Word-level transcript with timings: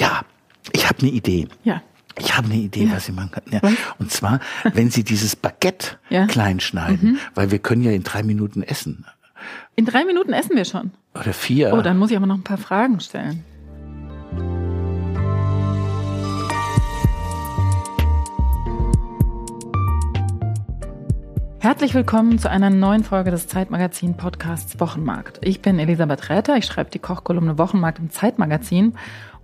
Ja, 0.00 0.22
ich 0.72 0.88
habe 0.88 1.00
eine 1.00 1.10
Idee. 1.10 1.46
Ja. 1.62 1.82
Ich 2.18 2.34
habe 2.34 2.46
eine 2.46 2.56
Idee, 2.56 2.84
Ja. 2.86 2.92
was 2.96 3.04
Sie 3.04 3.12
machen 3.12 3.30
können. 3.32 3.46
Ja. 3.52 3.60
Und 3.98 4.10
zwar, 4.10 4.40
wenn 4.72 4.90
Sie 4.90 5.04
dieses 5.04 5.36
Baguette 5.36 5.98
Ja. 6.08 6.22
Mhm. 6.24 6.28
klein 6.28 6.60
schneiden, 6.60 7.18
weil 7.34 7.50
wir 7.50 7.58
können 7.58 7.82
ja 7.82 7.90
in 7.92 8.02
drei 8.02 8.22
Minuten 8.22 8.62
essen. 8.62 9.04
In 9.76 9.84
drei 9.84 10.04
Minuten 10.06 10.32
essen 10.32 10.56
wir 10.56 10.64
schon. 10.64 10.90
Oder 11.14 11.34
vier. 11.34 11.74
Oh, 11.74 11.82
dann 11.82 11.98
muss 11.98 12.10
ich 12.10 12.16
aber 12.16 12.26
noch 12.26 12.36
ein 12.36 12.42
paar 12.44 12.56
Fragen 12.58 12.98
stellen. 13.00 13.44
Herzlich 21.60 21.92
willkommen 21.94 22.38
zu 22.38 22.48
einer 22.50 22.70
neuen 22.70 23.04
Folge 23.04 23.30
des 23.30 23.46
Zeitmagazin 23.46 24.16
Podcasts 24.16 24.80
Wochenmarkt. 24.80 25.38
Ich 25.42 25.60
bin 25.60 25.78
Elisabeth 25.78 26.30
Räther, 26.30 26.56
ich 26.56 26.64
schreibe 26.64 26.90
die 26.90 26.98
Kochkolumne 26.98 27.58
Wochenmarkt 27.58 27.98
im 27.98 28.10
Zeitmagazin 28.10 28.94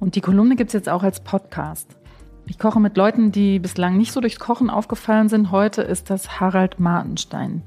und 0.00 0.14
die 0.14 0.20
Kolumne 0.20 0.56
gibt's 0.56 0.72
jetzt 0.72 0.88
auch 0.88 1.02
als 1.02 1.20
Podcast. 1.20 1.96
Ich 2.46 2.58
koche 2.58 2.80
mit 2.80 2.96
Leuten, 2.96 3.32
die 3.32 3.58
bislang 3.58 3.96
nicht 3.96 4.12
so 4.12 4.21
durchs 4.21 4.38
Kochen 4.38 4.71
aufgefallen 4.71 5.29
sind. 5.29 5.50
Heute 5.50 5.82
ist 5.82 6.11
das 6.11 6.40
Harald 6.40 6.79
Martenstein. 6.79 7.62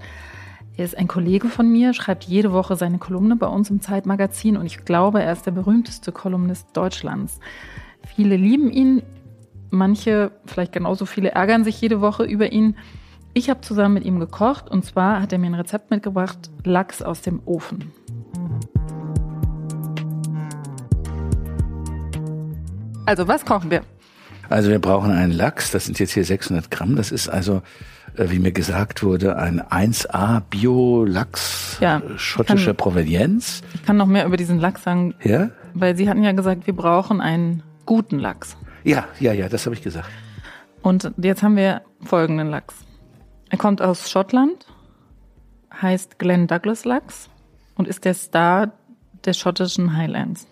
Er 0.77 0.85
ist 0.85 0.98
ein 0.98 1.09
Kollege 1.09 1.49
von 1.49 1.70
mir, 1.70 1.94
schreibt 1.94 2.23
jede 2.23 2.54
Woche 2.54 2.77
seine 2.77 2.99
Kolumne 2.99 3.35
bei 3.35 3.48
uns 3.48 3.70
im 3.70 3.81
Zeitmagazin 3.81 4.55
und 4.55 4.66
ich 4.66 4.85
glaube, 4.85 5.21
er 5.21 5.34
ist 5.34 5.45
der 5.45 5.52
berühmteste 5.52 6.13
Kolumnist 6.13 6.68
Deutschlands. 6.71 7.41
Viele 8.16 8.38
lieben 8.38 8.71
ihn, 8.71 9.04
manche, 9.71 10.32
vielleicht 10.46 10.71
genauso 10.71 11.05
viele, 11.05 11.32
ärgern 11.32 11.66
sich 11.66 11.82
jede 11.82 11.99
Woche 11.99 12.23
über 12.23 12.54
ihn. 12.54 12.77
Ich 13.34 13.49
habe 13.49 13.59
zusammen 13.59 13.96
mit 13.96 14.05
ihm 14.05 14.21
gekocht 14.21 14.70
und 14.71 14.85
zwar 14.85 15.21
hat 15.21 15.34
er 15.34 15.40
mir 15.40 15.48
ein 15.48 15.55
Rezept 15.55 15.91
mitgebracht, 15.91 16.49
Lachs 16.63 17.02
aus 17.02 17.21
dem 17.21 17.41
Ofen. 17.46 17.91
Also, 23.09 23.27
was 23.27 23.44
kochen 23.45 23.72
wir? 23.72 23.81
Also 24.49 24.70
wir 24.70 24.80
brauchen 24.80 25.12
einen 25.12 25.31
Lachs, 25.31 25.72
das 25.72 25.86
sind 25.86 25.99
jetzt 25.99 26.12
hier 26.12 26.23
600 26.26 26.70
Gramm. 26.71 26.96
Das 26.96 27.12
ist 27.12 27.27
also, 27.27 27.62
äh, 28.18 28.29
wie 28.29 28.40
mir 28.40 28.52
gesagt 28.52 29.04
wurde, 29.04 29.35
ein 29.38 29.62
1A 29.62 30.41
Bio-Lachs 30.49 31.77
Ja, 31.80 31.98
äh, 31.99 32.18
schottischer 32.18 32.68
kann- 32.68 32.77
Provenienz. 32.77 33.62
Ich 33.74 33.84
kann 33.84 33.98
noch 33.98 34.07
mehr 34.07 34.26
über 34.26 34.37
diesen 34.37 34.60
Lachs 34.60 34.84
sagen, 34.84 35.13
Ja? 35.24 35.49
weil 35.74 35.96
Sie 35.96 36.10
hatten 36.10 36.24
ja 36.24 36.32
gesagt, 36.32 36.68
wir 36.68 36.76
brauchen 36.76 37.21
einen 37.21 37.63
guten 37.85 38.20
Lachs. 38.20 38.57
Ja, 38.84 39.05
ja, 39.20 39.34
ja, 39.34 39.49
das 39.49 39.65
habe 39.65 39.76
ich 39.76 39.82
gesagt. 39.84 40.07
Und 40.82 41.12
jetzt 41.18 41.43
haben 41.43 41.55
wir 41.55 41.82
folgenden 42.04 42.49
Lachs. 42.49 42.76
Er 43.49 43.57
kommt 43.57 43.82
aus 43.82 44.10
Schottland, 44.10 44.65
heißt 45.82 46.20
Glenn 46.20 46.48
Douglas 46.48 46.85
Lachs 46.85 47.30
und 47.76 47.87
ist 47.87 48.05
der 48.05 48.13
Star 48.13 48.71
der 49.26 49.34
schottischen 49.34 49.96
Highlands. 49.98 50.48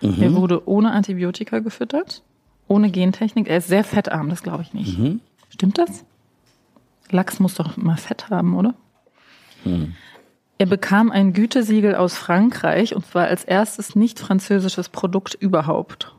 Er 0.00 0.34
wurde 0.34 0.68
ohne 0.68 0.92
Antibiotika 0.92 1.58
gefüttert, 1.58 2.22
ohne 2.68 2.90
Gentechnik. 2.90 3.48
Er 3.48 3.58
ist 3.58 3.68
sehr 3.68 3.84
fettarm, 3.84 4.30
das 4.30 4.42
glaube 4.42 4.62
ich 4.62 4.72
nicht. 4.72 4.98
Stimmt 5.50 5.78
das? 5.78 6.04
Lachs 7.10 7.40
muss 7.40 7.54
doch 7.54 7.76
immer 7.76 7.96
Fett 7.96 8.30
haben, 8.30 8.56
oder? 8.56 8.74
Er 10.58 10.66
bekam 10.66 11.10
ein 11.10 11.32
Gütesiegel 11.32 11.94
aus 11.94 12.14
Frankreich 12.14 12.94
und 12.94 13.04
zwar 13.06 13.26
als 13.26 13.44
erstes 13.44 13.96
nicht 13.96 14.18
französisches 14.18 14.88
Produkt 14.88 15.34
überhaupt. 15.34 16.14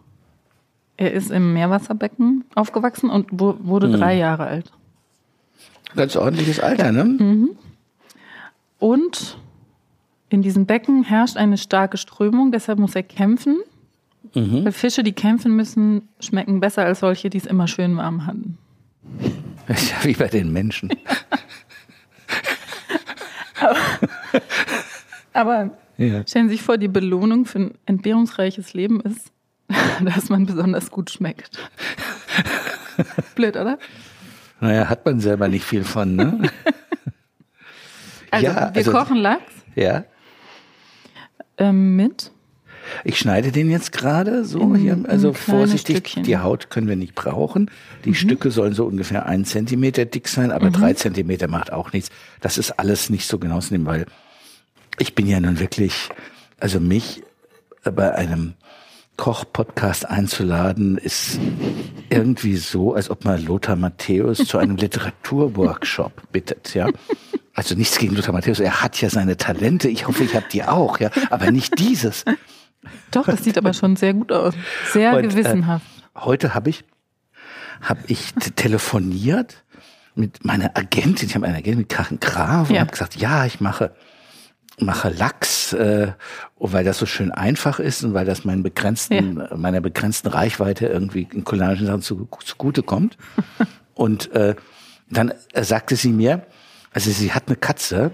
Er 0.97 1.13
ist 1.13 1.31
im 1.31 1.53
Meerwasserbecken 1.53 2.43
aufgewachsen 2.53 3.09
und 3.09 3.27
wurde 3.31 3.89
drei 3.91 4.15
Jahre 4.15 4.45
alt. 4.45 4.71
Ganz 5.95 6.15
ordentliches 6.15 6.59
Alter, 6.59 6.91
ne? 6.91 7.05
Mhm. 7.05 7.49
Und 8.79 9.37
in 10.29 10.41
diesem 10.41 10.65
Becken 10.65 11.03
herrscht 11.03 11.37
eine 11.37 11.57
starke 11.57 11.97
Strömung, 11.97 12.51
deshalb 12.51 12.79
muss 12.79 12.95
er 12.95 13.03
kämpfen. 13.03 13.57
Weil 14.33 14.71
Fische, 14.71 15.03
die 15.03 15.11
kämpfen 15.13 15.55
müssen, 15.55 16.07
schmecken 16.19 16.59
besser 16.61 16.85
als 16.85 17.01
solche, 17.01 17.29
die 17.29 17.37
es 17.37 17.45
immer 17.45 17.67
schön 17.67 17.97
warm 17.97 18.25
hatten. 18.25 18.57
Das 19.67 19.81
ist 19.83 19.91
ja 19.91 19.97
wie 20.03 20.13
bei 20.13 20.27
den 20.27 20.51
Menschen. 20.53 20.89
Aber 25.33 25.71
Ja. 25.97 26.25
stellen 26.27 26.49
Sie 26.49 26.55
sich 26.55 26.63
vor, 26.63 26.77
die 26.77 26.87
Belohnung 26.87 27.45
für 27.45 27.59
ein 27.59 27.71
entbehrungsreiches 27.85 28.73
Leben 28.73 29.01
ist, 29.01 29.31
dass 30.03 30.29
man 30.29 30.45
besonders 30.45 30.91
gut 30.91 31.09
schmeckt. 31.11 31.57
Blöd, 33.35 33.55
oder? 33.57 33.77
Naja, 34.59 34.89
hat 34.89 35.05
man 35.05 35.19
selber 35.19 35.47
nicht 35.47 35.65
viel 35.65 35.83
von, 35.83 36.15
ne? 36.15 36.49
Also, 38.29 38.45
Ja, 38.47 38.55
wir 38.73 38.77
also- 38.77 38.91
kochen 38.91 39.17
Lachs 39.17 39.41
ja. 39.75 40.03
ähm, 41.57 41.95
mit. 41.95 42.31
Ich 43.03 43.17
schneide 43.19 43.51
den 43.51 43.69
jetzt 43.69 43.91
gerade 43.91 44.43
so 44.45 44.59
In- 44.61 44.75
hier, 44.75 44.99
also 45.07 45.33
vorsichtig. 45.33 45.97
Stückchen. 45.97 46.23
Die 46.23 46.37
Haut 46.37 46.69
können 46.69 46.87
wir 46.87 46.95
nicht 46.95 47.15
brauchen. 47.15 47.69
Die 48.05 48.09
Mhm. 48.09 48.15
Stücke 48.15 48.51
sollen 48.51 48.73
so 48.73 48.85
ungefähr 48.85 49.25
ein 49.25 49.45
Zentimeter 49.45 50.05
dick 50.05 50.27
sein, 50.27 50.51
aber 50.51 50.69
drei 50.71 50.93
Zentimeter 50.93 51.47
macht 51.47 51.71
auch 51.73 51.93
nichts. 51.93 52.09
Das 52.41 52.57
ist 52.57 52.71
alles 52.79 53.09
nicht 53.09 53.27
so 53.27 53.39
genau 53.39 53.59
zu 53.59 53.73
nehmen, 53.73 53.85
weil 53.85 54.05
ich 54.99 55.15
bin 55.15 55.27
ja 55.27 55.39
nun 55.39 55.59
wirklich, 55.59 56.09
also 56.59 56.79
mich 56.79 57.23
bei 57.83 58.13
einem 58.13 58.53
Koch-Podcast 59.17 60.09
einzuladen, 60.09 60.97
ist 60.97 61.39
irgendwie 62.09 62.55
so, 62.57 62.93
als 62.95 63.09
ob 63.09 63.23
man 63.25 63.43
Lothar 63.45 63.75
Matthäus 63.75 64.39
zu 64.39 64.57
einem 64.57 64.75
Literaturworkshop 64.77 66.31
bittet, 66.31 66.73
ja. 66.73 66.87
Also 67.53 67.75
nichts 67.75 67.97
gegen 67.99 68.15
Lothar 68.15 68.33
Matthäus, 68.33 68.59
er 68.59 68.81
hat 68.81 68.99
ja 69.01 69.09
seine 69.09 69.37
Talente, 69.37 69.89
ich 69.89 70.07
hoffe, 70.07 70.23
ich 70.23 70.33
habe 70.35 70.45
die 70.51 70.63
auch, 70.63 70.99
ja, 70.99 71.11
aber 71.29 71.51
nicht 71.51 71.77
dieses. 71.79 72.23
Doch, 73.11 73.25
das 73.25 73.43
sieht 73.43 73.57
aber 73.57 73.73
schon 73.73 73.95
sehr 73.95 74.13
gut 74.13 74.31
aus. 74.31 74.53
Sehr 74.91 75.13
Und, 75.15 75.23
äh, 75.23 75.27
gewissenhaft. 75.27 75.85
Heute 76.15 76.53
habe 76.53 76.69
ich, 76.69 76.83
hab 77.81 77.97
ich 78.09 78.33
telefoniert 78.55 79.63
mit 80.15 80.43
meiner 80.43 80.75
Agentin, 80.77 81.29
ich 81.29 81.35
habe 81.35 81.45
eine 81.45 81.57
Agentin 81.57 81.79
mit 81.79 81.89
Karin 81.89 82.19
Graf 82.19 82.69
und 82.69 82.75
Ja. 82.75 82.81
habe 82.81 82.91
gesagt, 82.91 83.15
ja, 83.15 83.45
ich 83.45 83.61
mache 83.61 83.93
mache 84.79 85.09
Lachs, 85.09 85.73
äh, 85.73 86.13
und 86.55 86.73
weil 86.73 86.83
das 86.83 86.97
so 86.97 87.05
schön 87.05 87.31
einfach 87.31 87.79
ist 87.79 88.03
und 88.03 88.13
weil 88.15 88.25
das 88.25 88.45
meinen 88.45 88.63
begrenzten, 88.63 89.43
meiner 89.55 89.79
begrenzten 89.79 90.29
Reichweite 90.29 90.87
irgendwie 90.87 91.27
in 91.31 91.43
kulinarischen 91.43 91.85
Sachen 91.85 92.01
zu, 92.01 92.27
zugute 92.43 92.81
kommt. 92.81 93.17
und 93.93 94.31
äh, 94.31 94.55
dann 95.09 95.33
äh, 95.53 95.63
sagte 95.63 95.95
sie 95.95 96.11
mir, 96.11 96.47
also 96.93 97.11
sie 97.11 97.31
hat 97.31 97.43
eine 97.47 97.57
Katze 97.57 98.11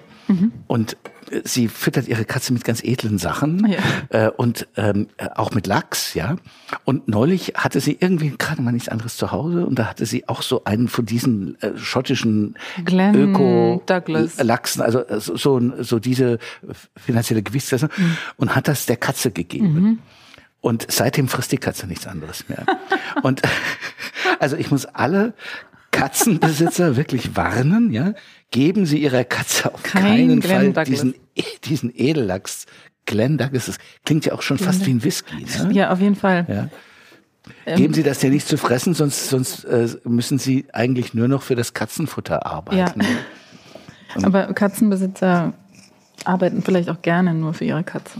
und 0.67 0.93
äh, 0.93 0.97
sie 1.43 1.67
füttert 1.67 2.07
ihre 2.07 2.25
Katze 2.25 2.53
mit 2.53 2.63
ganz 2.63 2.83
edlen 2.83 3.17
Sachen 3.17 3.67
Ja. 3.67 4.27
äh, 4.27 4.29
und 4.29 4.67
ähm, 4.77 5.07
äh, 5.17 5.27
auch 5.35 5.51
mit 5.51 5.67
Lachs, 5.67 6.13
ja. 6.13 6.37
Und 6.85 7.07
neulich 7.07 7.53
hatte 7.55 7.79
sie 7.79 7.97
irgendwie 7.99 8.33
gerade 8.37 8.61
mal 8.61 8.71
nichts 8.71 8.89
anderes 8.89 9.17
zu 9.17 9.31
Hause 9.31 9.65
und 9.65 9.77
da 9.79 9.85
hatte 9.87 10.05
sie 10.05 10.27
auch 10.27 10.41
so 10.41 10.63
einen 10.65 10.87
von 10.87 11.05
diesen 11.05 11.61
äh, 11.61 11.77
schottischen 11.77 12.55
Glenn 12.85 13.15
Öko 13.15 13.81
Douglas. 13.85 14.41
Lachsen, 14.41 14.81
also 14.81 15.05
äh, 15.05 15.19
so 15.19 15.59
so, 15.81 15.99
diese 15.99 16.39
finanzielle 16.95 17.41
Gewichtsklasse 17.43 17.89
und 18.37 18.55
hat 18.55 18.67
das 18.67 18.85
der 18.85 18.97
Katze 18.97 19.31
gegeben. 19.31 19.99
Und 20.61 20.85
seitdem 20.89 21.27
frisst 21.27 21.51
die 21.51 21.57
Katze 21.57 21.87
nichts 21.87 22.07
anderes 22.07 22.49
mehr. 22.49 22.65
und 23.23 23.41
also 24.39 24.55
ich 24.57 24.71
muss 24.71 24.85
alle 24.85 25.33
Katzenbesitzer 25.91 26.95
wirklich 26.95 27.35
warnen, 27.35 27.91
ja, 27.91 28.13
geben 28.51 28.85
Sie 28.85 29.01
Ihrer 29.01 29.23
Katze 29.23 29.73
auf 29.73 29.83
Kein 29.83 30.41
keinen 30.41 30.73
Fall 30.73 30.85
diesen 30.85 31.15
diesen 31.65 31.93
Edellachs. 31.95 32.65
Glenn 33.05 33.37
Douglas, 33.37 33.67
das 33.67 33.77
klingt 34.05 34.25
ja 34.25 34.33
auch 34.33 34.41
schon 34.41 34.57
fast 34.57 34.85
wie 34.85 34.91
ein 34.91 35.03
Whisky. 35.03 35.45
Ne? 35.63 35.71
Ja, 35.71 35.91
auf 35.91 36.01
jeden 36.01 36.15
Fall. 36.15 36.45
Ja. 36.49 36.67
Ähm, 37.65 37.77
Geben 37.77 37.93
Sie 37.93 38.03
das 38.03 38.19
dir 38.19 38.29
nicht 38.29 38.45
zu 38.47 38.57
fressen, 38.57 38.93
sonst, 38.93 39.29
sonst 39.29 39.63
äh, 39.63 39.87
müssen 40.03 40.37
Sie 40.39 40.65
eigentlich 40.73 41.13
nur 41.13 41.29
noch 41.29 41.41
für 41.41 41.55
das 41.55 41.73
Katzenfutter 41.73 42.45
arbeiten. 42.45 43.01
Aber 44.23 44.53
Katzenbesitzer 44.53 45.53
arbeiten 46.25 46.61
vielleicht 46.61 46.89
auch 46.89 47.01
gerne 47.01 47.33
nur 47.33 47.53
für 47.53 47.63
ihre 47.65 47.83
Katze. 47.83 48.19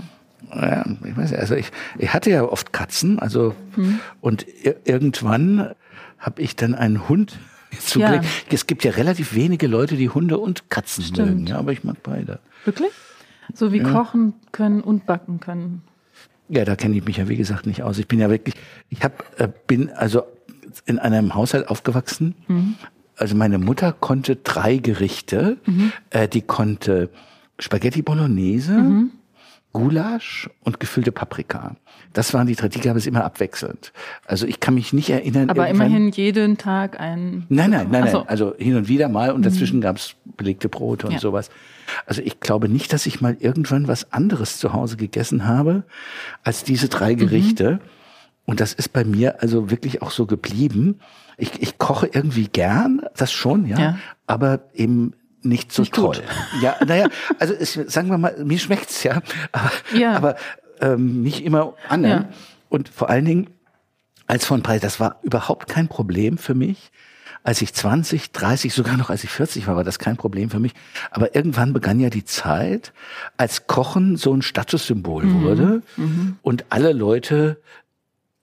Ja, 0.54 0.86
ich 1.04 1.18
weiß 1.18 1.32
nicht, 1.32 1.40
also 1.40 1.56
ich, 1.56 1.72
ich 1.98 2.14
hatte 2.14 2.30
ja 2.30 2.44
oft 2.44 2.72
Katzen, 2.72 3.20
also 3.20 3.56
Hm. 3.76 4.00
und 4.22 4.46
ir 4.64 4.78
irgendwann 4.86 5.72
habe 6.20 6.42
ich 6.42 6.56
dann 6.56 6.76
einen 6.76 7.10
Hund. 7.10 7.38
Zum 7.80 8.02
Ja. 8.02 8.22
Es 8.50 8.68
gibt 8.68 8.84
ja 8.84 8.92
relativ 8.92 9.34
wenige 9.36 9.68
Leute, 9.68 9.96
die 9.98 10.10
Hunde 10.10 10.38
und 10.38 10.70
Katzen 10.70 11.04
Stimmt. 11.04 11.30
mögen, 11.30 11.48
ja, 11.48 11.58
aber 11.60 11.72
ich 11.74 11.84
mag 11.84 11.98
beide. 12.04 12.40
Wirklich? 12.66 12.92
So 13.54 13.72
wie 13.72 13.80
kochen 13.80 14.34
können 14.52 14.82
und 14.82 15.06
backen 15.06 15.40
können. 15.40 15.82
Ja, 16.50 16.66
da 16.66 16.76
kenne 16.76 16.96
ich 16.98 17.06
mich 17.06 17.18
ja 17.18 17.28
wie 17.28 17.36
gesagt 17.38 17.66
nicht 17.66 17.84
aus. 17.84 17.98
Ich 17.98 18.08
bin 18.08 18.20
ja 18.20 18.30
wirklich, 18.30 18.56
ich 18.90 19.04
hab, 19.04 19.24
äh, 19.40 19.50
bin 19.68 19.90
also 19.90 20.24
in 20.86 21.00
einem 21.00 21.36
Haushalt 21.36 21.68
aufgewachsen. 21.70 22.36
Mhm. 22.48 22.76
Also 23.18 23.36
meine 23.36 23.58
Mutter 23.58 23.92
konnte 23.94 24.36
drei 24.38 24.78
Gerichte. 24.78 25.58
Mhm. 25.66 25.92
Äh, 26.10 26.28
die 26.28 26.42
konnte 26.42 27.10
Spaghetti 27.60 28.02
Bolognese, 28.02 28.74
Mhm. 28.74 29.12
Gulasch 29.78 30.50
und 30.64 30.80
gefüllte 30.80 31.12
Paprika. 31.12 31.76
Das 32.14 32.34
waren 32.34 32.48
die 32.48 32.56
drei, 32.56 32.68
die 32.68 32.80
gab 32.80 32.96
es 32.98 33.06
immer 33.06 33.24
abwechselnd. 33.24 33.94
Also 34.26 34.48
ich 34.48 34.60
kann 34.60 34.74
mich 34.74 34.92
nicht 34.94 35.10
erinnern. 35.10 35.50
Aber 35.50 35.68
immerhin 35.68 36.10
jeden 36.12 36.58
Tag 36.58 37.00
ein. 37.00 37.46
Nein, 37.50 37.70
nein, 37.72 37.88
nein, 37.92 38.04
Ach 38.08 38.12
so. 38.12 38.18
nein. 38.20 38.30
Also 38.30 38.56
hin 38.58 38.76
und 38.76 38.88
wieder 38.88 39.08
mal 39.10 39.32
und 39.32 39.46
dazwischen 39.46 39.82
gab's 39.82 40.16
belegte 40.38 40.68
Brote 40.70 41.08
und 41.08 41.14
Ja. 41.14 41.20
sowas. 41.20 41.50
Also 42.06 42.22
ich 42.22 42.40
glaube 42.40 42.70
nicht, 42.70 42.92
dass 42.94 43.06
ich 43.06 43.22
mal 43.22 43.38
irgendwann 43.40 43.88
was 43.88 44.12
anderes 44.12 44.58
zu 44.58 44.74
Hause 44.74 44.98
gegessen 44.98 45.46
habe 45.46 45.84
als 46.44 46.64
diese 46.64 46.90
drei 46.90 47.14
Gerichte. 47.14 47.80
Und 48.46 48.60
das 48.62 48.74
ist 48.74 48.94
bei 48.94 49.04
mir 49.04 49.42
also 49.42 49.70
wirklich 49.70 50.02
auch 50.02 50.12
so 50.12 50.26
geblieben. 50.26 51.00
Ich, 51.38 51.62
ich 51.62 51.78
koche 51.78 52.10
irgendwie 52.12 52.48
gern, 52.48 53.02
das 53.16 53.32
schon, 53.32 53.66
ja, 53.68 53.78
Ja. 53.80 54.00
aber 54.26 54.62
eben 54.74 55.14
nicht 55.48 55.72
so 55.72 55.82
Nicht 55.84 55.94
toll. 55.96 56.16
gut. 56.16 56.24
Ja, 56.62 56.76
naja, 56.86 57.08
also 57.40 57.54
es, 57.54 57.74
sagen 57.74 58.10
wir 58.10 58.18
mal, 58.18 58.36
mir 58.44 58.60
schmeckt's 58.60 59.04
ja, 59.04 59.22
aber, 59.52 59.72
Ja. 59.94 60.14
aber 60.16 60.36
ähm, 60.82 61.22
nicht 61.24 61.44
immer 61.44 61.74
anderen. 61.90 62.24
Ja. 62.24 62.30
Und 62.70 62.90
vor 62.90 63.10
allen 63.10 63.26
Dingen 63.26 63.48
als 64.28 64.46
von 64.46 64.62
Preis, 64.62 64.82
das 64.82 65.00
war 65.00 65.20
überhaupt 65.24 65.68
kein 65.68 65.88
Problem 65.88 66.38
für 66.38 66.54
mich. 66.54 66.92
Als 67.44 67.62
ich 67.62 67.74
20, 67.74 68.34
30, 68.34 68.74
sogar 68.74 68.98
noch 68.98 69.10
als 69.10 69.24
ich 69.24 69.30
40 69.30 69.68
war, 69.68 69.78
war 69.78 69.86
das 69.86 70.00
kein 70.00 70.18
Problem 70.18 70.50
für 70.50 70.60
mich. 70.60 70.74
Aber 71.12 71.34
irgendwann 71.34 71.72
begann 71.72 71.98
ja 72.02 72.10
die 72.10 72.26
Zeit, 72.26 72.92
als 73.38 73.68
Kochen 73.68 74.18
so 74.18 74.34
ein 74.34 74.42
Statussymbol 74.42 75.24
Mhm. 75.24 75.42
wurde 75.44 75.82
und 76.42 76.66
alle 76.70 76.92
Leute 76.92 77.62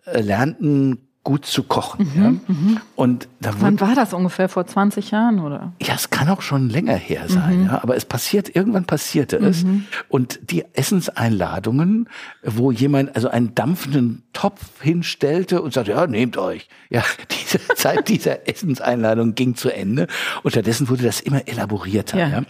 äh, 0.06 0.20
lernten 0.22 1.06
gut 1.24 1.46
zu 1.46 1.62
kochen. 1.62 2.10
ja? 2.14 2.54
Und 2.96 3.28
da 3.40 3.54
wurde 3.54 3.62
Wann 3.62 3.80
war 3.80 3.94
das 3.94 4.12
ungefähr? 4.12 4.48
Vor 4.50 4.66
20 4.66 5.10
Jahren, 5.10 5.40
oder? 5.40 5.72
ja, 5.82 5.94
es 5.94 6.10
kann 6.10 6.28
auch 6.28 6.42
schon 6.42 6.68
länger 6.68 6.94
her 6.94 7.24
sein, 7.28 7.64
ja, 7.66 7.82
aber 7.82 7.96
es 7.96 8.04
passiert, 8.04 8.54
irgendwann 8.54 8.84
passierte 8.84 9.38
es. 9.38 9.64
Und 10.08 10.38
die 10.50 10.64
Essenseinladungen, 10.74 12.08
wo 12.42 12.70
jemand 12.70 13.16
also 13.16 13.28
einen 13.28 13.54
dampfenden 13.54 14.22
Topf 14.32 14.82
hinstellte 14.82 15.62
und 15.62 15.72
sagte, 15.72 15.92
ja, 15.92 16.06
nehmt 16.06 16.36
euch. 16.36 16.68
Ja, 16.90 17.02
diese 17.30 17.58
Zeit 17.74 18.08
dieser 18.08 18.46
Essenseinladung 18.48 19.34
ging 19.34 19.54
zu 19.56 19.70
Ende. 19.70 20.06
Und 20.42 20.50
stattdessen 20.52 20.88
wurde 20.88 21.04
das 21.04 21.20
immer 21.20 21.48
elaborierter, 21.48 22.18
Ja. 22.18 22.28
ja. 22.28 22.42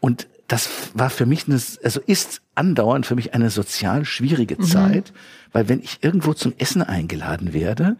Und 0.00 0.26
das 0.48 0.68
war 0.94 1.10
für 1.10 1.26
mich 1.26 1.46
eine, 1.48 1.60
also 1.82 2.00
ist 2.06 2.40
andauernd 2.54 3.06
für 3.06 3.14
mich 3.14 3.34
eine 3.34 3.50
sozial 3.50 4.04
schwierige 4.04 4.58
Zeit, 4.58 5.12
weil 5.52 5.68
wenn 5.68 5.80
ich 5.80 5.98
irgendwo 6.02 6.34
zum 6.34 6.54
Essen 6.58 6.82
eingeladen 6.82 7.52
werde, 7.52 7.96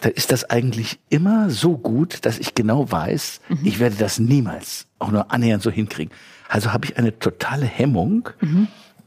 dann 0.00 0.12
ist 0.12 0.32
das 0.32 0.50
eigentlich 0.50 0.98
immer 1.08 1.50
so 1.50 1.78
gut, 1.78 2.26
dass 2.26 2.38
ich 2.38 2.54
genau 2.54 2.90
weiß, 2.90 3.40
ich 3.62 3.78
werde 3.78 3.96
das 3.96 4.18
niemals 4.18 4.86
auch 4.98 5.10
nur 5.10 5.32
annähernd 5.32 5.62
so 5.62 5.70
hinkriegen. 5.70 6.12
Also 6.48 6.72
habe 6.72 6.86
ich 6.86 6.98
eine 6.98 7.18
totale 7.18 7.66
Hemmung, 7.66 8.28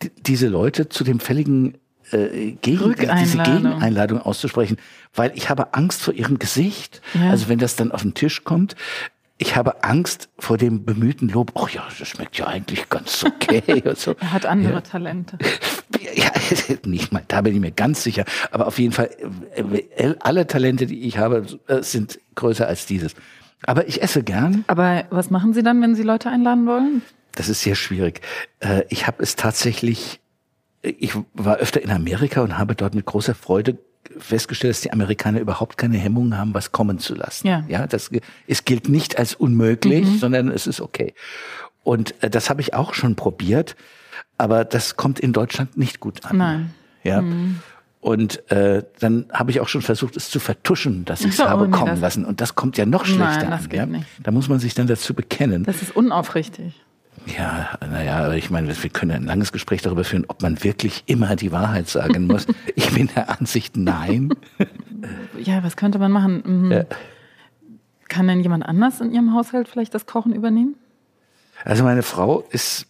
die, 0.02 0.12
diese 0.22 0.48
Leute 0.48 0.90
zu 0.90 1.04
dem 1.04 1.20
fälligen 1.20 1.76
äh, 2.12 2.52
Gegen, 2.62 2.96
diese. 2.96 3.38
Gegeneinladung 3.38 4.22
auszusprechen, 4.22 4.78
weil 5.14 5.32
ich 5.36 5.50
habe 5.50 5.74
Angst 5.74 6.02
vor 6.02 6.14
ihrem 6.14 6.40
Gesicht. 6.40 7.02
Ja. 7.14 7.32
Also 7.32 7.50
wenn 7.50 7.60
das 7.60 7.76
dann 7.76 7.92
auf 7.92 8.02
den 8.02 8.14
Tisch 8.14 8.44
kommt, 8.44 8.76
ich 9.38 9.56
habe 9.56 9.84
Angst 9.84 10.30
vor 10.40 10.58
dem 10.58 10.84
bemühten 10.86 11.30
Lob. 11.30 11.52
Ach 11.56 11.70
ja, 11.70 11.84
das 12.00 12.08
schmeckt 12.08 12.38
ja 12.38 12.48
eigentlich 12.48 12.90
ganz 12.90 13.24
okay 13.24 13.84
so. 13.96 14.16
Er 14.20 14.32
hat 14.34 14.46
andere 14.46 14.84
Talente. 14.84 15.38
Ja, 16.16 16.32
nicht 16.86 17.12
mal, 17.12 17.24
da 17.28 17.42
bin 17.42 17.54
ich 17.54 17.60
mir 17.60 17.72
ganz 17.72 18.04
sicher. 18.04 18.26
Aber 18.52 18.68
auf 18.68 18.78
jeden 18.78 18.92
Fall, 18.94 19.10
äh, 19.96 20.14
alle 20.20 20.46
Talente, 20.48 20.86
die 20.86 21.02
ich 21.08 21.18
habe, 21.18 21.46
äh, 21.68 21.82
sind 21.82 22.20
größer 22.36 22.68
als 22.68 22.86
dieses. 22.86 23.14
Aber 23.66 23.88
ich 23.88 24.02
esse 24.02 24.22
gern. 24.24 24.64
Aber 24.68 25.06
was 25.10 25.30
machen 25.30 25.54
Sie 25.54 25.64
dann, 25.64 25.82
wenn 25.82 25.96
Sie 25.96 26.04
Leute 26.04 26.30
einladen 26.30 26.66
wollen? 26.68 27.02
Das 27.36 27.50
ist 27.50 27.62
sehr 27.62 27.76
schwierig. 27.76 28.22
Äh, 28.60 28.84
Ich 28.90 29.08
habe 29.08 29.24
es 29.24 29.36
tatsächlich, 29.36 30.20
ich 30.82 31.14
war 31.34 31.58
öfter 31.58 31.82
in 31.82 31.90
Amerika 31.92 32.42
und 32.42 32.58
habe 32.58 32.76
dort 32.76 32.94
mit 32.96 33.06
großer 33.06 33.34
Freude 33.36 33.78
festgestellt, 34.18 34.72
dass 34.72 34.82
die 34.82 34.92
Amerikaner 34.94 35.40
überhaupt 35.40 35.78
keine 35.78 35.98
Hemmungen 35.98 36.38
haben, 36.38 36.54
was 36.54 36.72
kommen 36.72 37.00
zu 37.00 37.16
lassen. 37.16 37.48
Ja. 37.48 37.64
ja 37.68 37.88
das, 37.88 38.10
es 38.48 38.66
gilt 38.66 38.90
nicht 38.90 39.18
als 39.18 39.36
unmöglich, 39.36 40.08
sondern 40.20 40.50
es 40.50 40.68
ist 40.68 40.82
okay. 40.82 41.14
Und 41.84 42.16
äh, 42.24 42.30
das 42.30 42.50
habe 42.50 42.62
ich 42.62 42.74
auch 42.74 42.94
schon 42.94 43.16
probiert, 43.16 43.76
aber 44.38 44.66
das 44.66 44.96
kommt 44.98 45.20
in 45.20 45.34
Deutschland 45.34 45.78
nicht 45.78 46.00
gut 46.00 46.26
an. 46.26 46.38
Nein. 46.38 46.74
Ja. 47.04 47.24
Und 48.00 48.50
äh, 48.52 48.84
dann 49.00 49.26
habe 49.34 49.52
ich 49.52 49.60
auch 49.60 49.68
schon 49.68 49.82
versucht, 49.82 50.16
es 50.16 50.30
zu 50.30 50.40
vertuschen, 50.40 51.04
dass 51.06 51.22
ich 51.22 51.34
es 51.34 51.40
Oh, 51.40 51.46
habe 51.46 51.66
nee, 51.68 51.72
kommen 51.72 52.00
lassen. 52.00 52.26
Und 52.26 52.42
das 52.42 52.56
kommt 52.56 52.78
ja 52.78 52.86
noch 52.86 53.06
Nein, 53.08 53.16
schlechter 53.16 53.50
das 53.50 53.64
an. 53.64 53.70
geht 53.70 53.80
Ja? 53.80 53.86
nicht. 53.86 54.06
Da 54.24 54.32
muss 54.32 54.48
man 54.50 54.60
sich 54.60 54.74
dann 54.76 54.88
dazu 54.88 55.14
bekennen. 55.14 55.64
Das 55.64 55.82
ist 55.82 55.96
unaufrichtig. 55.96 56.74
Ja, 57.36 57.78
naja, 57.82 58.26
aber 58.26 58.36
ich 58.36 58.50
meine, 58.50 58.68
wir 58.82 58.90
können 58.90 59.12
ein 59.12 59.24
langes 59.26 59.52
Gespräch 59.52 59.82
darüber 59.82 60.04
führen, 60.04 60.26
ob 60.28 60.42
man 60.42 60.64
wirklich 60.64 61.04
immer 61.08 61.36
die 61.36 61.52
Wahrheit 61.52 61.90
sagen 61.90 62.28
muss. 62.28 62.46
Ich 62.76 62.92
bin 62.94 63.10
der 63.16 63.30
Ansicht, 63.38 63.76
nein. 63.76 64.30
Ja, 65.40 65.64
was 65.64 65.76
könnte 65.76 65.98
man 66.00 66.12
machen? 66.12 66.44
Mhm. 66.46 66.72
Ja. 66.72 66.86
Kann 68.08 68.28
denn 68.28 68.40
jemand 68.40 68.66
anders 68.66 69.02
in 69.02 69.12
Ihrem 69.12 69.34
Haushalt 69.34 69.68
vielleicht 69.68 69.94
das 69.94 70.06
Kochen 70.06 70.34
übernehmen? 70.34 70.76
Also 71.66 71.84
meine 71.84 72.04
Frau 72.04 72.46
ist, 72.52 72.86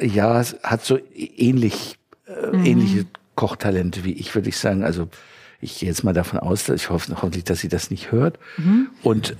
ja, 0.00 0.42
hat 0.62 0.84
so 0.84 0.98
ähnlich, 1.14 1.98
äh, 2.26 2.56
ähnliche 2.56 3.06
Kochtalente 3.34 4.04
wie 4.04 4.12
ich, 4.12 4.34
würde 4.34 4.48
ich 4.48 4.56
sagen. 4.56 4.82
Also 4.82 5.08
ich 5.60 5.78
gehe 5.78 5.88
jetzt 5.88 6.02
mal 6.02 6.14
davon 6.14 6.38
aus, 6.38 6.64
dass 6.64 6.80
ich 6.80 6.90
hoffe 6.90 7.14
hoffentlich, 7.14 7.44
dass 7.44 7.60
sie 7.60 7.68
das 7.68 7.90
nicht 7.90 8.10
hört. 8.10 8.38
Und 9.02 9.36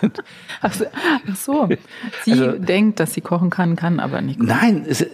Ach 0.62 0.72
so. 0.72 0.84
Ach 1.30 1.36
so. 1.36 1.68
Sie 2.24 2.32
Also- 2.32 2.52
denkt, 2.52 3.00
dass 3.00 3.14
sie 3.14 3.20
kochen 3.20 3.50
kann, 3.50 3.76
kann 3.76 4.00
aber 4.00 4.20
nicht. 4.22 4.40
Nein, 4.40 4.84
es, 4.88 5.04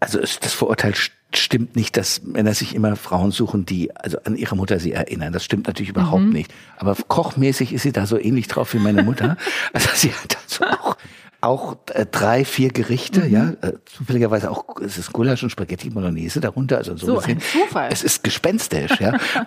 also 0.00 0.18
es, 0.20 0.40
das 0.40 0.52
Vorurteil 0.52 0.92
st- 0.92 1.10
stimmt 1.34 1.76
nicht, 1.76 1.96
dass 1.96 2.22
Männer 2.22 2.54
sich 2.54 2.74
immer 2.74 2.96
Frauen 2.96 3.30
suchen, 3.30 3.64
die 3.66 3.94
also 3.94 4.18
an 4.24 4.34
ihre 4.36 4.56
Mutter 4.56 4.80
sie 4.80 4.92
erinnern. 4.92 5.32
Das 5.32 5.44
stimmt 5.44 5.66
natürlich 5.66 5.90
überhaupt 5.90 6.24
nicht. 6.24 6.52
Aber 6.78 6.94
kochmäßig 6.96 7.72
ist 7.72 7.82
sie 7.82 7.92
da 7.92 8.06
so 8.06 8.18
ähnlich 8.18 8.48
drauf 8.48 8.72
wie 8.74 8.78
meine 8.78 9.02
Mutter. 9.02 9.36
Also 9.72 9.88
sie 9.94 10.12
hat 10.12 10.36
also 10.42 10.64
auch 10.64 10.96
auch 11.42 11.76
äh, 11.94 12.04
drei, 12.04 12.44
vier 12.44 12.68
Gerichte, 12.70 13.26
ja, 13.26 13.52
äh, 13.62 13.72
zufälligerweise 13.86 14.50
auch, 14.50 14.78
es 14.84 14.98
ist 14.98 15.10
Gulasch 15.14 15.42
und 15.42 15.48
Spaghetti 15.48 15.88
Bolognese 15.88 16.38
darunter, 16.38 16.76
also 16.76 16.94
so, 16.98 17.06
So 17.06 17.18
ein 17.20 17.40
Zufall. 17.40 17.88
Es 17.90 18.02
ist 18.04 18.22
gespenstisch, 18.22 19.00
ja. 19.00 19.16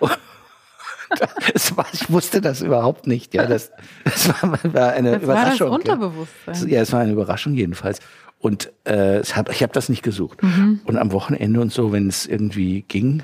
War, 1.76 1.86
ich 1.92 2.10
wusste 2.10 2.40
das 2.40 2.62
überhaupt 2.62 3.06
nicht, 3.06 3.34
ja. 3.34 3.46
Das, 3.46 3.72
das 4.04 4.28
war, 4.28 4.58
war 4.72 4.92
eine 4.92 5.18
Das 5.18 5.26
war 5.26 5.34
das 5.34 5.44
Überraschung. 5.44 5.70
Unterbewusstsein. 5.70 6.68
Ja, 6.68 6.80
es 6.80 6.92
war 6.92 7.00
eine 7.00 7.12
Überraschung 7.12 7.54
jedenfalls. 7.54 8.00
Und 8.38 8.72
äh, 8.86 9.20
ich 9.20 9.36
habe 9.36 9.52
ich 9.52 9.62
hab 9.62 9.72
das 9.72 9.88
nicht 9.88 10.02
gesucht. 10.02 10.42
Mhm. 10.42 10.80
Und 10.84 10.98
am 10.98 11.12
Wochenende 11.12 11.60
und 11.60 11.72
so, 11.72 11.92
wenn 11.92 12.08
es 12.08 12.26
irgendwie 12.26 12.82
ging, 12.82 13.22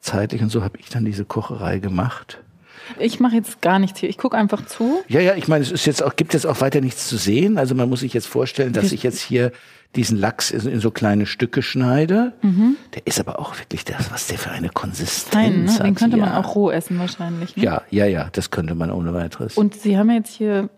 zeitlich 0.00 0.42
und 0.42 0.50
so, 0.50 0.62
habe 0.62 0.78
ich 0.78 0.90
dann 0.90 1.04
diese 1.04 1.24
Kocherei 1.24 1.78
gemacht. 1.78 2.42
Ich 2.98 3.18
mache 3.18 3.36
jetzt 3.36 3.62
gar 3.62 3.78
nichts 3.78 3.98
hier. 3.98 4.08
Ich 4.08 4.18
gucke 4.18 4.36
einfach 4.36 4.64
zu. 4.66 5.02
Ja, 5.08 5.20
ja, 5.20 5.34
ich 5.34 5.48
meine, 5.48 5.64
es 5.64 5.72
ist 5.72 5.86
jetzt 5.86 6.02
auch, 6.02 6.16
gibt 6.16 6.34
jetzt 6.34 6.46
auch 6.46 6.60
weiter 6.60 6.80
nichts 6.80 7.08
zu 7.08 7.16
sehen. 7.16 7.58
Also 7.58 7.74
man 7.74 7.88
muss 7.88 8.00
sich 8.00 8.12
jetzt 8.12 8.26
vorstellen, 8.26 8.72
dass 8.72 8.92
ich 8.92 9.02
jetzt 9.02 9.20
hier 9.20 9.52
diesen 9.96 10.18
Lachs 10.18 10.50
in, 10.50 10.80
so 10.80 10.90
kleine 10.90 11.26
Stücke 11.26 11.62
schneide. 11.62 12.32
Der 12.94 13.06
ist 13.06 13.20
aber 13.20 13.38
auch 13.38 13.58
wirklich 13.58 13.84
das, 13.84 14.10
was 14.10 14.26
der 14.26 14.38
für 14.38 14.50
eine 14.50 14.68
Konsistenz 14.68 15.32
Fein, 15.32 15.64
ne? 15.64 15.72
hat. 15.74 15.86
Den 15.86 15.94
könnte 15.94 16.16
man 16.16 16.30
ja. 16.30 16.40
auch 16.40 16.54
roh 16.54 16.70
essen 16.70 16.98
wahrscheinlich. 16.98 17.56
Ne? 17.56 17.62
Ja, 17.64 17.82
ja, 17.90 18.06
ja, 18.06 18.28
das 18.32 18.50
könnte 18.50 18.74
man 18.74 18.90
ohne 18.90 19.14
weiteres. 19.14 19.56
Und 19.56 19.74
Sie 19.74 19.96
haben 19.98 20.10
jetzt 20.10 20.34
hier 20.34 20.68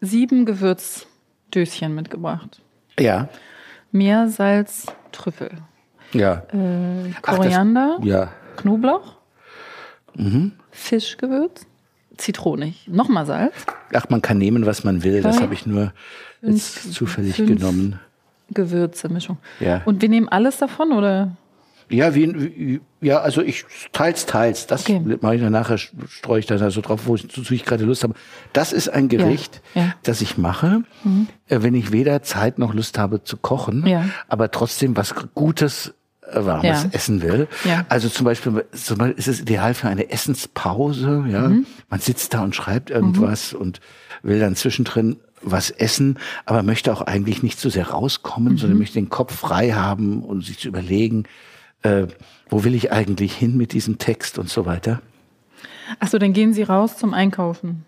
sieben 0.00 0.44
Gewürzdöschen 0.44 1.94
mitgebracht. 1.94 2.60
ja, 2.98 3.28
Meer, 3.90 4.28
Salz, 4.28 4.86
Trüffel, 5.12 5.50
ja, 6.12 6.42
äh, 6.52 7.10
Ach, 7.16 7.20
das- 7.22 7.36
Koriander, 7.36 7.98
ja. 8.02 8.30
Knoblauch, 8.56 9.16
Mhm. 10.14 10.52
Fischgewürz, 10.70 11.66
Zitronig, 12.16 12.86
nochmal 12.88 13.24
Salz, 13.26 13.54
Ach, 13.94 14.08
man 14.10 14.20
kann 14.22 14.38
nehmen, 14.38 14.66
was 14.66 14.84
man 14.84 15.02
will. 15.04 15.22
Das 15.22 15.40
habe 15.40 15.54
ich 15.54 15.64
nur 15.66 15.92
jetzt 16.42 16.78
fünf, 16.78 16.94
zufällig 16.94 17.36
fünf. 17.36 17.48
genommen. 17.48 18.00
Gewürze, 18.52 19.08
Mischung. 19.08 19.38
Ja. 19.60 19.82
Und 19.84 20.00
wir 20.02 20.08
nehmen 20.08 20.28
alles 20.28 20.58
davon, 20.58 20.92
oder? 20.92 21.36
Ja, 21.90 22.14
wie, 22.14 22.80
ja, 23.00 23.20
also 23.20 23.40
ich 23.40 23.64
teils, 23.92 24.26
teils. 24.26 24.66
Das 24.66 24.82
Okay. 24.82 25.00
mache 25.22 25.36
ich 25.36 25.40
dann 25.40 25.52
nachher, 25.52 25.78
streue 25.78 26.38
ich 26.40 26.44
da 26.44 26.70
so 26.70 26.82
drauf, 26.82 27.06
wozu 27.06 27.54
ich 27.54 27.64
gerade 27.64 27.84
Lust 27.84 28.02
habe. 28.04 28.12
Das 28.52 28.74
ist 28.74 28.90
ein 28.90 29.08
Gericht, 29.08 29.62
Ja, 29.74 29.82
ja. 29.82 29.94
das 30.02 30.20
ich 30.20 30.36
mache, 30.36 30.82
äh, 31.48 31.62
wenn 31.62 31.74
ich 31.74 31.90
weder 31.90 32.22
Zeit 32.22 32.58
noch 32.58 32.74
Lust 32.74 32.98
habe 32.98 33.24
zu 33.24 33.38
kochen, 33.38 33.86
Ja. 33.86 34.04
aber 34.28 34.50
trotzdem 34.50 34.98
was 34.98 35.14
Gutes, 35.34 35.94
äh, 36.30 36.44
Warmes 36.44 36.82
Ja. 36.84 36.88
essen 36.92 37.22
will. 37.22 37.48
Ja. 37.64 37.86
Also 37.88 38.10
zum 38.10 38.26
Beispiel, 38.26 38.66
zum 38.72 38.98
Beispiel 38.98 39.18
ist 39.18 39.28
es 39.28 39.40
ideal 39.40 39.72
für 39.72 39.88
eine 39.88 40.10
Essenspause. 40.10 41.24
Ja, 41.28 41.48
Mhm. 41.48 41.64
man 41.88 42.00
sitzt 42.00 42.34
da 42.34 42.42
und 42.44 42.54
schreibt 42.54 42.90
irgendwas 42.90 43.54
und 43.54 43.80
will 44.22 44.40
dann 44.40 44.56
zwischendrin 44.56 45.16
was 45.42 45.70
essen, 45.70 46.18
aber 46.46 46.62
möchte 46.62 46.92
auch 46.92 47.02
eigentlich 47.02 47.42
nicht 47.42 47.58
so 47.60 47.68
sehr 47.70 47.88
rauskommen, 47.90 48.54
Mhm. 48.54 48.58
sondern 48.58 48.78
möchte 48.78 48.94
den 48.94 49.08
Kopf 49.08 49.34
frei 49.34 49.72
haben 49.72 50.22
und 50.22 50.44
sich 50.44 50.58
zu 50.58 50.68
überlegen, 50.68 51.24
äh, 51.82 52.06
wo 52.48 52.64
will 52.64 52.74
ich 52.74 52.92
eigentlich 52.92 53.34
hin 53.34 53.56
mit 53.56 53.72
diesem 53.72 53.98
Text 53.98 54.38
und 54.38 54.48
so 54.48 54.66
weiter. 54.66 55.00
Achso, 56.00 56.18
dann 56.18 56.32
gehen 56.32 56.52
Sie 56.52 56.62
raus 56.62 56.96
zum 56.98 57.14
Einkaufen. 57.14 57.84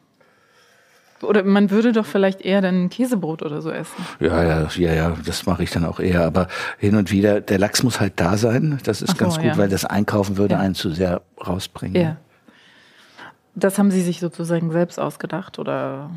Oder 1.23 1.45
man 1.45 1.71
würde 1.71 1.92
doch 1.92 2.07
vielleicht 2.07 2.40
eher 2.40 2.62
dann 2.62 2.88
Käsebrot 2.88 3.42
oder 3.42 3.61
so 3.61 3.71
essen. 3.71 4.07
Ja, 4.21 4.42
ja, 4.42 4.69
ja, 4.75 4.95
ja, 4.95 5.16
das 5.26 5.45
mache 5.45 5.62
ich 5.62 5.71
dann 5.71 5.85
auch 5.85 6.00
eher. 6.00 6.25
Aber 6.25 6.49
hin 6.78 6.95
und 6.97 7.11
wieder, 7.11 7.42
der 7.42 7.59
Lachs 7.59 7.83
muss 7.83 8.00
halt 8.00 8.14
da 8.16 8.38
sein. 8.38 8.78
Das 8.85 9.02
ist 9.02 9.11
so, 9.11 9.16
ganz 9.19 9.37
gut, 9.37 9.45
ja. 9.45 9.57
weil 9.59 9.69
das 9.69 9.85
Einkaufen 9.85 10.38
würde 10.38 10.54
Ja. 10.54 10.61
einen 10.61 10.75
zu 10.75 10.90
sehr 10.90 11.21
rausbringen. 11.47 12.00
Ja. 12.00 12.16
Das 13.54 13.78
haben 13.78 13.90
Sie 13.90 14.00
sich 14.00 14.19
sozusagen 14.21 14.71
selbst 14.73 14.99
ausgedacht 14.99 15.59
oder 15.59 16.11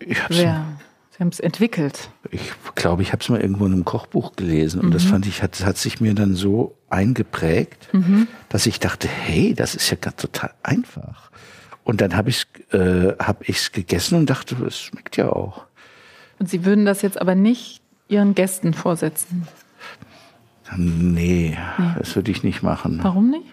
Ich 0.00 0.22
hab's, 0.22 0.36
wer? 0.36 0.64
Sie 1.10 1.18
haben 1.20 1.28
es 1.28 1.40
entwickelt. 1.40 2.10
Ich 2.30 2.52
glaube, 2.76 3.02
ich 3.02 3.12
habe 3.12 3.22
es 3.22 3.28
mal 3.28 3.40
irgendwo 3.40 3.66
in 3.66 3.72
einem 3.72 3.84
Kochbuch 3.84 4.36
gelesen 4.36 4.80
und 4.80 4.94
das 4.94 5.02
fand 5.04 5.26
ich, 5.26 5.42
hat, 5.42 5.64
hat 5.64 5.76
sich 5.76 6.00
mir 6.00 6.14
dann 6.14 6.34
so 6.36 6.76
eingeprägt, 6.90 7.88
dass 8.48 8.66
ich 8.66 8.78
dachte, 8.78 9.08
hey, 9.08 9.52
das 9.54 9.74
ist 9.74 9.90
ja 9.90 9.96
gerade 10.00 10.16
total 10.16 10.52
einfach. 10.62 11.30
Und 11.82 12.00
dann 12.00 12.14
habe 12.14 12.30
ich 12.30 12.46
es 12.70 12.78
äh, 12.78 13.16
hab 13.18 13.48
ich's 13.48 13.72
gegessen 13.72 14.16
und 14.16 14.30
dachte, 14.30 14.54
es 14.64 14.78
schmeckt 14.78 15.16
ja 15.16 15.30
auch. 15.30 15.64
Und 16.38 16.48
Sie 16.48 16.64
würden 16.64 16.84
das 16.86 17.02
jetzt 17.02 17.20
aber 17.20 17.34
nicht 17.34 17.80
Ihren 18.08 18.34
Gästen 18.36 18.72
vorsetzen. 18.72 19.48
Nee, 20.76 21.56
das 21.98 22.14
würde 22.14 22.30
ich 22.30 22.42
nicht 22.42 22.62
machen, 22.62 23.00
Warum 23.02 23.30
nicht? 23.30 23.46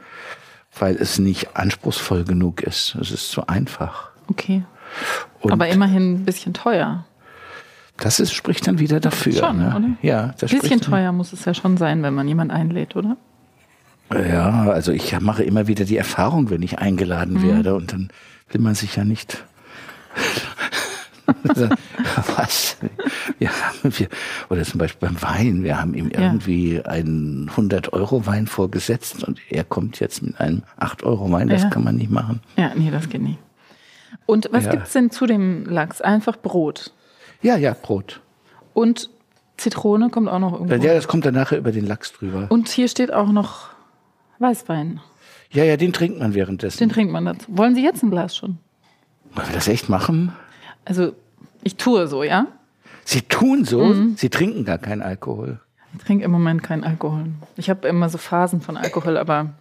weil 0.78 0.96
es 0.98 1.18
nicht 1.18 1.56
anspruchsvoll 1.56 2.26
genug 2.26 2.62
ist. 2.62 2.96
Es 2.96 3.10
ist 3.12 3.32
zu 3.32 3.48
einfach. 3.48 4.10
Okay. 4.28 4.64
Und 5.42 5.52
aber 5.52 5.68
immerhin 5.68 6.14
ein 6.16 6.26
bisschen 6.26 6.54
teuer. 6.54 7.06
das 7.98 8.20
ist, 8.20 8.34
spricht 8.34 8.68
dann 8.68 8.80
wieder 8.80 9.00
dafür. 9.00 9.34
Schon, 9.34 9.58
ne? 9.58 9.74
oder? 9.76 9.90
Ja, 10.02 10.34
das 10.40 10.52
Ein 10.52 10.60
bisschen 10.60 10.82
teuer 10.82 11.12
muss 11.12 11.34
es 11.34 11.46
ja 11.46 11.54
schon 11.54 11.78
sein, 11.78 12.04
wenn 12.04 12.14
man 12.14 12.28
jemand 12.28 12.52
einlädt, 12.52 12.96
oder? 12.96 13.18
Ja, 14.14 14.66
also 14.70 14.92
ich 14.92 15.20
mache 15.20 15.44
immer 15.44 15.68
wieder 15.68 15.86
die 15.86 15.98
Erfahrung, 15.98 16.50
wenn 16.52 16.62
ich 16.62 16.78
eingeladen 16.80 17.36
Mhm. 17.38 17.44
werde 17.48 17.76
und 17.76 17.92
dann 17.94 18.10
will 18.52 18.62
man 18.62 18.76
sich 18.76 18.96
ja 18.96 19.04
nicht. 19.04 19.44
Was? 22.38 22.78
Ja, 23.40 23.50
wir, 23.84 24.08
oder 24.50 24.64
zum 24.64 24.78
Beispiel 24.78 25.10
beim 25.10 25.22
Wein, 25.22 25.64
wir 25.64 25.80
haben 25.82 25.94
ihm 25.96 26.12
Ja. 26.12 26.20
irgendwie 26.22 26.82
einen 26.86 27.50
100-Euro-Wein 27.50 28.46
vorgesetzt 28.48 29.24
und 29.24 29.40
er 29.50 29.64
kommt 29.64 30.00
jetzt 30.00 30.22
mit 30.22 30.40
einem 30.40 30.62
8-Euro-Wein, 30.80 31.48
das 31.50 31.64
Ja. 31.64 31.70
kann 31.70 31.84
man 31.84 31.96
nicht 31.96 32.12
machen. 32.12 32.42
Ja, 32.58 32.72
nee, 32.76 32.92
das 32.92 33.10
geht 33.10 33.22
nicht. 33.22 33.40
Und 34.26 34.50
was 34.52 34.66
Ja. 34.66 34.72
gibt's 34.72 34.94
denn 34.94 35.12
zu 35.12 35.26
dem 35.26 35.66
Lachs? 35.66 36.02
Einfach 36.02 36.38
Brot. 36.38 36.92
Ja, 37.42 37.58
ja, 37.58 37.74
Brot. 37.80 38.22
Und 38.74 39.10
Zitrone 39.58 40.10
kommt 40.10 40.28
auch 40.30 40.40
noch 40.40 40.54
irgendwo. 40.54 40.74
Ja, 40.76 40.94
das 40.94 41.08
kommt 41.08 41.26
dann 41.26 41.34
nachher 41.34 41.58
über 41.58 41.72
den 41.72 41.86
Lachs 41.86 42.12
drüber. 42.14 42.48
Und 42.50 42.68
hier 42.70 42.88
steht 42.88 43.14
auch 43.14 43.32
noch 43.32 43.70
Weißwein. 44.40 45.00
Ja, 45.52 45.64
ja, 45.64 45.78
den 45.78 45.94
trinkt 45.94 46.20
man 46.20 46.34
währenddessen. 46.34 46.80
Den 46.80 46.90
trinkt 46.90 47.14
man 47.14 47.26
dazu. 47.26 47.46
Wollen 47.48 47.76
Sie 47.76 47.84
jetzt 47.84 48.04
ein 48.04 48.12
Glas 48.12 48.36
schon? 48.36 48.58
Wollen 49.34 49.48
wir 49.48 49.56
das 49.56 49.68
echt 49.68 49.88
machen? 49.90 50.34
Also, 50.84 51.14
ich 51.64 51.76
tue 51.78 52.08
so, 52.08 52.24
ja? 52.24 52.48
Sie 53.06 53.22
tun 53.22 53.64
so, 53.66 53.84
Mhm. 53.86 54.16
sie 54.18 54.30
trinken 54.30 54.66
gar 54.66 54.78
keinen 54.80 55.02
Alkohol. 55.02 55.60
Ich 55.98 56.04
trinke 56.04 56.26
im 56.26 56.32
Moment 56.32 56.64
keinen 56.64 56.84
Alkohol. 56.84 57.28
Ich 57.56 57.70
habe 57.70 57.88
immer 57.88 58.10
so 58.10 58.18
Phasen 58.18 58.60
von 58.60 58.76
Alkohol, 58.76 59.18
aber 59.18 59.52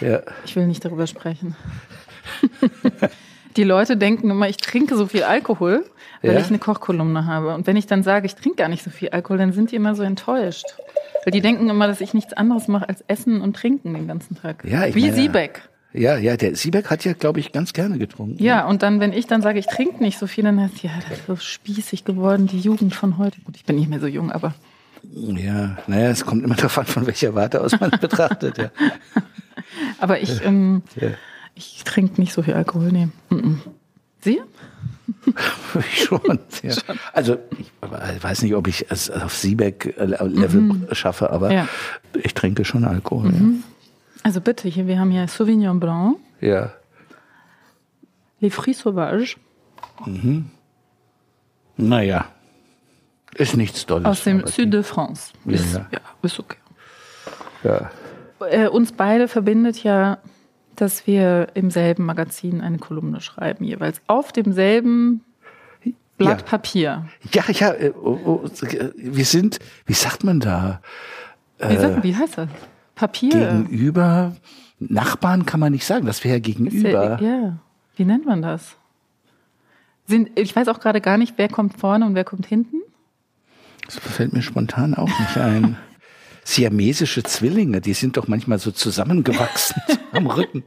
Ja. 0.00 0.20
ich 0.44 0.56
will 0.56 0.66
nicht 0.66 0.84
darüber 0.84 1.06
sprechen. 1.06 1.54
Die 3.56 3.64
Leute 3.64 3.96
denken 3.96 4.30
immer, 4.30 4.48
ich 4.48 4.58
trinke 4.58 4.96
so 4.96 5.06
viel 5.06 5.22
Alkohol, 5.22 5.84
weil 6.22 6.34
Ja? 6.34 6.40
ich 6.40 6.48
eine 6.48 6.58
Kochkolumne 6.58 7.26
habe. 7.26 7.54
Und 7.54 7.66
wenn 7.66 7.76
ich 7.76 7.86
dann 7.86 8.02
sage, 8.02 8.26
ich 8.26 8.34
trinke 8.34 8.56
gar 8.58 8.68
nicht 8.68 8.82
so 8.84 8.90
viel 8.90 9.08
Alkohol, 9.10 9.38
dann 9.38 9.52
sind 9.52 9.70
die 9.72 9.76
immer 9.76 9.94
so 9.94 10.02
enttäuscht. 10.02 10.66
Weil 11.24 11.30
die 11.32 11.40
denken 11.40 11.68
immer, 11.70 11.86
dass 11.86 12.00
ich 12.00 12.12
nichts 12.14 12.32
anderes 12.34 12.68
mache 12.68 12.88
als 12.88 13.02
Essen 13.08 13.40
und 13.40 13.56
Trinken 13.56 13.94
den 13.94 14.06
ganzen 14.06 14.36
Tag. 14.36 14.64
Ja, 14.64 14.86
ich 14.86 14.94
Wie 14.94 15.02
meine- 15.02 15.14
Siebeck. 15.14 15.62
Ja, 15.92 16.18
ja, 16.18 16.36
der 16.36 16.54
Siebeck 16.56 16.90
hat 16.90 17.04
ja, 17.06 17.14
glaube 17.14 17.40
ich, 17.40 17.52
ganz 17.52 17.72
gerne 17.72 17.96
getrunken. 17.96 18.42
Ja, 18.42 18.66
und 18.66 18.82
dann, 18.82 19.00
wenn 19.00 19.14
ich 19.14 19.26
dann 19.26 19.40
sage, 19.40 19.58
ich 19.58 19.66
trinke 19.66 20.02
nicht 20.02 20.18
so 20.18 20.26
viel, 20.26 20.44
dann 20.44 20.60
heißt 20.60 20.82
ja, 20.82 20.90
das 21.08 21.18
ist 21.20 21.26
so 21.26 21.36
spießig 21.36 22.04
geworden, 22.04 22.46
die 22.46 22.60
Jugend 22.60 22.94
von 22.94 23.16
heute. 23.16 23.40
Gut, 23.40 23.56
ich 23.56 23.64
bin 23.64 23.76
nicht 23.76 23.88
mehr 23.88 24.00
so 24.00 24.06
jung, 24.06 24.30
aber 24.30 24.52
Ja, 25.10 25.78
naja, 25.86 26.10
es 26.10 26.26
kommt 26.26 26.44
immer 26.44 26.54
darauf 26.56 26.76
an, 26.76 26.84
von 26.84 27.06
welcher 27.06 27.34
Warte 27.34 27.62
aus 27.62 27.80
man 27.80 27.90
es 27.94 27.98
betrachtet. 28.00 28.58
Ja. 28.58 28.70
aber 29.98 30.20
ich, 30.20 30.44
ähm, 30.44 30.82
Ja. 31.00 31.08
Ich 31.56 31.82
trinke 31.84 32.20
nicht 32.20 32.32
so 32.32 32.42
viel 32.42 32.54
Alkohol, 32.54 32.92
nee. 32.92 33.08
Mm 33.30 33.34
-mm. 33.34 33.56
Sie? 34.20 34.40
Ich 35.78 36.04
schon. 36.04 36.20
Ja. 36.62 36.74
Also 37.12 37.38
ich 37.58 37.70
weiß 38.22 38.42
nicht, 38.42 38.54
ob 38.54 38.66
ich 38.68 38.86
es 38.90 39.10
auf 39.10 39.34
Siebeck-Level 39.34 40.88
schaffe, 40.92 41.30
aber 41.30 41.48
Mhm. 41.48 41.54
Ja. 41.54 41.68
ich 42.22 42.34
trinke 42.34 42.64
schon 42.64 42.84
Alkohol. 42.84 43.32
Also 44.22 44.40
bitte, 44.40 44.68
hier, 44.68 44.86
wir 44.86 44.98
haben 44.98 45.10
hier 45.10 45.26
Sauvignon 45.28 45.78
Blanc, 45.80 46.18
Ja. 46.40 46.48
ja. 46.48 46.72
Les 48.40 48.52
Fruits 48.54 48.80
Sauvages 48.80 49.36
Naja, 51.76 52.26
ist 53.34 53.56
nichts 53.56 53.86
Dolles. 53.86 54.06
aus 54.06 54.24
dem 54.24 54.46
Sud 54.46 54.72
de 54.72 54.82
France. 54.82 55.32
Ja, 55.44 55.52
Ist, 55.52 55.74
ja. 55.74 55.86
ja, 55.92 56.00
ist 56.22 56.38
okay. 56.40 56.56
Ja. 57.64 57.90
Äh, 58.50 58.68
uns 58.68 58.92
beide 58.92 59.28
verbindet 59.28 59.82
ja, 59.82 60.18
dass 60.80 61.06
wir 61.06 61.48
im 61.54 61.70
selben 61.70 62.04
Magazin 62.04 62.60
eine 62.60 62.78
Kolumne 62.78 63.20
schreiben, 63.20 63.64
jeweils 63.64 64.00
auf 64.06 64.32
demselben 64.32 65.22
Blatt 66.18 66.40
Ja. 66.40 66.46
Papier. 66.46 67.06
Ja, 67.32 67.44
ja, 67.50 67.72
äh, 67.74 67.92
oh, 68.00 68.18
oh, 68.24 68.50
wir 68.96 69.24
sind, 69.24 69.58
wie 69.84 69.92
sagt 69.92 70.24
man 70.24 70.40
da, 70.40 70.80
Wie, 71.58 71.76
sagt, 71.76 72.02
wie 72.02 72.16
heißt 72.16 72.38
das? 72.38 72.48
Papier. 72.94 73.30
gegenüber, 73.30 74.34
Nachbarn 74.78 75.44
kann 75.46 75.60
man 75.60 75.72
nicht 75.72 75.84
sagen, 75.84 76.06
das 76.06 76.24
wäre 76.24 76.38
Ist 76.38 76.44
gegenüber. 76.44 77.20
Ja, 77.20 77.28
ja. 77.28 77.58
Wie 77.96 78.04
nennt 78.04 78.26
man 78.26 78.42
das? 78.42 78.76
Sind, 80.06 80.38
ich 80.38 80.54
weiß 80.54 80.68
auch 80.68 80.80
gerade 80.80 81.00
gar 81.00 81.18
nicht, 81.18 81.34
wer 81.36 81.48
kommt 81.48 81.78
vorne 81.78 82.06
und 82.06 82.14
wer 82.14 82.24
kommt 82.24 82.46
hinten. 82.46 82.80
Das 83.84 83.96
fällt 83.96 84.32
mir 84.32 84.42
spontan 84.42 84.94
auch 84.94 85.08
nicht 85.08 85.36
ein. 85.36 85.76
Siamesische 86.46 87.24
Zwillinge, 87.24 87.80
die 87.80 87.92
sind 87.92 88.16
doch 88.16 88.28
manchmal 88.28 88.60
so 88.60 88.70
zusammengewachsen 88.70 89.82
am 90.12 90.28
Rücken. 90.28 90.62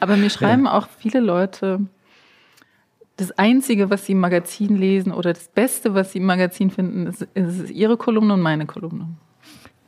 Aber 0.00 0.16
mir 0.16 0.28
schreiben 0.28 0.66
auch 0.66 0.88
viele 0.98 1.20
Leute, 1.20 1.86
das 3.16 3.30
Einzige, 3.38 3.90
was 3.90 4.06
sie 4.06 4.12
im 4.12 4.18
Magazin 4.18 4.76
lesen 4.76 5.12
oder 5.12 5.32
das 5.32 5.46
Beste, 5.46 5.94
was 5.94 6.10
sie 6.10 6.18
im 6.18 6.24
Magazin 6.24 6.68
finden, 6.72 7.06
ist, 7.06 7.22
ist 7.34 7.70
ihre 7.70 7.96
Kolumne 7.96 8.34
und 8.34 8.40
meine 8.40 8.66
Kolumne. 8.66 9.06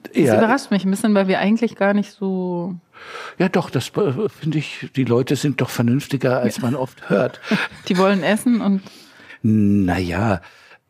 Das 0.05 0.15
Ja, 0.15 0.39
überrascht 0.39 0.71
mich 0.71 0.85
ein 0.85 0.93
bisschen, 0.93 1.13
weil 1.15 1.27
wir 1.27 1.41
eigentlich 1.41 1.75
gar 1.75 1.93
nicht 1.93 2.13
so. 2.13 2.77
ja, 3.37 3.49
doch, 3.49 3.69
das 3.69 3.89
äh, 3.97 4.29
finde 4.29 4.59
ich, 4.59 4.91
die 4.95 5.05
Leute 5.05 5.35
sind 5.35 5.61
doch 5.61 5.71
vernünftiger, 5.71 6.39
als 6.39 6.63
man 6.63 6.77
oft 6.77 7.11
hört. 7.11 7.41
Die 7.89 7.99
wollen 7.99 8.23
essen 8.23 8.61
und 8.61 8.83
Naja, 9.43 10.41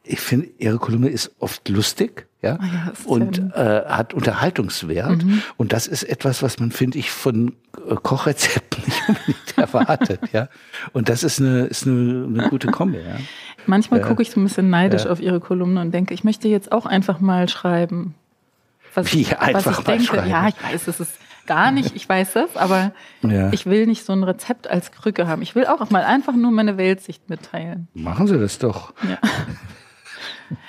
ich 0.03 0.21
finde, 0.21 0.51
ihre 0.59 0.77
Kolumne 0.77 1.09
ist 1.09 1.35
oft 1.39 1.67
lustig, 1.71 2.29
ja, 2.47 2.59
Ah 2.61 2.65
ja, 2.67 2.93
und 3.05 3.39
äh, 3.55 3.83
hat 3.87 4.15
Unterhaltungswert. 4.15 5.25
Und 5.57 5.73
das 5.73 5.87
ist 5.87 6.03
etwas, 6.05 6.43
was 6.43 6.59
man, 6.59 6.71
finde 6.73 6.99
ich, 6.99 7.11
von 7.11 7.55
äh, 7.89 7.95
Kochrezepten 7.95 8.83
nicht 8.87 9.03
unbedingt 9.09 9.59
erwartet, 9.59 10.21
ja. 10.33 10.49
Und 10.93 11.09
das 11.09 11.23
ist 11.23 11.41
eine, 11.41 11.65
ist 11.67 11.87
eine, 11.87 12.27
eine 12.27 12.49
gute 12.49 12.69
Kombi, 12.69 12.99
ja. 12.99 13.17
manchmal 13.67 14.01
Ja. 14.01 14.07
gucke 14.07 14.23
ich 14.23 14.31
so 14.31 14.41
ein 14.41 14.45
bisschen 14.45 14.71
neidisch 14.71 15.05
Ja. 15.05 15.11
auf 15.11 15.21
ihre 15.21 15.41
Kolumne 15.41 15.81
und 15.81 15.93
denke, 15.93 16.15
ich 16.15 16.25
möchte 16.25 16.49
jetzt 16.49 16.73
auch 16.73 16.87
einfach 16.87 17.21
mal 17.21 17.49
schreiben. 17.49 18.15
Was, 18.95 19.13
Wie, 19.13 19.27
was 19.27 19.39
einfach 19.41 19.81
ich 19.81 19.87
mal 19.87 19.93
denke. 19.93 20.05
schreiben? 20.07 20.31
Ja, 20.31 20.49
ich 20.49 20.55
weiß, 20.63 20.89
es 20.89 21.01
ist 21.01 21.13
gar 21.47 21.71
nicht, 21.71 21.95
ich 21.95 22.09
weiß 22.09 22.33
das, 22.33 22.57
aber 22.57 22.93
Ja. 23.23 23.53
ich 23.53 23.67
will 23.67 23.87
nicht 23.87 24.05
so 24.05 24.13
ein 24.13 24.25
Rezept 24.25 24.69
als 24.69 24.91
Krücke 24.91 25.29
haben. 25.29 25.43
Ich 25.43 25.55
will 25.55 25.67
auch 25.67 25.89
mal 25.91 26.03
einfach 26.03 26.35
nur 26.35 26.51
meine 26.51 26.77
Weltsicht 26.77 27.29
mitteilen. 27.31 27.89
Machen 27.95 28.27
Sie 28.27 28.39
das 28.39 28.59
doch. 28.59 28.95
Ja. 29.09 29.19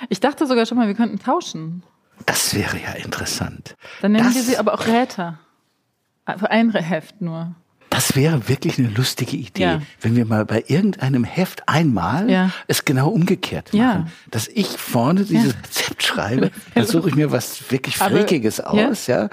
Ich 0.08 0.20
dachte 0.20 0.46
sogar 0.46 0.66
schon 0.66 0.78
mal, 0.78 0.86
wir 0.86 0.94
könnten 0.94 1.18
tauschen. 1.18 1.82
Das 2.26 2.54
wäre 2.54 2.76
ja 2.78 2.92
interessant. 2.92 3.76
Dann 4.02 4.12
nennen 4.12 4.24
das, 4.24 4.34
wir 4.34 4.42
sie 4.42 4.56
aber 4.58 4.74
auch 4.74 4.86
Räter. 4.86 5.38
Für 6.36 6.50
ein 6.50 6.70
Heft 6.72 7.20
nur. 7.20 7.54
Das 7.90 8.14
wäre 8.14 8.48
wirklich 8.50 8.78
eine 8.78 8.88
lustige 8.88 9.34
Idee, 9.36 9.62
Ja. 9.62 9.82
wenn 10.02 10.14
wir 10.14 10.26
mal 10.26 10.44
bei 10.44 10.62
irgendeinem 10.66 11.24
Heft 11.24 11.66
einmal 11.68 12.28
Ja. 12.30 12.50
es 12.66 12.84
genau 12.84 13.08
umgekehrt 13.08 13.72
Ja. 13.72 13.86
machen. 13.86 14.12
Dass 14.30 14.46
ich 14.46 14.66
vorne 14.66 15.24
dieses 15.24 15.54
Rezept 15.56 16.02
schreibe, 16.02 16.50
dann 16.74 16.84
suche 16.84 17.08
ich 17.08 17.14
mir 17.14 17.32
was 17.32 17.70
wirklich 17.72 17.96
Freakiges 17.96 18.60
aus, 18.60 19.06
ja. 19.06 19.30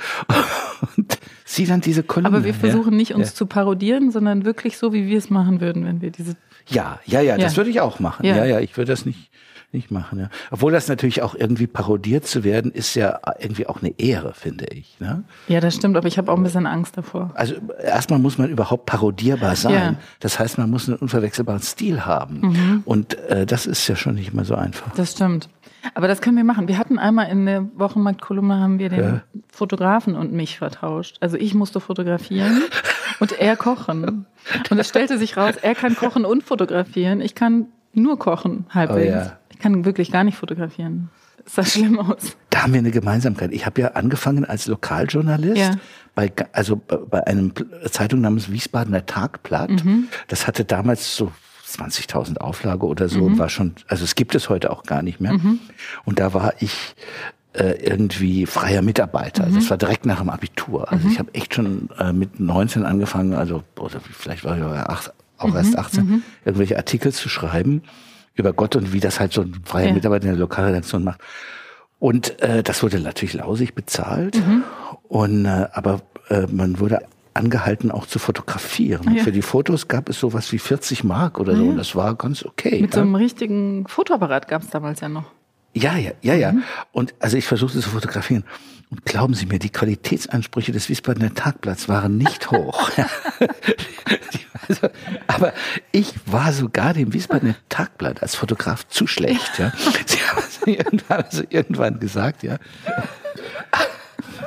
Und 0.96 1.18
sie 1.44 1.66
dann 1.66 1.82
diese 1.82 2.02
Kolumne. 2.04 2.30
Aber 2.38 2.46
wir 2.46 2.54
versuchen 2.54 2.96
nicht, 2.96 3.14
uns 3.14 3.30
ja. 3.30 3.36
zu 3.36 3.46
parodieren, 3.46 4.12
sondern 4.12 4.46
wirklich 4.46 4.78
so, 4.78 4.94
wie 4.94 5.06
wir 5.06 5.18
es 5.18 5.30
machen 5.30 5.60
würden, 5.60 5.86
wenn 5.86 6.02
wir 6.02 6.12
diese. 6.12 6.38
Ja, 6.68 7.00
ja, 7.06 7.20
ja, 7.20 7.38
das 7.38 7.54
Ja. 7.54 7.58
würde 7.58 7.70
ich 7.72 7.82
auch 7.82 8.00
machen. 8.00 8.26
Ja. 8.26 8.38
Ja, 8.38 8.46
ja, 8.46 8.60
ich 8.62 8.78
würde 8.78 8.92
das 8.94 9.06
nicht, 9.06 9.30
nicht 9.72 9.92
machen, 9.92 10.20
ja. 10.20 10.30
Obwohl 10.52 10.72
das 10.72 10.88
natürlich 10.88 11.22
auch 11.22 11.36
irgendwie 11.36 11.68
parodiert 11.68 12.26
zu 12.26 12.44
werden, 12.44 12.72
ist 12.72 12.96
ja 12.96 13.20
irgendwie 13.40 13.68
auch 13.68 13.82
eine 13.82 13.98
Ehre, 14.00 14.34
finde 14.34 14.66
ich. 14.72 15.00
Ne? 15.00 15.24
Ja, 15.48 15.60
das 15.60 15.76
stimmt, 15.76 15.98
aber 15.98 16.08
ich 16.08 16.18
habe 16.18 16.32
auch 16.32 16.38
ein 16.38 16.44
bisschen 16.44 16.66
Angst 16.66 16.98
davor. 16.98 17.32
Also 17.36 17.56
erstmal 17.84 18.20
muss 18.20 18.38
man 18.38 18.50
überhaupt 18.50 18.86
parodierbar 18.86 19.56
sein. 19.56 19.74
Ja. 19.74 19.96
Das 20.20 20.40
heißt, 20.40 20.58
man 20.58 20.70
muss 20.70 20.88
einen 20.88 20.98
unverwechselbaren 20.98 21.62
Stil 21.62 22.06
haben. 22.06 22.40
Mhm. 22.42 22.82
Und 22.86 23.18
äh, 23.30 23.46
das 23.46 23.66
ist 23.66 23.88
ja 23.88 23.96
schon 23.96 24.16
nicht 24.16 24.34
mal 24.34 24.46
so 24.46 24.56
einfach. 24.56 24.94
Das 24.96 25.12
stimmt. 25.12 25.50
Aber 25.94 26.08
das 26.08 26.22
können 26.22 26.38
wir 26.38 26.44
machen. 26.44 26.68
Wir 26.68 26.80
hatten 26.80 26.98
einmal 26.98 27.30
in 27.30 27.46
der 27.46 27.64
Wochenmarktkolumne 27.76 28.60
haben 28.60 28.80
wir 28.80 28.90
den 28.90 29.00
Ja. 29.00 29.22
Fotografen 29.52 30.16
und 30.16 30.34
mich 30.34 30.58
vertauscht. 30.58 31.18
Also 31.20 31.38
ich 31.38 31.54
musste 31.54 31.80
fotografieren 31.80 32.64
und 33.20 33.40
er 33.40 33.56
kochen. 33.56 34.26
Und 34.70 34.80
es 34.80 34.90
stellte 34.90 35.18
sich 35.20 35.38
raus, 35.38 35.56
er 35.62 35.76
kann 35.76 35.96
kochen 35.96 36.26
und 36.26 36.44
fotografieren. 36.44 37.22
Ich 37.22 37.36
kann 37.36 37.68
nur 37.94 38.18
kochen, 38.20 38.66
halbwegs. 38.72 39.14
Oh 39.14 39.18
ja. 39.20 39.38
Ich 39.56 39.62
kann 39.62 39.86
wirklich 39.86 40.12
gar 40.12 40.24
nicht 40.24 40.38
fotografieren. 40.38 41.10
Das 41.44 41.56
sah 41.56 41.66
schlimm 41.66 42.00
aus. 42.00 42.38
Da 42.50 42.64
haben 42.64 42.74
wir 42.74 42.80
eine 42.80 42.92
Gemeinsamkeit. 42.92 43.52
Ich 43.54 43.66
habe 43.66 43.82
ja 43.82 43.88
angefangen 43.90 44.46
als 44.46 44.68
Lokaljournalist 44.68 45.58
Ja. 45.58 45.72
bei 46.16 46.32
also 46.54 46.76
bei 46.78 47.26
einem 47.28 47.54
Zeitung 47.92 48.22
namens 48.22 48.52
Wiesbadener 48.52 49.06
Tagblatt. 49.06 49.84
Mhm. 49.84 50.08
Das 50.28 50.48
hatte 50.48 50.66
damals 50.66 51.16
so 51.16 51.32
20.000 51.68 52.38
Auflage 52.38 52.86
oder 52.86 53.10
so 53.10 53.24
und 53.24 53.38
war 53.40 53.50
schon, 53.50 53.76
also 53.88 54.04
es 54.04 54.16
gibt 54.16 54.36
es 54.36 54.50
heute 54.50 54.72
auch 54.72 54.84
gar 54.84 55.02
nicht 55.02 55.20
mehr. 55.20 55.40
Und 56.06 56.20
da 56.20 56.34
war 56.34 56.54
ich 56.60 56.96
äh, 57.54 57.72
irgendwie 57.84 58.46
freier 58.46 58.82
Mitarbeiter. 58.82 59.48
Das 59.54 59.70
war 59.70 59.78
direkt 59.78 60.06
nach 60.06 60.20
dem 60.20 60.30
Abitur. 60.30 60.92
Also 60.92 61.08
ich 61.08 61.20
habe 61.20 61.34
echt 61.34 61.54
schon 61.56 61.90
äh, 62.00 62.14
mit 62.14 62.40
19 62.40 62.86
angefangen, 62.86 63.34
also 63.34 63.64
oder 63.80 64.00
vielleicht 64.00 64.44
war 64.44 64.58
ich 64.58 64.64
auch 65.38 65.54
erst 65.56 65.78
18, 65.78 66.24
irgendwelche 66.46 66.78
Artikel 66.78 67.12
zu 67.12 67.30
schreiben 67.30 67.82
über 68.36 68.54
Gott 68.54 68.76
und 68.76 68.94
wie 68.94 69.00
das 69.00 69.20
halt 69.20 69.34
so 69.34 69.42
ein 69.42 69.54
freier 69.66 69.88
Ja. 69.88 69.94
Mitarbeiter 69.94 70.26
in 70.26 70.32
der 70.32 70.40
Lokalredaktion 70.40 71.04
macht. 71.04 71.22
Und 72.00 72.40
äh, 72.42 72.62
das 72.62 72.84
wurde 72.84 73.00
natürlich 73.00 73.34
lausig 73.34 73.74
bezahlt. 73.74 74.42
Und 75.08 75.46
äh, 75.46 75.68
aber 75.72 76.02
äh, 76.30 76.46
man 76.52 76.80
wurde 76.80 77.00
angehalten, 77.34 77.92
auch 77.92 78.06
zu 78.06 78.20
fotografieren. 78.20 79.16
Ja. 79.16 79.24
Für 79.24 79.32
die 79.32 79.42
Fotos 79.42 79.88
gab 79.88 80.10
es 80.10 80.20
sowas 80.20 80.52
wie 80.52 80.60
40 80.60 81.04
Mark 81.04 81.40
oder 81.40 81.56
so. 81.56 81.64
ja. 81.64 81.70
Und 81.72 81.78
das 81.78 81.96
war 81.96 82.16
ganz 82.16 82.46
okay. 82.46 82.82
Mit 82.82 82.92
ja. 82.92 82.96
so 82.96 83.02
einem 83.02 83.16
richtigen 83.16 83.88
Fotoapparat 83.88 84.48
gab 84.48 84.62
es 84.62 84.70
damals 84.70 85.02
ja 85.02 85.10
noch. 85.10 85.26
Ja, 85.76 85.98
ja, 85.98 86.12
ja, 86.22 86.34
ja. 86.36 86.52
Mhm. 86.54 86.64
Und 86.94 87.14
also 87.20 87.38
ich 87.38 87.46
versuchte 87.46 87.80
zu 87.82 87.90
fotografieren. 87.90 88.46
Und 88.90 89.04
glauben 89.04 89.34
Sie 89.34 89.46
mir, 89.46 89.60
die 89.60 89.72
Qualitätsansprüche 89.72 90.72
des 90.72 90.88
Wiesbadener 90.90 91.34
Tagblatts 91.34 91.90
waren 91.90 92.18
nicht 92.18 92.50
hoch. 92.52 92.92
also, 94.70 94.88
aber 95.28 95.54
ich 95.92 96.14
war 96.26 96.54
sogar 96.54 96.94
dem 96.94 97.12
Wiesbadener 97.14 97.56
Tagblatt 97.68 98.22
als 98.22 98.36
Fotograf 98.36 98.88
zu 98.88 99.06
schlecht. 99.06 99.60
Ja. 99.60 99.74
Sie 100.06 100.18
haben 100.20 100.38
also 100.38 100.66
irgendwann, 100.66 101.22
also 101.24 101.44
irgendwann 101.50 102.00
gesagt, 102.00 102.44
ja. 102.44 102.58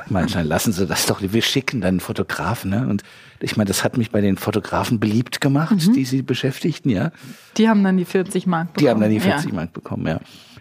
Manchmal 0.07 0.45
lassen 0.45 0.71
Sie 0.71 0.87
das 0.87 1.05
doch. 1.05 1.21
Wir 1.21 1.41
schicken 1.43 1.81
dann 1.81 1.89
einen 1.89 1.99
Fotografen. 1.99 2.71
Ne? 2.71 2.87
Und 2.87 3.03
ich 3.39 3.57
meine, 3.57 3.67
das 3.67 3.83
hat 3.83 3.97
mich 3.97 4.09
bei 4.09 4.21
den 4.21 4.37
Fotografen 4.37 4.99
beliebt 4.99 5.39
gemacht, 5.41 5.75
Mhm. 5.87 5.93
die 5.93 6.05
sie 6.05 6.23
beschäftigten, 6.23 6.89
ja. 6.89 7.11
Die 7.57 7.69
haben 7.69 7.83
dann 7.83 7.97
die 7.97 8.05
40 8.05 8.47
Mark 8.47 8.73
bekommen. 8.73 8.83
Die 8.83 8.89
haben 8.89 9.01
dann 9.01 9.11
die 9.11 9.19
40 9.19 9.49
ja. 9.49 9.55
Mark 9.55 9.73
bekommen, 9.73 10.07
ja. 10.07 10.19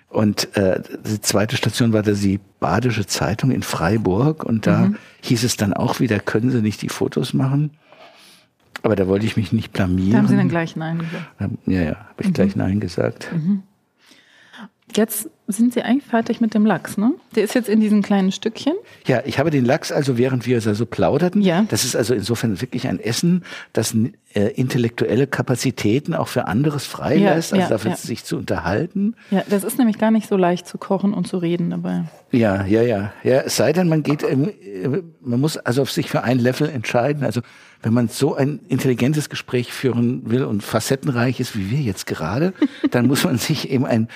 Und 0.09 0.57
äh, 0.57 0.81
die 1.07 1.21
zweite 1.21 1.57
Station 1.57 1.93
war 1.93 2.03
da 2.03 2.13
die 2.13 2.41
Badische 2.61 3.07
Zeitung 3.07 3.51
in 3.51 3.63
Freiburg 3.63 4.43
und 4.45 4.67
da 4.67 4.87
Mhm. 4.87 4.97
hieß 5.23 5.45
es 5.45 5.57
dann 5.57 5.73
auch 5.75 6.01
wieder, 6.01 6.19
können 6.19 6.51
Sie 6.51 6.63
nicht 6.63 6.81
die 6.83 6.89
Fotos 6.89 7.35
machen? 7.35 7.73
Aber 8.83 8.97
da 8.97 9.07
wollte 9.09 9.27
ich 9.27 9.37
mich 9.37 9.53
nicht 9.53 9.73
blamieren. 9.73 10.13
Da 10.13 10.19
haben 10.19 10.29
sie 10.29 10.37
dann 10.37 10.49
gleich 10.49 10.77
Nein 10.77 10.99
gesagt. 10.99 11.25
Ja, 11.67 11.81
ja, 11.83 11.89
habe 11.97 12.23
ich 12.23 12.33
gleich 12.33 12.55
Nein 12.57 12.79
gesagt. 12.81 13.29
Jetzt 14.95 15.29
sind 15.47 15.73
sie 15.73 15.83
eigentlich 15.83 16.05
fertig 16.05 16.41
mit 16.41 16.53
dem 16.55 16.67
Lachs, 16.67 16.99
ne? 16.99 17.13
Der 17.35 17.43
ist 17.43 17.55
jetzt 17.55 17.69
in 17.69 17.81
diesen 17.81 18.03
kleinen 18.03 18.33
Stückchen. 18.33 18.75
Ja, 19.07 19.23
ich 19.25 19.39
habe 19.39 19.51
den 19.51 19.65
Lachs 19.65 19.91
also, 19.91 20.19
während 20.19 20.47
wir 20.47 20.61
so 20.61 20.85
plauderten, 20.85 21.41
Ja. 21.41 21.65
das 21.69 21.85
ist 21.85 21.97
also 21.97 22.15
insofern 22.15 22.61
wirklich 22.61 22.87
ein 22.87 23.01
Essen, 23.01 23.45
das 23.73 23.95
äh, 24.35 24.49
intellektuelle 24.55 25.27
Kapazitäten 25.27 26.15
auch 26.15 26.29
für 26.29 26.47
anderes 26.47 26.87
freilässt, 26.87 27.53
also 27.53 27.63
ja, 27.63 27.69
dafür 27.69 27.93
ja. 27.93 27.97
sich 27.97 28.25
zu 28.25 28.37
unterhalten. 28.37 29.15
Ja, 29.31 29.43
das 29.49 29.65
ist 29.65 29.79
nämlich 29.79 29.99
gar 29.99 30.11
nicht 30.11 30.29
so 30.29 30.37
leicht 30.37 30.67
zu 30.67 30.77
kochen 30.77 31.15
und 31.15 31.27
zu 31.27 31.39
reden 31.39 31.71
dabei. 31.71 32.05
Ja, 32.31 32.67
ja, 32.67 32.83
ja. 32.83 33.13
Ja, 33.25 33.41
es 33.41 33.57
sei 33.57 33.73
denn, 33.73 33.89
man 33.89 34.03
geht, 34.03 34.23
ähm, 34.23 34.49
äh, 34.49 35.03
man 35.21 35.41
muss 35.41 35.57
also 35.57 35.83
auf 35.83 35.91
sich 35.91 36.11
für 36.11 36.25
ein 36.25 36.39
Level 36.39 36.69
entscheiden. 36.69 37.25
Also 37.25 37.41
wenn 37.83 37.95
man 37.95 38.09
so 38.09 38.35
ein 38.35 38.61
intelligentes 38.69 39.31
Gespräch 39.31 39.73
führen 39.73 40.31
will 40.31 40.45
und 40.45 40.63
facettenreich 40.63 41.41
ist, 41.41 41.57
wie 41.57 41.71
wir 41.71 41.81
jetzt 41.81 42.07
gerade, 42.07 42.53
dann 42.91 43.07
muss 43.07 43.25
man 43.25 43.39
sich 43.39 43.71
eben 43.71 43.87
ein 43.87 44.09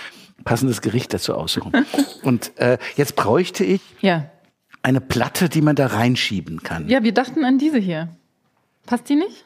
passendes 0.45 0.81
Gericht 0.81 1.13
dazu 1.15 1.35
aussuchen. 1.35 1.73
Und 2.23 2.59
äh, 2.59 2.79
jetzt 2.97 3.17
bräuchte 3.17 3.65
ich 3.65 3.81
Ja. 4.01 4.27
eine 4.83 5.01
Platte, 5.01 5.49
die 5.49 5.63
man 5.63 5.77
da 5.77 5.87
reinschieben 5.87 6.63
kann. 6.63 6.89
Ja, 6.89 7.03
wir 7.03 7.13
dachten 7.13 7.45
an 7.45 7.59
diese 7.59 7.79
hier. 7.79 8.09
Passt 8.87 9.09
die 9.09 9.17
nicht? 9.17 9.45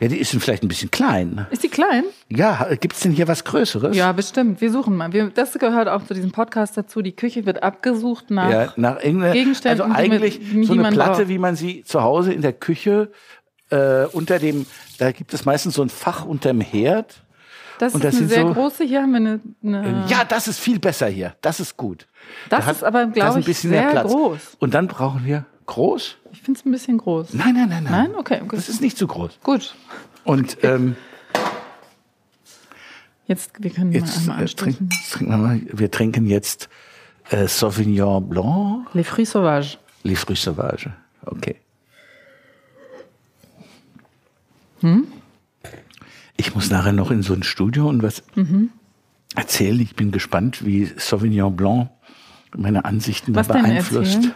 Ja, 0.00 0.06
die 0.06 0.18
ist 0.18 0.30
vielleicht 0.30 0.62
ein 0.62 0.68
bisschen 0.68 0.92
klein. 0.92 1.46
Ist 1.50 1.64
die 1.64 1.68
klein? 1.68 2.04
Ja, 2.28 2.68
gibt's 2.80 3.00
denn 3.00 3.10
hier 3.10 3.26
was 3.26 3.42
Größeres? 3.42 3.96
Ja, 3.96 4.12
bestimmt. 4.12 4.60
Wir 4.60 4.70
suchen 4.70 4.94
mal. 4.96 5.12
Wir, 5.12 5.28
das 5.30 5.54
gehört 5.54 5.88
auch 5.88 6.04
zu 6.06 6.14
diesem 6.14 6.30
Podcast 6.30 6.76
dazu. 6.76 7.02
Die 7.02 7.16
Küche 7.16 7.46
wird 7.46 7.64
abgesucht 7.64 8.30
nach. 8.30 8.48
Ja, 8.48 8.72
nach 8.76 9.00
Gegenständen, 9.00 9.80
also 9.82 9.84
eigentlich 9.92 10.38
die 10.38 10.64
so 10.64 10.74
eine 10.74 10.90
Platte, 10.92 11.18
braucht. 11.22 11.28
wie 11.28 11.38
man 11.38 11.56
sie 11.56 11.82
zu 11.82 12.00
Hause 12.02 12.32
in 12.32 12.42
der 12.42 12.52
Küche 12.52 13.10
äh, 13.70 14.04
unter 14.12 14.38
dem, 14.38 14.66
da 14.98 15.10
gibt 15.10 15.34
es 15.34 15.44
meistens 15.44 15.74
so 15.74 15.82
ein 15.82 15.88
Fach 15.88 16.24
unterm 16.24 16.60
Herd. 16.60 17.24
Das 17.78 17.94
und 17.94 18.04
ist 18.04 18.12
das 18.14 18.20
eine 18.20 18.28
sehr 18.28 18.42
so- 18.46 18.52
große. 18.54 18.84
Hier 18.84 19.02
haben 19.02 19.10
wir 19.12 19.16
eine. 19.16 19.40
eine 19.62 20.04
Ja, 20.08 20.24
das 20.24 20.48
ist 20.48 20.58
viel 20.60 20.78
besser 20.78 21.06
hier. 21.08 21.34
Das 21.40 21.60
ist 21.60 21.76
gut. 21.76 22.06
Das 22.50 22.64
Da 22.66 22.70
ist 22.72 22.84
aber, 22.84 23.06
da 23.06 23.10
glaub 23.12 23.28
ist 23.30 23.34
ein 23.36 23.40
ich, 23.40 23.46
bisschen 23.46 23.70
sehr 23.70 23.82
mehr 23.82 23.90
Platz. 23.90 24.12
groß. 24.12 24.40
Und 24.58 24.74
dann 24.74 24.86
brauchen 24.88 25.24
wir 25.24 25.44
groß? 25.66 26.16
Ich 26.32 26.42
finde 26.42 26.58
es 26.60 26.66
ein 26.66 26.72
bisschen 26.72 26.98
groß. 26.98 27.34
Nein, 27.34 27.54
nein, 27.54 27.68
nein, 27.68 27.84
nein. 27.84 27.92
Nein? 28.10 28.14
Okay. 28.16 28.42
Das 28.50 28.68
ist 28.68 28.80
nicht 28.80 28.96
zu 28.98 29.06
groß. 29.06 29.38
Gut. 29.42 29.74
Und 30.24 30.58
ähm, 30.62 30.96
Jetzt, 33.26 33.62
wir 33.62 33.70
können 33.70 33.92
jetzt 33.92 34.26
mal 34.26 34.42
äh, 34.42 34.46
trinken, 34.46 34.88
wir, 35.20 35.36
mal. 35.36 35.60
wir 35.70 35.90
trinken 35.90 36.26
jetzt 36.26 36.70
äh, 37.28 37.46
Sauvignon 37.46 38.26
Blanc, 38.26 38.86
Les 38.94 39.06
fruits 39.06 39.32
sauvages. 39.32 39.76
Les 40.02 40.18
Fruits 40.18 40.42
Sauvages. 40.44 40.88
Okay. 41.26 41.56
Ich 46.40 46.54
muss 46.54 46.70
nachher 46.70 46.92
noch 46.92 47.10
in 47.10 47.22
so 47.22 47.34
ein 47.34 47.42
Studio 47.42 47.88
und 47.88 48.02
was 48.02 48.22
erzählen. 49.34 49.78
Ich 49.80 49.94
bin 49.96 50.12
gespannt, 50.12 50.64
wie 50.64 50.86
Sauvignon 50.96 51.54
Blanc 51.54 51.90
meine 52.56 52.84
Ansichten 52.86 53.34
Was 53.34 53.48
beeinflusst. 53.48 54.30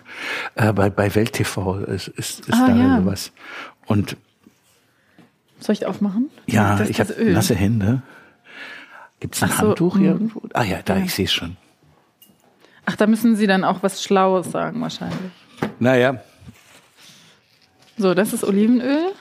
Äh, 0.55 0.73
bei, 0.75 0.91
bei 0.91 1.15
Welt 1.15 1.33
TV 1.33 1.77
ist, 1.79 2.09
ist, 2.09 2.41
ist 2.41 2.53
Ah, 2.53 2.67
da 2.69 2.77
ja. 2.77 2.99
sowas. 3.01 3.33
Und 3.87 4.17
Soll 5.61 5.73
ich 5.75 5.87
aufmachen? 5.87 6.29
ja, 6.47 6.77
Das 6.77 6.91
ich 6.91 7.01
habe 7.01 7.15
nasse 7.33 7.55
Hände. 7.55 8.03
Gibt 9.21 9.37
es 9.37 9.43
ein 9.43 9.51
so, 9.51 9.57
Handtuch 9.59 9.95
mm. 9.97 10.05
irgendwo? 10.05 10.43
Ah 10.53 10.65
ja, 10.65 10.83
da, 10.85 10.99
Ja. 10.99 11.05
ich 11.05 11.15
sehe 11.15 11.25
es 11.27 11.33
schon. 11.33 11.57
Ach, 12.85 12.97
da 12.97 13.07
müssen 13.07 13.37
Sie 13.37 13.47
dann 13.47 13.62
auch 13.65 13.83
was 13.85 14.03
Schlaues 14.03 14.51
sagen 14.51 14.81
wahrscheinlich. 14.81 15.31
Naja, 15.79 16.21
So, 17.97 18.12
das 18.15 18.33
ist 18.33 18.43
Olivenöl. 18.45 19.12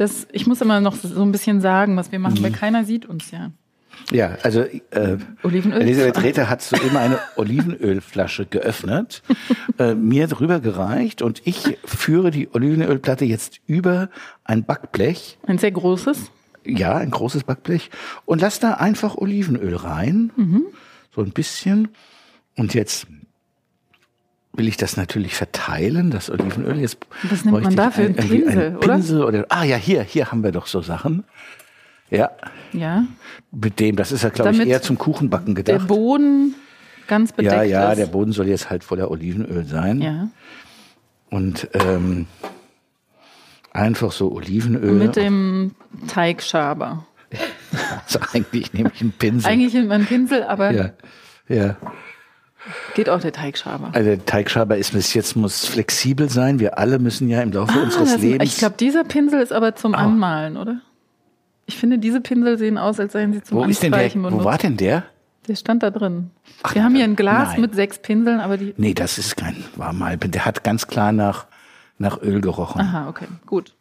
Das, 0.00 0.26
ich 0.32 0.46
muss 0.46 0.62
immer 0.62 0.80
noch 0.80 0.94
so 0.96 1.22
ein 1.22 1.30
bisschen 1.30 1.60
sagen, 1.60 1.94
was 1.96 2.10
wir 2.10 2.18
machen, 2.18 2.38
Mhm. 2.38 2.42
weil 2.44 2.52
keiner 2.52 2.84
sieht 2.84 3.04
uns 3.04 3.30
ja. 3.32 3.50
Ja, 4.10 4.38
also 4.42 4.62
äh, 4.62 5.18
Olivenöl? 5.42 5.82
Elisabeth 5.82 6.22
Räther 6.22 6.48
hat 6.48 6.62
so 6.62 6.74
immer 6.76 7.00
eine 7.00 7.18
Olivenölflasche 7.36 8.46
geöffnet, 8.46 9.22
äh, 9.78 9.94
mir 9.94 10.26
drüber 10.26 10.60
gereicht 10.60 11.20
und 11.20 11.42
ich 11.44 11.76
führe 11.84 12.30
die 12.30 12.48
Olivenölplatte 12.54 13.26
jetzt 13.26 13.60
über 13.66 14.08
ein 14.44 14.64
Backblech, 14.64 15.38
Ein 15.46 15.58
sehr 15.58 15.72
großes. 15.72 16.30
ja, 16.64 16.96
ein 16.96 17.10
großes 17.10 17.44
Backblech, 17.44 17.90
und 18.24 18.40
lass 18.40 18.58
da 18.58 18.74
einfach 18.74 19.16
Olivenöl 19.16 19.76
rein, 19.76 20.32
Mhm. 20.34 20.62
so 21.14 21.20
ein 21.20 21.32
bisschen. 21.32 21.88
Und 22.56 22.72
jetzt 22.72 23.06
will 24.52 24.68
ich 24.68 24.76
das 24.76 24.96
natürlich 24.96 25.34
verteilen, 25.34 26.10
das 26.10 26.30
Olivenöl. 26.30 26.78
Jetzt 26.78 26.98
Was 27.22 27.44
nimmt 27.44 27.62
man 27.62 27.76
dafür? 27.76 28.06
Ein 28.06 28.14
irgendwie 28.16 28.38
Pinsel, 28.40 28.62
einen 28.66 28.76
oder? 28.76 28.94
Pinsel 28.94 29.24
oder? 29.24 29.46
Ah 29.48 29.64
ja, 29.64 29.76
hier, 29.76 30.02
hier 30.02 30.30
haben 30.32 30.42
wir 30.42 30.52
doch 30.52 30.66
so 30.66 30.80
Sachen. 30.82 31.24
Ja, 32.10 32.30
Ja. 32.72 33.04
mit 33.52 33.78
dem, 33.78 33.94
das 33.94 34.10
ist 34.10 34.22
ja, 34.24 34.30
glaube 34.30 34.50
ich, 34.52 34.66
eher 34.66 34.82
zum 34.82 34.98
Kuchenbacken 34.98 35.54
Der 35.54 35.62
gedacht. 35.62 35.86
Boden 35.86 36.54
ganz 37.06 37.32
bedeckt 37.32 37.54
Ja, 37.54 37.62
ja, 37.62 37.92
ist. 37.92 37.98
der 37.98 38.06
Boden 38.06 38.32
soll 38.32 38.48
jetzt 38.48 38.68
halt 38.70 38.82
voller 38.82 39.10
Olivenöl 39.10 39.64
sein. 39.64 40.00
Ja. 40.02 40.28
Und 41.30 41.68
ähm, 41.74 42.26
einfach 43.72 44.10
so 44.10 44.32
Olivenöl. 44.32 44.92
Mit 44.94 45.14
dem 45.16 45.76
Teigschaber. 46.08 47.06
also 48.04 48.18
eigentlich 48.32 48.72
nehme 48.72 48.90
ich 48.92 49.00
einen 49.00 49.12
Pinsel. 49.12 49.48
Eigentlich 49.50 49.74
nimmt 49.74 49.86
man 49.88 49.98
einen 49.98 50.06
Pinsel, 50.06 50.42
aber 50.42 50.72
ja, 50.72 50.90
ja. 51.48 51.76
Geht 52.94 53.08
auch 53.08 53.20
der 53.20 53.32
Teigschaber. 53.32 53.90
Also 53.92 54.10
der 54.10 54.24
Teigschaber 54.24 54.76
ist 54.76 54.92
bis 54.92 55.14
jetzt 55.14 55.36
muss 55.36 55.66
flexibel 55.66 56.28
sein. 56.28 56.58
Wir 56.60 56.78
alle 56.78 56.98
müssen 56.98 57.28
ja 57.28 57.40
im 57.42 57.52
Laufe 57.52 57.72
Ah, 57.78 57.82
unseres 57.84 58.18
Lebens. 58.18 58.50
ich 58.52 58.58
glaube, 58.58 58.76
dieser 58.78 59.04
Pinsel 59.04 59.40
ist 59.40 59.52
aber 59.52 59.74
zum 59.76 59.94
Anmalen, 59.94 60.56
oder? 60.56 60.80
Ich 61.66 61.76
finde, 61.76 61.98
diese 61.98 62.20
Pinsel 62.20 62.58
sehen 62.58 62.78
aus, 62.78 62.98
als 63.00 63.12
seien 63.12 63.32
sie 63.32 63.42
zum 63.42 63.58
wo 63.58 63.64
ist 63.64 63.82
denn 63.82 63.92
der? 63.92 64.00
Anstreichen 64.00 64.22
Wo 64.24 64.28
benutzt. 64.28 64.44
war 64.44 64.58
denn 64.58 64.76
der? 64.76 65.04
Der 65.48 65.56
stand 65.56 65.82
da 65.82 65.90
drin. 65.90 66.30
Ach, 66.62 66.74
Wir 66.74 66.84
haben 66.84 66.94
hier 66.94 67.04
ein 67.04 67.16
Glas 67.16 67.52
nein. 67.52 67.62
mit 67.62 67.74
sechs 67.74 67.98
Pinseln, 67.98 68.40
aber 68.40 68.56
die. 68.56 68.74
Nee, 68.76 68.92
das 68.94 69.18
ist 69.18 69.36
kein 69.36 69.56
war 69.76 69.92
mal. 69.92 70.16
Der 70.18 70.44
hat 70.44 70.64
ganz 70.64 70.86
klar 70.86 71.12
nach 71.12 71.46
nach 71.98 72.20
Öl 72.22 72.40
gerochen. 72.40 72.80
Aha, 72.80 73.08
okay, 73.08 73.26
gut. 73.46 73.74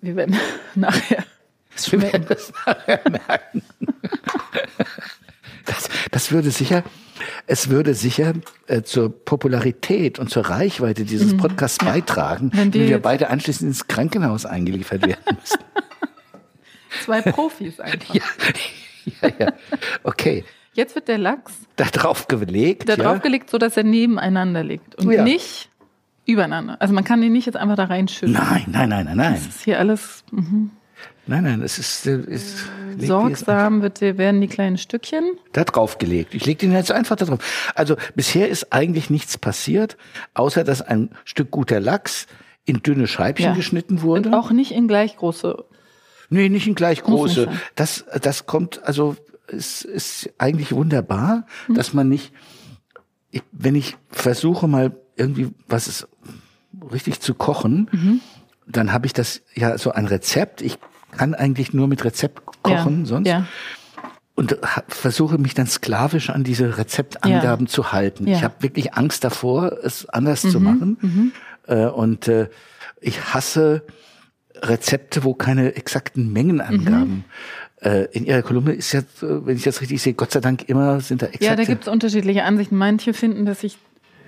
Wir 0.00 0.14
werden 0.16 0.36
nachher. 0.74 1.24
Wir 1.90 2.02
werden 2.12 2.26
das 2.28 2.52
nachher 2.66 3.00
merken. 3.10 3.62
Das, 5.66 5.88
das 6.10 6.30
würde 6.32 6.50
sicher, 6.50 6.82
es 7.46 7.68
würde 7.70 7.94
sicher 7.94 8.32
äh, 8.66 8.82
zur 8.82 9.10
Popularität 9.24 10.18
und 10.18 10.30
zur 10.30 10.46
Reichweite 10.48 11.04
dieses 11.04 11.36
Podcasts 11.36 11.78
beitragen, 11.78 12.46
Mhm. 12.46 12.58
Wenn 12.58 12.74
wenn 12.74 12.88
wir 12.88 12.98
beide 13.02 13.30
anschließend 13.30 13.68
ins 13.68 13.86
Krankenhaus 13.86 14.46
eingeliefert 14.46 15.06
werden 15.06 15.38
müssen. 15.40 15.58
Zwei 17.04 17.22
Profis 17.22 17.80
einfach. 17.80 18.14
ja, 18.14 18.22
ja, 19.22 19.30
ja. 19.38 19.52
Okay. 20.02 20.44
Jetzt 20.74 20.94
wird 20.96 21.06
der 21.08 21.18
Lachs 21.18 21.52
Da 21.76 21.84
drauf 21.84 22.26
gelegt. 22.28 22.88
da 22.88 22.94
ja. 22.94 23.02
draufgelegt, 23.04 23.48
so 23.50 23.58
dass 23.58 23.76
er 23.76 23.84
nebeneinander 23.84 24.64
liegt 24.64 24.94
und 24.96 25.10
Ja. 25.12 25.22
nicht 25.22 25.68
übereinander. 26.26 26.76
Also 26.80 26.94
man 26.94 27.04
kann 27.04 27.22
ihn 27.22 27.32
nicht 27.32 27.46
jetzt 27.46 27.56
einfach 27.56 27.76
da 27.76 27.84
reinschütten. 27.84 28.32
Nein, 28.34 28.64
nein, 28.68 28.88
nein, 28.88 29.04
nein, 29.06 29.16
nein. 29.16 29.34
Das 29.34 29.46
ist 29.56 29.62
hier 29.64 29.78
alles. 29.78 30.24
Mhm. 30.32 30.70
Nein, 31.26 31.44
nein, 31.44 31.62
es 31.62 31.78
ist, 31.78 32.06
äh, 32.06 32.20
ist 32.20 32.68
sorgsam 32.98 33.82
wird, 33.82 34.00
werden 34.00 34.40
die 34.40 34.48
kleinen 34.48 34.76
Stückchen. 34.76 35.24
Da 35.52 35.64
drauf 35.64 35.98
gelegt. 35.98 36.34
Ich 36.34 36.44
lege 36.44 36.60
den 36.60 36.72
jetzt 36.72 36.92
einfach 36.92 37.16
da 37.16 37.24
drauf. 37.24 37.72
Also 37.74 37.96
bisher 38.14 38.48
ist 38.48 38.72
eigentlich 38.72 39.10
nichts 39.10 39.38
passiert, 39.38 39.96
außer 40.34 40.64
dass 40.64 40.82
ein 40.82 41.10
Stück 41.24 41.50
guter 41.50 41.80
Lachs 41.80 42.26
in 42.66 42.82
dünne 42.82 43.06
Scheibchen 43.06 43.46
ja. 43.46 43.54
geschnitten 43.54 44.02
wurde. 44.02 44.28
Und 44.28 44.34
auch 44.34 44.50
nicht 44.50 44.72
in 44.72 44.88
gleich 44.88 45.16
große. 45.16 45.64
Nee, 46.30 46.48
nicht 46.48 46.66
in 46.66 46.74
gleich 46.74 47.02
große. 47.02 47.48
Das, 47.74 48.04
das 48.20 48.46
kommt, 48.46 48.82
also 48.84 49.16
es 49.46 49.82
ist 49.82 50.30
eigentlich 50.38 50.72
wunderbar, 50.72 51.46
mhm. 51.68 51.74
dass 51.74 51.92
man 51.92 52.08
nicht, 52.08 52.32
ich, 53.30 53.42
wenn 53.52 53.74
ich 53.74 53.96
versuche 54.10 54.68
mal 54.68 54.96
irgendwie 55.16 55.50
was 55.68 55.86
ist 55.86 56.08
richtig 56.92 57.20
zu 57.20 57.34
kochen, 57.34 57.88
mhm. 57.92 58.20
dann 58.66 58.92
habe 58.92 59.06
ich 59.06 59.12
das 59.12 59.42
ja 59.54 59.78
so 59.78 59.92
ein 59.92 60.06
Rezept. 60.06 60.60
Ich 60.62 60.78
kann 61.16 61.34
eigentlich 61.34 61.72
nur 61.72 61.88
mit 61.88 62.04
Rezept 62.04 62.42
kochen, 62.62 63.00
ja. 63.00 63.06
sonst. 63.06 63.28
Ja. 63.28 63.46
Und 64.36 64.58
versuche 64.88 65.38
mich 65.38 65.54
dann 65.54 65.68
sklavisch 65.68 66.30
an 66.30 66.42
diese 66.42 66.76
Rezeptangaben 66.76 67.66
ja. 67.66 67.70
zu 67.70 67.92
halten. 67.92 68.26
Ich 68.26 68.42
habe 68.42 68.54
wirklich 68.60 68.94
Angst 68.94 69.22
davor, 69.22 69.78
es 69.84 70.08
anders 70.08 70.42
mhm. 70.42 70.50
zu 70.50 70.60
machen. 70.60 70.98
Mhm. 71.00 71.32
Äh, 71.68 71.86
und 71.86 72.26
äh, 72.26 72.48
ich 73.00 73.32
hasse 73.32 73.84
Rezepte, 74.56 75.24
wo 75.24 75.34
keine 75.34 75.76
exakten 75.76 76.32
Mengenangaben. 76.32 77.08
Mhm. 77.16 77.24
Äh, 77.80 78.04
in 78.12 78.24
Ihrer 78.24 78.42
Kolumne 78.42 78.72
ist 78.72 78.92
ja, 78.92 79.02
wenn 79.20 79.56
ich 79.56 79.62
das 79.62 79.80
richtig 79.80 80.02
sehe, 80.02 80.14
Gott 80.14 80.32
sei 80.32 80.40
Dank 80.40 80.68
immer 80.68 81.00
sind 81.00 81.22
da 81.22 81.26
exakte. 81.26 81.44
Ja, 81.44 81.56
da 81.56 81.64
gibt 81.64 81.82
es 81.82 81.88
unterschiedliche 81.88 82.44
Ansichten. 82.44 82.76
Manche 82.76 83.14
finden, 83.14 83.44
dass 83.44 83.62
ich 83.62 83.78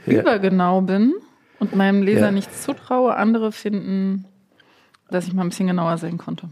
ja. 0.06 0.20
übergenau 0.20 0.82
bin 0.82 1.14
und 1.58 1.74
meinem 1.74 2.02
Leser 2.02 2.26
ja. 2.26 2.30
nichts 2.30 2.62
zutraue. 2.62 3.16
Andere 3.16 3.52
finden, 3.52 4.26
dass 5.10 5.26
ich 5.26 5.32
mal 5.32 5.42
ein 5.42 5.48
bisschen 5.48 5.68
genauer 5.68 5.98
sehen 5.98 6.18
konnte. 6.18 6.48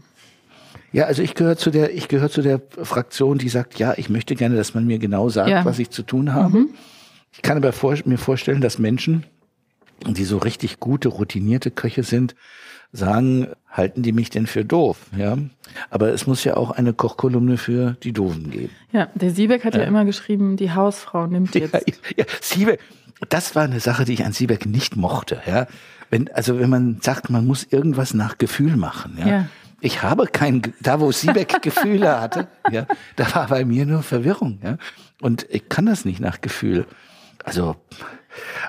Ja, 0.95 1.07
also 1.07 1.21
ich 1.21 1.35
gehöre 1.35 1.57
zu 1.57 1.71
der, 1.71 1.93
ich 1.93 2.07
gehöre 2.07 2.29
zu 2.29 2.41
der 2.41 2.61
Fraktion, 2.81 3.37
die 3.37 3.49
sagt, 3.49 3.77
ja, 3.77 3.95
ich 3.97 4.09
möchte 4.09 4.33
gerne, 4.33 4.55
dass 4.55 4.73
man 4.73 4.87
mir 4.87 4.97
genau 4.97 5.27
sagt, 5.27 5.49
ja. 5.49 5.65
was 5.65 5.77
ich 5.77 5.89
zu 5.89 6.03
tun 6.03 6.33
habe. 6.33 6.59
Mhm. 6.59 6.69
Ich 7.33 7.41
kann 7.41 7.57
aber 7.57 7.73
vor, 7.73 7.97
mir 8.05 8.17
vorstellen, 8.17 8.61
dass 8.61 8.79
Menschen, 8.79 9.25
die 10.07 10.23
so 10.23 10.37
richtig 10.37 10.79
gute, 10.79 11.09
routinierte 11.09 11.69
Köche 11.69 12.03
sind, 12.03 12.33
sagen, 12.93 13.47
halten 13.69 14.03
die 14.03 14.13
mich 14.13 14.29
denn 14.29 14.47
für 14.47 14.63
doof? 14.63 15.07
Ja, 15.17 15.37
aber 15.89 16.13
es 16.13 16.27
muss 16.27 16.45
ja 16.45 16.55
auch 16.55 16.71
eine 16.71 16.93
Kochkolumne 16.93 17.57
für 17.57 17.97
die 18.01 18.13
Doofen 18.13 18.49
geben. 18.49 18.69
Ja, 18.93 19.09
der 19.15 19.31
Siebeck 19.31 19.65
hat 19.65 19.73
ja, 19.73 19.81
ja 19.81 19.87
immer 19.87 20.05
geschrieben, 20.05 20.55
die 20.55 20.71
Hausfrau 20.71 21.27
nimmt 21.27 21.55
jetzt. 21.55 21.73
Ja, 21.73 21.81
ja, 22.15 22.25
Siebeck, 22.39 22.79
das 23.27 23.53
war 23.53 23.63
eine 23.63 23.81
Sache, 23.81 24.05
die 24.05 24.13
ich 24.13 24.23
an 24.23 24.31
Siebeck 24.31 24.65
nicht 24.65 24.95
mochte. 24.95 25.41
Ja, 25.45 25.67
wenn 26.09 26.29
also 26.31 26.57
wenn 26.57 26.69
man 26.69 27.01
sagt, 27.01 27.29
man 27.29 27.45
muss 27.45 27.67
irgendwas 27.69 28.13
nach 28.13 28.37
Gefühl 28.37 28.77
machen. 28.77 29.17
Ja. 29.19 29.27
ja. 29.27 29.45
Ich 29.85 30.01
habe 30.01 30.25
kein, 30.25 30.63
da 30.81 30.99
wo 30.99 31.11
Siebeck 31.11 31.61
Gefühle 31.61 32.19
hatte, 32.19 32.47
ja, 32.71 32.87
da 33.17 33.35
war 33.35 33.47
bei 33.47 33.65
mir 33.65 33.85
nur 33.85 34.01
Verwirrung, 34.01 34.57
ja. 34.63 34.77
Und 35.21 35.45
ich 35.49 35.69
kann 35.69 35.85
das 35.85 36.05
nicht 36.05 36.19
nach 36.19 36.41
Gefühl. 36.41 36.87
Also, 37.43 37.75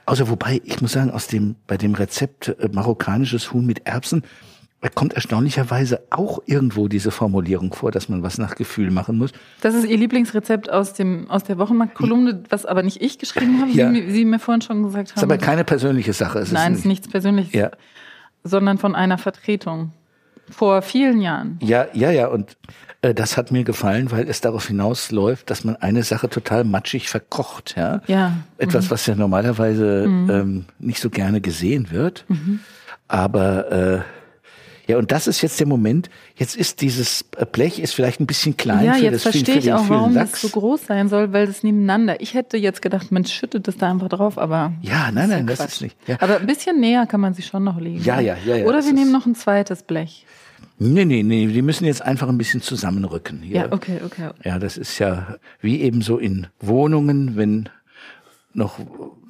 außer 0.05 0.29
wobei, 0.29 0.61
ich 0.62 0.83
muss 0.83 0.92
sagen, 0.92 1.11
aus 1.11 1.26
dem, 1.26 1.57
bei 1.66 1.79
dem 1.79 1.94
Rezept 1.94 2.48
äh, 2.48 2.68
marokkanisches 2.70 3.55
Huhn 3.55 3.64
mit 3.64 3.87
Erbsen, 3.87 4.24
da 4.83 4.90
kommt 4.90 5.14
erstaunlicherweise 5.14 6.02
auch 6.11 6.40
irgendwo 6.44 6.87
diese 6.87 7.11
Formulierung 7.11 7.72
vor, 7.72 7.90
dass 7.90 8.11
man 8.11 8.22
was 8.22 8.37
nach 8.37 8.55
Gefühl 8.55 8.90
machen 8.90 9.16
muss. 9.16 9.33
Das 9.62 9.74
ist 9.74 9.87
Ihr 9.87 9.96
Lieblingsrezept 9.96 10.70
aus 10.70 10.92
dem 10.92 11.31
aus 11.31 11.44
der 11.44 11.57
Wochenmarktkolumne, 11.57 12.42
was 12.50 12.66
aber 12.66 12.83
nicht 12.83 13.00
ich 13.00 13.18
geschrieben 13.18 13.62
habe, 13.62 13.70
ja. 13.70 13.90
wie 13.90 14.11
Sie 14.11 14.26
mir 14.26 14.38
vorhin 14.38 14.61
schon 14.61 14.83
gesagt 14.83 15.12
haben. 15.12 15.14
Das 15.14 15.22
ist 15.22 15.22
aber 15.22 15.38
keine 15.38 15.64
persönliche 15.64 16.12
Sache. 16.12 16.40
Es 16.40 16.52
Nein, 16.52 16.74
es 16.74 16.81
ist 16.81 16.85
nichts 16.85 17.09
Persönliches, 17.09 17.55
ja. 17.55 17.70
sondern 18.44 18.76
von 18.76 18.94
einer 18.94 19.16
Vertretung. 19.16 19.92
Vor 20.51 20.83
vielen 20.83 21.21
Jahren. 21.21 21.59
Ja, 21.63 21.87
ja, 21.93 22.11
ja. 22.11 22.29
Und 22.29 22.57
äh, 23.03 23.15
das 23.15 23.37
hat 23.37 23.51
mir 23.51 23.65
gefallen, 23.65 24.11
weil 24.11 24.29
es 24.29 24.41
darauf 24.41 24.69
hinausläuft, 24.69 25.51
dass 25.51 25.65
man 25.65 25.77
eine 25.77 26.03
Sache 26.03 26.29
total 26.29 26.65
matschig 26.65 27.09
verkocht. 27.09 27.75
Ja. 27.77 28.01
ja. 28.07 28.33
Etwas, 28.59 28.87
mhm. 28.87 28.91
was 28.91 29.07
ja 29.07 29.15
normalerweise 29.15 30.07
mhm. 30.09 30.31
ähm, 30.31 30.65
nicht 30.79 31.01
so 31.01 31.11
gerne 31.11 31.41
gesehen 31.41 31.91
wird. 31.91 32.25
Mhm. 32.29 32.61
Aber 33.09 33.71
äh, 33.71 34.01
ja, 34.89 34.99
und 34.99 35.11
das 35.11 35.27
ist 35.27 35.43
jetzt 35.43 35.59
der 35.59 35.67
Moment. 35.67 36.11
Jetzt 36.37 36.57
ist 36.57 36.81
dieses 36.81 37.25
Blech 37.25 37.81
ist 37.81 37.93
vielleicht 37.93 38.21
ein 38.21 38.27
bisschen 38.27 38.57
klein 38.57 38.85
ja, 38.85 38.95
für 38.95 39.05
jetzt 39.05 39.15
das 39.15 39.23
verstehe 39.23 39.55
für 39.55 39.59
ich 39.59 39.73
auch, 39.73 39.89
warum 39.89 40.15
Lachs. 40.15 40.33
das 40.33 40.41
so 40.43 40.49
groß 40.49 40.87
sein 40.87 41.09
soll, 41.09 41.33
weil 41.33 41.47
das 41.47 41.65
nebeneinander. 41.65 42.21
Ich 42.21 42.35
hätte 42.35 42.57
jetzt 42.57 42.83
gedacht, 42.83 43.11
man 43.11 43.25
schüttet 43.25 43.67
das 43.67 43.77
da 43.77 43.91
einfach 43.91 44.09
drauf, 44.09 44.39
aber 44.39 44.73
ja, 44.83 45.11
nein, 45.11 45.29
nein, 45.29 45.47
das 45.47 45.61
ist 45.61 45.83
nicht. 45.83 45.97
Ja. 46.07 46.19
Aber 46.21 46.39
ein 46.39 46.47
bisschen 46.47 46.79
näher 46.79 47.07
kann 47.07 47.21
man 47.21 47.35
sich 47.35 47.47
schon 47.47 47.65
noch 47.65 47.81
legen. 47.81 48.03
Ja, 48.05 48.21
ja, 48.21 48.37
ja. 48.47 48.57
ja 48.57 48.67
Oder 48.67 48.85
wir 48.85 48.93
nehmen 48.93 49.11
noch 49.11 49.27
ein 49.27 49.35
zweites 49.35 49.83
Blech. 49.83 50.25
Nee, 50.79 51.05
nee, 51.05 51.23
nee, 51.23 51.47
die 51.47 51.62
müssen 51.62 51.87
jetzt 51.87 52.03
einfach 52.03 52.29
ein 52.29 52.39
bisschen 52.39 52.61
zusammenrücken. 52.61 53.41
Hier. 53.41 53.57
Ja, 53.57 53.73
okay, 53.73 54.01
okay. 54.05 54.31
Ja, 54.45 54.59
das 54.59 54.77
ist 54.77 54.99
ja 54.99 55.37
wie 55.61 55.81
eben 55.81 56.03
so 56.03 56.19
in 56.19 56.49
Wohnungen, 56.61 57.37
wenn 57.37 57.69
noch 58.53 58.79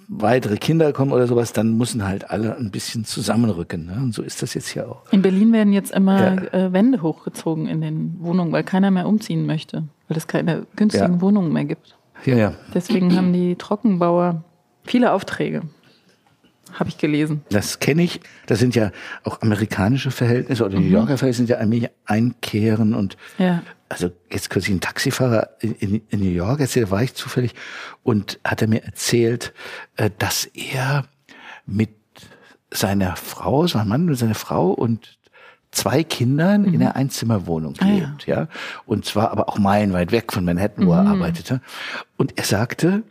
weitere 0.08 0.56
Kinder 0.56 0.92
kommen 0.92 1.12
oder 1.12 1.26
sowas, 1.26 1.52
dann 1.52 1.76
müssen 1.76 2.06
halt 2.06 2.30
alle 2.30 2.56
ein 2.56 2.70
bisschen 2.70 3.04
zusammenrücken. 3.04 3.86
Ne? 3.86 3.94
Und 3.94 4.14
so 4.14 4.22
ist 4.22 4.42
das 4.42 4.54
jetzt 4.54 4.68
hier 4.68 4.88
auch. 4.88 5.02
In 5.10 5.22
Berlin 5.22 5.52
werden 5.52 5.72
jetzt 5.72 5.92
immer 5.92 6.42
ja. 6.52 6.66
äh, 6.66 6.72
Wände 6.72 7.02
hochgezogen 7.02 7.66
in 7.66 7.80
den 7.80 8.16
Wohnungen, 8.20 8.52
weil 8.52 8.64
keiner 8.64 8.90
mehr 8.90 9.06
umziehen 9.06 9.46
möchte, 9.46 9.84
weil 10.08 10.16
es 10.16 10.26
keine 10.26 10.66
günstigen 10.76 11.14
ja. 11.14 11.20
Wohnungen 11.20 11.52
mehr 11.52 11.64
gibt. 11.64 11.96
Ja, 12.24 12.36
ja. 12.36 12.52
Deswegen 12.72 13.14
haben 13.16 13.32
die 13.32 13.56
Trockenbauer 13.56 14.44
viele 14.84 15.12
Aufträge 15.12 15.62
habe 16.78 16.88
ich 16.88 16.98
gelesen. 16.98 17.42
Das 17.50 17.80
kenne 17.80 18.02
ich. 18.02 18.20
Das 18.46 18.58
sind 18.58 18.74
ja 18.74 18.92
auch 19.24 19.42
amerikanische 19.42 20.10
Verhältnisse 20.10 20.64
oder 20.64 20.74
New 20.74 20.86
mhm. 20.86 20.92
Yorker 20.92 21.18
Verhältnisse 21.18 21.38
sind 21.38 21.50
ja 21.50 21.56
allmählich 21.56 21.90
einkehren 22.04 22.94
und 22.94 23.16
ja. 23.38 23.62
also 23.88 24.10
jetzt 24.30 24.50
kürzlich 24.50 24.76
ein 24.76 24.80
Taxifahrer 24.80 25.50
in, 25.60 26.02
in, 26.08 26.20
New 26.20 26.30
York, 26.30 26.60
erzählt, 26.60 26.90
war 26.90 27.02
ich 27.02 27.14
zufällig 27.14 27.54
und 28.02 28.38
hat 28.44 28.62
er 28.62 28.68
mir 28.68 28.84
erzählt, 28.84 29.52
äh, 29.96 30.10
dass 30.18 30.44
er 30.44 31.06
mit 31.64 31.90
seiner 32.70 33.16
Frau, 33.16 33.66
sein 33.66 33.88
Mann 33.88 34.08
und 34.08 34.16
seine 34.16 34.34
Frau 34.34 34.70
und 34.70 35.18
zwei 35.70 36.04
Kindern 36.04 36.62
mhm. 36.62 36.74
in 36.74 36.82
einer 36.82 36.96
Einzimmerwohnung 36.96 37.74
lebt, 37.80 38.24
ah, 38.24 38.30
ja. 38.30 38.40
ja. 38.40 38.48
Und 38.84 39.04
zwar 39.04 39.30
aber 39.30 39.48
auch 39.48 39.58
meilenweit 39.58 40.12
weg 40.12 40.32
von 40.32 40.44
Manhattan, 40.44 40.86
wo 40.86 40.92
mhm. 40.92 41.06
er 41.06 41.12
arbeitete. 41.12 41.60
Und 42.16 42.38
er 42.38 42.44
sagte, 42.44 43.02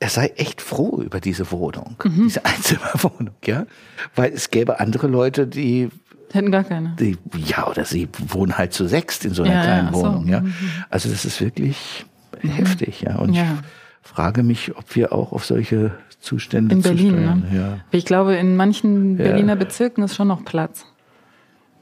er 0.00 0.08
sei 0.08 0.32
echt 0.36 0.60
froh 0.60 1.02
über 1.02 1.20
diese 1.20 1.50
Wohnung, 1.50 1.96
mhm. 2.04 2.24
diese 2.24 2.44
Einzimmerwohnung, 2.44 3.34
ja, 3.44 3.66
weil 4.14 4.32
es 4.32 4.50
gäbe 4.50 4.80
andere 4.80 5.08
Leute, 5.08 5.46
die 5.46 5.88
hätten 6.32 6.52
gar 6.52 6.64
keine. 6.64 6.94
Die, 6.98 7.16
ja, 7.36 7.66
oder 7.66 7.84
sie 7.84 8.08
wohnen 8.18 8.56
halt 8.58 8.72
zu 8.72 8.86
sechst 8.86 9.24
in 9.24 9.34
so 9.34 9.42
einer 9.42 9.54
ja, 9.54 9.62
kleinen 9.62 9.88
ja, 9.88 9.94
Wohnung, 9.94 10.26
so. 10.26 10.32
ja. 10.32 10.44
Also 10.90 11.08
das 11.08 11.24
ist 11.24 11.40
wirklich 11.40 12.06
mhm. 12.42 12.50
heftig, 12.50 13.02
ja. 13.02 13.16
Und 13.16 13.34
ja. 13.34 13.58
ich 14.02 14.08
frage 14.08 14.42
mich, 14.42 14.76
ob 14.76 14.94
wir 14.94 15.12
auch 15.12 15.32
auf 15.32 15.44
solche 15.44 15.92
Zustände 16.20 16.74
in 16.74 16.82
Berlin, 16.82 17.14
zusteuern. 17.14 17.46
ne? 17.50 17.56
ja. 17.56 17.78
Ich 17.90 18.04
glaube, 18.04 18.36
in 18.36 18.56
manchen 18.56 19.16
Berliner 19.16 19.56
Bezirken 19.56 20.04
ist 20.04 20.14
schon 20.14 20.28
noch 20.28 20.44
Platz. 20.44 20.84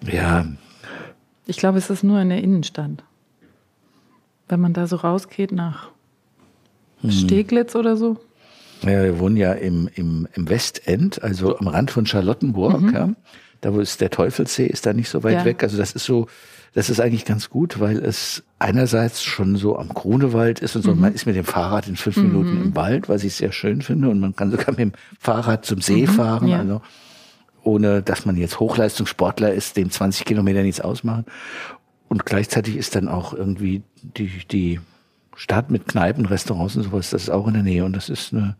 Ja. 0.03 0.47
Ich 1.47 1.57
glaube, 1.57 1.79
es 1.79 1.91
ist 1.91 2.03
nur 2.03 2.21
in 2.21 2.29
der 2.29 2.43
Innenstadt. 2.43 3.03
Wenn 4.49 4.61
man 4.61 4.73
da 4.73 4.87
so 4.87 4.97
rausgeht 4.97 5.53
nach 5.53 5.91
hm. 7.01 7.11
Steglitz 7.11 7.75
oder 7.75 7.97
so? 7.97 8.17
Ja, 8.83 9.03
wir 9.03 9.19
wohnen 9.19 9.37
ja 9.37 9.53
im, 9.53 9.89
im, 9.95 10.29
im 10.35 10.49
Westend, 10.49 11.23
also 11.23 11.59
am 11.59 11.69
Rand 11.69 11.91
von 11.91 12.07
Charlottenburg. 12.07 12.81
Mhm. 12.81 12.95
Ja. 12.95 13.09
Da 13.63 13.75
wo 13.75 13.81
ist 13.81 14.01
der 14.01 14.11
Teufelsee, 14.11 14.67
ist 14.67 14.87
da 14.87 14.93
nicht 14.93 15.09
so 15.09 15.25
weit 15.25 15.39
ja. 15.39 15.45
weg. 15.45 15.63
Also 15.63 15.79
das 15.79 15.93
ist 15.93 16.05
so, 16.05 16.27
das 16.75 16.91
ist 16.91 17.01
eigentlich 17.01 17.25
ganz 17.25 17.49
gut, 17.49 17.81
weil 17.81 17.97
es 17.97 18.45
einerseits 18.59 19.23
schon 19.23 19.57
so 19.57 19.79
am 19.79 19.89
Grunewald 19.89 20.61
ist 20.61 20.77
und 20.77 20.83
so. 20.83 20.95
Mhm. 20.95 21.01
Man 21.01 21.15
ist 21.15 21.27
mit 21.27 21.37
dem 21.37 21.45
Fahrrad 21.45 21.89
in 21.89 21.97
fünf 21.97 22.19
Minuten 22.19 22.55
mhm. 22.55 22.63
im 22.65 22.77
Wald, 22.77 23.09
was 23.09 23.25
ich 23.25 23.35
sehr 23.35 23.53
schön 23.53 23.81
finde. 23.81 24.11
Und 24.11 24.21
man 24.21 24.37
kann 24.37 24.51
sogar 24.51 24.71
mit 24.71 24.79
dem 24.79 24.93
Fahrrad 25.19 25.65
zum 25.65 25.81
See 25.81 26.03
mhm. 26.03 26.11
fahren, 26.11 26.49
ja. 26.49 26.59
also 26.59 26.83
ohne 27.63 28.03
dass 28.03 28.27
man 28.27 28.37
jetzt 28.37 28.61
Hochleistungssportler 28.61 29.53
ist, 29.53 29.77
dem 29.77 29.91
20 29.91 30.25
Kilometer 30.25 30.63
nichts 30.63 30.81
ausmachen. 30.81 31.25
Und 32.09 32.25
gleichzeitig 32.25 32.77
ist 32.77 32.95
dann 32.95 33.09
auch 33.09 33.33
irgendwie 33.35 33.83
die, 34.03 34.31
die 34.49 34.79
Stadt 35.37 35.71
mit 35.71 35.87
Kneipen, 35.87 36.25
Restaurants 36.27 36.77
und 36.77 36.83
sowas, 36.83 37.11
das 37.11 37.25
ist 37.25 37.31
auch 37.31 37.47
in 37.47 37.55
der 37.55 37.63
Nähe 37.63 37.85
und 37.85 37.95
das 37.95 38.09
ist 38.09 38.33
eine. 38.33 38.57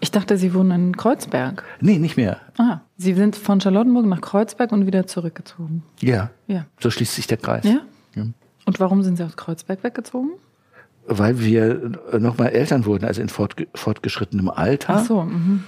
Ich 0.00 0.10
dachte, 0.10 0.36
Sie 0.36 0.52
wohnen 0.54 0.70
in 0.70 0.96
Kreuzberg. 0.96 1.64
Nee, 1.80 1.98
nicht 1.98 2.16
mehr. 2.16 2.38
Ah, 2.56 2.80
Sie 2.96 3.14
sind 3.14 3.36
von 3.36 3.60
Charlottenburg 3.60 4.06
nach 4.06 4.20
Kreuzberg 4.20 4.70
und 4.72 4.86
wieder 4.86 5.06
zurückgezogen. 5.06 5.82
Ja. 6.00 6.30
Ja. 6.46 6.66
So 6.80 6.90
schließt 6.90 7.14
sich 7.14 7.26
der 7.26 7.38
Kreis. 7.38 7.64
Ja. 7.64 7.80
ja. 8.14 8.24
Und 8.64 8.80
warum 8.80 9.02
sind 9.02 9.16
Sie 9.16 9.24
aus 9.24 9.36
Kreuzberg 9.36 9.82
weggezogen? 9.82 10.30
Weil 11.06 11.40
wir 11.40 11.92
nochmal 12.18 12.48
Eltern 12.48 12.84
wurden, 12.84 13.06
also 13.06 13.22
in 13.22 13.28
fortgeschrittenem 13.28 14.50
Alter. 14.50 14.96
Ach 14.98 15.04
so. 15.04 15.22
Mhm. 15.22 15.64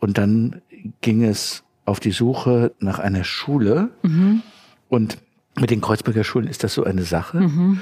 Und 0.00 0.18
dann 0.18 0.60
ging 1.00 1.24
es 1.24 1.62
auf 1.84 2.00
die 2.00 2.10
Suche 2.10 2.72
nach 2.78 2.98
einer 2.98 3.24
Schule. 3.24 3.90
Mhm. 4.02 4.42
Und 4.88 5.18
mit 5.58 5.70
den 5.70 5.80
Kreuzberger 5.80 6.24
Schulen 6.24 6.46
ist 6.46 6.64
das 6.64 6.74
so 6.74 6.84
eine 6.84 7.04
Sache. 7.04 7.40
Mhm 7.40 7.80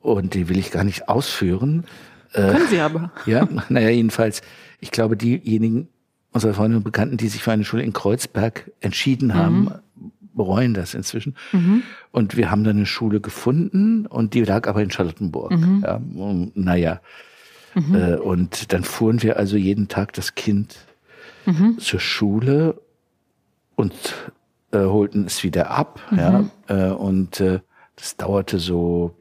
und 0.00 0.34
die 0.34 0.48
will 0.48 0.58
ich 0.58 0.70
gar 0.70 0.84
nicht 0.84 1.08
ausführen. 1.08 1.84
Äh, 2.32 2.52
Können 2.52 2.68
Sie 2.68 2.80
aber. 2.80 3.12
Ja, 3.26 3.48
naja, 3.68 3.90
jedenfalls, 3.90 4.42
ich 4.80 4.90
glaube, 4.90 5.16
diejenigen 5.16 5.88
unserer 6.32 6.54
Freunde 6.54 6.76
und 6.76 6.84
Bekannten, 6.84 7.16
die 7.16 7.28
sich 7.28 7.42
für 7.42 7.52
eine 7.52 7.64
Schule 7.64 7.82
in 7.82 7.92
Kreuzberg 7.92 8.70
entschieden 8.80 9.34
haben, 9.34 9.64
mhm. 9.96 10.12
bereuen 10.34 10.74
das 10.74 10.94
inzwischen. 10.94 11.36
Und 12.12 12.36
wir 12.36 12.50
haben 12.50 12.64
dann 12.64 12.76
eine 12.76 12.86
Schule 12.86 13.20
gefunden 13.20 14.06
und 14.06 14.34
die 14.34 14.44
lag 14.44 14.68
aber 14.68 14.82
in 14.82 14.90
Charlottenburg. 14.90 15.52
Ja, 15.82 15.96
und, 15.96 16.52
naja. 16.54 17.00
Äh, 17.74 18.16
und 18.16 18.72
dann 18.72 18.84
fuhren 18.84 19.22
wir 19.22 19.36
also 19.38 19.56
jeden 19.56 19.88
Tag 19.88 20.12
das 20.12 20.34
Kind 20.34 20.76
zur 21.78 21.98
Schule 21.98 22.78
und 23.74 24.14
äh, 24.72 24.78
holten 24.78 25.24
es 25.24 25.44
wieder 25.44 25.70
ab. 25.70 26.00
Ja, 26.14 26.44
äh, 26.66 26.90
und 26.90 27.40
äh, 27.40 27.60
das 27.96 28.16
dauerte 28.16 28.58
so 28.58 29.14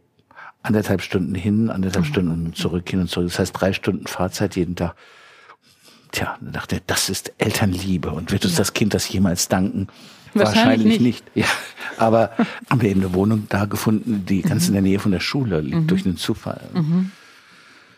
anderthalb 0.67 1.01
Stunden 1.01 1.33
hin, 1.35 1.69
anderthalb 1.69 2.05
Stunden 2.05 2.53
zurück, 2.53 2.89
hin 2.89 2.99
und 2.99 3.09
zurück. 3.09 3.27
Das 3.29 3.39
heißt 3.39 3.59
drei 3.59 3.73
Stunden 3.73 4.07
Fahrzeit 4.07 4.55
jeden 4.55 4.75
Tag. 4.75 4.95
Tja, 6.11 6.37
da 6.41 6.51
dachte 6.51 6.75
er, 6.77 6.81
das 6.87 7.09
ist 7.09 7.33
Elternliebe. 7.37 8.11
Und 8.11 8.31
wird 8.31 8.45
uns 8.45 8.55
das 8.55 8.73
Kind 8.73 8.93
das 8.93 9.09
jemals 9.09 9.47
danken? 9.49 9.87
Wahrscheinlich 10.33 10.99
nicht. 10.99 11.25
Ja, 11.35 11.45
aber 11.97 12.31
haben 12.69 12.81
wir 12.81 12.89
eben 12.89 13.01
eine 13.01 13.13
Wohnung 13.13 13.47
da 13.49 13.65
gefunden, 13.65 14.25
die 14.27 14.41
ganz 14.41 14.63
Mhm. 14.63 14.67
in 14.67 14.73
der 14.73 14.81
Nähe 14.83 14.99
von 14.99 15.11
der 15.11 15.19
Schule 15.19 15.61
liegt, 15.61 15.89
durch 15.89 16.05
einen 16.05 16.17
Zufall. 16.17 16.61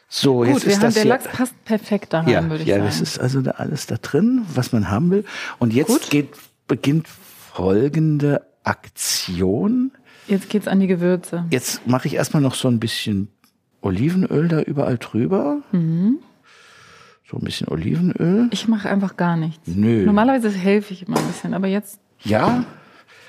So, 0.07 0.43
jetzt 0.43 0.53
Gut, 0.53 0.65
wir 0.65 0.71
ist 0.71 0.75
haben, 0.77 0.81
das 0.83 0.93
der 0.95 1.03
ja, 1.05 1.09
Lachs 1.09 1.27
passt 1.27 1.65
perfekt 1.65 2.13
da 2.13 2.23
ja, 2.25 2.49
würde 2.49 2.63
ich 2.63 2.69
ja, 2.69 2.75
sagen. 2.77 2.87
das 2.87 3.01
ist 3.01 3.19
also 3.19 3.41
da 3.41 3.51
alles 3.51 3.85
da 3.85 3.97
drin, 3.97 4.43
was 4.55 4.71
man 4.71 4.89
haben 4.89 5.11
will. 5.11 5.23
Und 5.59 5.73
jetzt 5.73 5.87
Gut. 5.87 6.09
geht, 6.09 6.29
beginnt 6.67 7.07
folgende 7.07 8.41
Aktion. 8.63 9.91
Jetzt 10.29 10.49
geht's 10.49 10.67
an 10.67 10.79
die 10.79 10.87
Gewürze. 10.87 11.45
Jetzt 11.49 11.85
mache 11.87 12.07
ich 12.07 12.13
erstmal 12.15 12.41
noch 12.41 12.55
so 12.55 12.67
ein 12.67 12.79
bisschen 12.79 13.27
Olivenöl 13.81 14.47
da 14.47 14.61
überall 14.61 14.97
drüber. 14.97 15.61
Mhm. 15.71 16.19
So 17.29 17.37
ein 17.37 17.43
bisschen 17.43 17.67
Olivenöl. 17.67 18.47
Ich 18.51 18.67
mache 18.67 18.89
einfach 18.89 19.17
gar 19.17 19.35
nichts. 19.37 19.67
Nö. 19.67 20.05
Normalerweise 20.05 20.49
helfe 20.49 20.93
ich 20.93 21.07
immer 21.07 21.17
ein 21.17 21.25
bisschen, 21.27 21.53
aber 21.53 21.67
jetzt 21.67 21.99
Ja. 22.23 22.63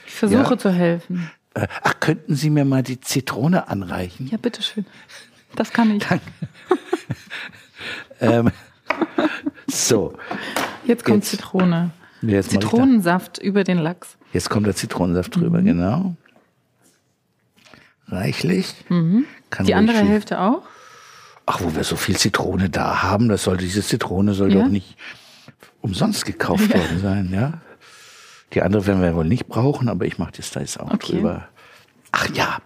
ich 0.07 0.13
versuche 0.13 0.53
Ja. 0.53 0.59
zu 0.59 0.71
helfen. 0.71 1.31
Äh, 1.55 1.67
Ach, 1.83 1.99
könnten 2.01 2.35
Sie 2.35 2.49
mir 2.51 2.65
mal 2.65 2.83
die 2.83 3.01
Zitrone 3.01 3.69
anreichen? 3.69 4.27
Ja, 4.29 4.39
bitteschön. 4.39 4.87
Das 5.57 5.73
kann 5.73 5.97
ich. 5.97 6.05
Ähm, 8.21 8.51
so. 9.67 10.13
Jetzt 10.87 11.05
kommt 11.05 11.19
Jetzt- 11.25 11.31
Zitrone. 11.31 11.91
Jetzt, 12.23 12.51
Zitronensaft 12.51 13.39
über 13.39 13.65
den 13.65 13.79
Lachs. 13.79 14.19
jetzt 14.35 14.51
kommt 14.51 14.67
der 14.67 14.77
Zitronensaft 14.77 15.35
Mhm. 15.37 15.41
drüber, 15.41 15.63
genau. 15.63 16.17
Reichlich. 18.11 18.75
Mhm. 18.89 19.25
Die 19.61 19.75
andere 19.75 19.99
viel- 19.99 20.09
Hälfte 20.09 20.41
auch? 20.41 20.63
Ach, 21.47 21.61
wo 21.63 21.75
wir 21.75 21.85
so 21.85 21.97
viel 21.97 22.17
Zitrone 22.17 22.71
da 22.71 23.03
haben, 23.03 23.29
das 23.29 23.45
sollte 23.45 23.65
diese 23.65 23.83
Zitrone 23.83 24.35
soll 24.35 24.53
Ja? 24.53 24.63
doch 24.63 24.69
nicht 24.69 24.97
umsonst 25.81 26.25
gekauft 26.27 26.73
worden 26.73 27.01
sein, 27.01 27.31
ja. 27.33 27.55
Die 28.53 28.63
andere 28.63 28.87
werden 28.87 29.03
wir 29.03 29.15
wohl 29.15 29.25
nicht 29.25 29.47
brauchen, 29.49 29.89
aber 29.89 30.05
ich 30.07 30.19
mache 30.19 30.33
das 30.37 30.51
da 30.51 30.61
jetzt 30.61 30.79
auch 30.79 30.93
Okay. 30.93 31.13
drüber. 31.17 31.49
Ach 32.13 32.29
ja, 32.35 32.59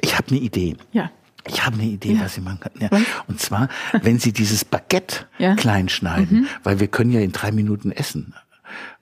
ich 0.00 0.16
habe 0.16 0.28
eine 0.30 0.38
Idee. 0.38 0.76
Ja. 0.92 1.10
Ich 1.46 1.64
habe 1.66 1.74
eine 1.74 1.86
Idee, 1.86 2.16
was 2.20 2.34
Sie 2.34 2.40
machen 2.40 2.60
können. 2.60 2.76
Ja. 2.80 3.00
Und 3.26 3.40
zwar, 3.40 3.68
wenn 4.02 4.20
Sie 4.20 4.32
dieses 4.32 4.64
Baguette 4.64 5.26
Ja. 5.38 5.52
Mhm. 5.52 5.56
klein 5.56 5.88
schneiden, 5.88 6.46
weil 6.62 6.78
wir 6.80 6.86
können 6.88 7.10
ja 7.10 7.20
in 7.20 7.32
drei 7.32 7.50
Minuten 7.50 7.90
essen. 7.90 8.34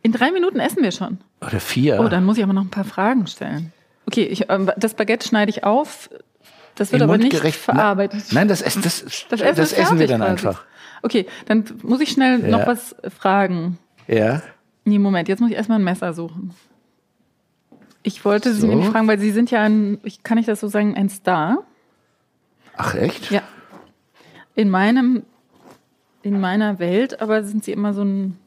In 0.03 0.13
drei 0.13 0.33
Minuten 0.33 0.59
essen 0.59 0.83
wir 0.83 0.91
schon. 0.93 1.19
Oder 1.43 1.61
vier. 1.61 2.01
Oh, 2.01 2.09
dann 2.09 2.25
muss 2.25 2.39
ich 2.39 2.43
aber 2.43 2.55
noch 2.55 2.63
ein 2.65 2.71
paar 2.71 2.85
Fragen 2.85 3.27
stellen. 3.27 3.73
Okay, 4.07 4.25
ich, 4.25 4.51
ähm, 4.51 4.71
das 4.77 4.95
Baguette 4.95 5.27
schneide 5.29 5.51
ich 5.51 5.65
auf. 5.65 6.11
Das 6.75 6.93
wird 6.93 7.03
aber 7.03 7.19
nicht 7.19 7.37
verarbeitet. 7.57 8.25
Nein, 8.33 8.49
das, 8.49 8.63
essen- 8.63 8.83
das, 8.83 9.05
das, 9.29 9.41
Essen 9.41 9.63
ist 9.63 9.73
essen 9.73 9.99
wir 9.99 10.07
dann 10.07 10.21
quasi. 10.21 10.31
einfach. 10.31 10.65
Okay, 11.03 11.27
dann 11.47 11.65
muss 11.83 12.01
ich 12.01 12.11
schnell 12.11 12.41
Ja. 12.41 12.49
noch 12.59 12.67
was 12.67 12.95
fragen. 13.17 13.79
Ja. 14.07 14.43
Nee, 14.85 14.99
Moment, 14.99 15.29
jetzt 15.29 15.41
muss 15.41 15.51
ich 15.51 15.57
erstmal 15.57 15.79
ein 15.79 15.85
Messer 15.85 16.13
suchen. 16.15 16.55
Ich 18.03 18.25
wollte 18.25 18.55
Sie 18.55 18.63
So. 18.63 18.67
nämlich 18.67 18.89
fragen, 18.89 19.07
weil 19.09 19.19
Sie 19.19 19.31
sind 19.31 19.51
ja 19.51 19.63
ein, 19.63 19.99
ich, 20.05 20.23
kann 20.23 20.39
ich 20.39 20.47
das 20.47 20.61
so 20.61 20.69
sagen, 20.69 20.95
ein 20.97 21.09
Star. 21.11 21.65
Ach 22.77 22.95
echt? 22.95 23.31
Ja. 23.31 23.43
In 24.55 24.71
meinem, 24.71 25.25
in 26.23 26.41
meiner 26.41 26.79
Welt, 26.79 27.21
aber 27.21 27.45
sind 27.45 27.63
Sie 27.65 27.73
immer 27.73 27.93
so 27.93 28.03
ein, 28.03 28.39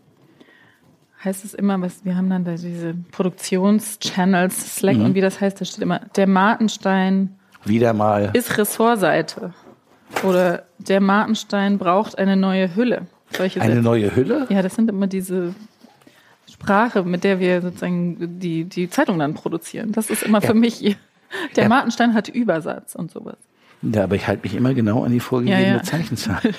heißt 1.24 1.46
es 1.46 1.54
immer, 1.54 1.80
was, 1.82 2.04
wir 2.06 2.16
haben 2.18 2.30
dann 2.30 2.44
da 2.44 2.52
diese 2.52 2.96
Produktionschannels, 3.12 4.76
Slack 4.78 4.98
Mhm. 4.98 5.06
und 5.06 5.16
wie 5.16 5.22
das 5.22 5.40
heißt, 5.42 5.60
da 5.62 5.66
steht 5.66 5.82
immer, 5.82 6.00
der 6.16 6.28
Martenstein 6.28 7.36
Wieder 7.66 7.94
mal. 7.94 8.32
ist 8.34 8.58
Ressortseite. 8.58 9.54
Oder 10.24 10.64
der 10.78 11.02
Martenstein 11.02 11.78
braucht 11.78 12.18
eine 12.18 12.36
neue 12.36 12.76
Hülle. 12.76 13.08
Solche 13.32 13.62
Eine 13.62 13.74
Sätze. 13.76 13.84
neue 13.84 14.16
Hülle? 14.16 14.46
Ja, 14.50 14.62
das 14.62 14.76
sind 14.76 14.90
immer 14.90 15.08
diese 15.08 15.56
Sprache, 16.52 17.04
mit 17.04 17.24
der 17.24 17.40
wir 17.40 17.62
sozusagen 17.62 18.40
die, 18.40 18.66
die 18.66 18.90
Zeitung 18.90 19.18
dann 19.18 19.34
produzieren. 19.34 19.92
Das 19.92 20.10
ist 20.12 20.22
immer 20.24 20.40
Ja. 20.42 20.48
für 20.50 20.54
mich, 20.54 20.98
der 21.56 21.64
Ja. 21.64 21.70
Martenstein 21.70 22.14
hat 22.14 22.30
Übersatz 22.30 22.94
und 22.96 23.10
sowas. 23.12 23.38
Ja, 23.82 24.04
aber 24.04 24.16
ich 24.16 24.28
halte 24.28 24.44
mich 24.44 24.54
immer 24.56 24.74
genau 24.74 25.04
an 25.04 25.12
die 25.12 25.20
vorgegebene 25.20 25.66
Ja, 25.68 25.74
ja. 25.78 25.84
Zeichenzahl. 25.84 26.40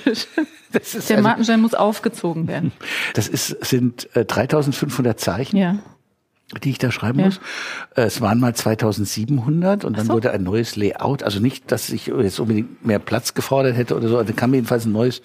Das 0.75 0.95
ist, 0.95 1.09
Der 1.09 1.17
also, 1.19 1.29
Martenstein 1.29 1.61
muss 1.61 1.75
aufgezogen 1.75 2.47
werden. 2.49 2.73
das 3.15 3.29
ist, 3.29 3.65
sind 3.65 4.15
äh, 4.15 4.25
3500 4.25 5.19
Zeichen, 5.19 5.57
Ja. 5.57 5.79
die 6.63 6.71
ich 6.71 6.79
da 6.79 6.91
schreiben 6.91 7.21
Ja. 7.21 7.27
muss. 7.27 7.41
Äh, 7.97 8.03
es 8.03 8.21
waren 8.21 8.41
mal 8.41 8.55
2700 8.55 9.85
und 9.85 9.97
dann 9.97 10.07
so. 10.07 10.13
wurde 10.15 10.31
ein 10.33 10.43
neues 10.43 10.77
Layout. 10.77 11.23
Also 11.23 11.41
nicht, 11.41 11.71
dass 11.73 11.89
ich 11.91 12.07
jetzt 12.09 12.39
unbedingt 12.41 12.85
mehr 12.85 12.99
Platz 12.99 13.35
gefordert 13.35 13.77
hätte 13.77 13.97
oder 13.97 14.09
so. 14.09 14.19
Also 14.19 14.33
kam 14.35 14.53
jedenfalls 14.55 14.85
ein 14.85 14.93
neues 14.93 15.23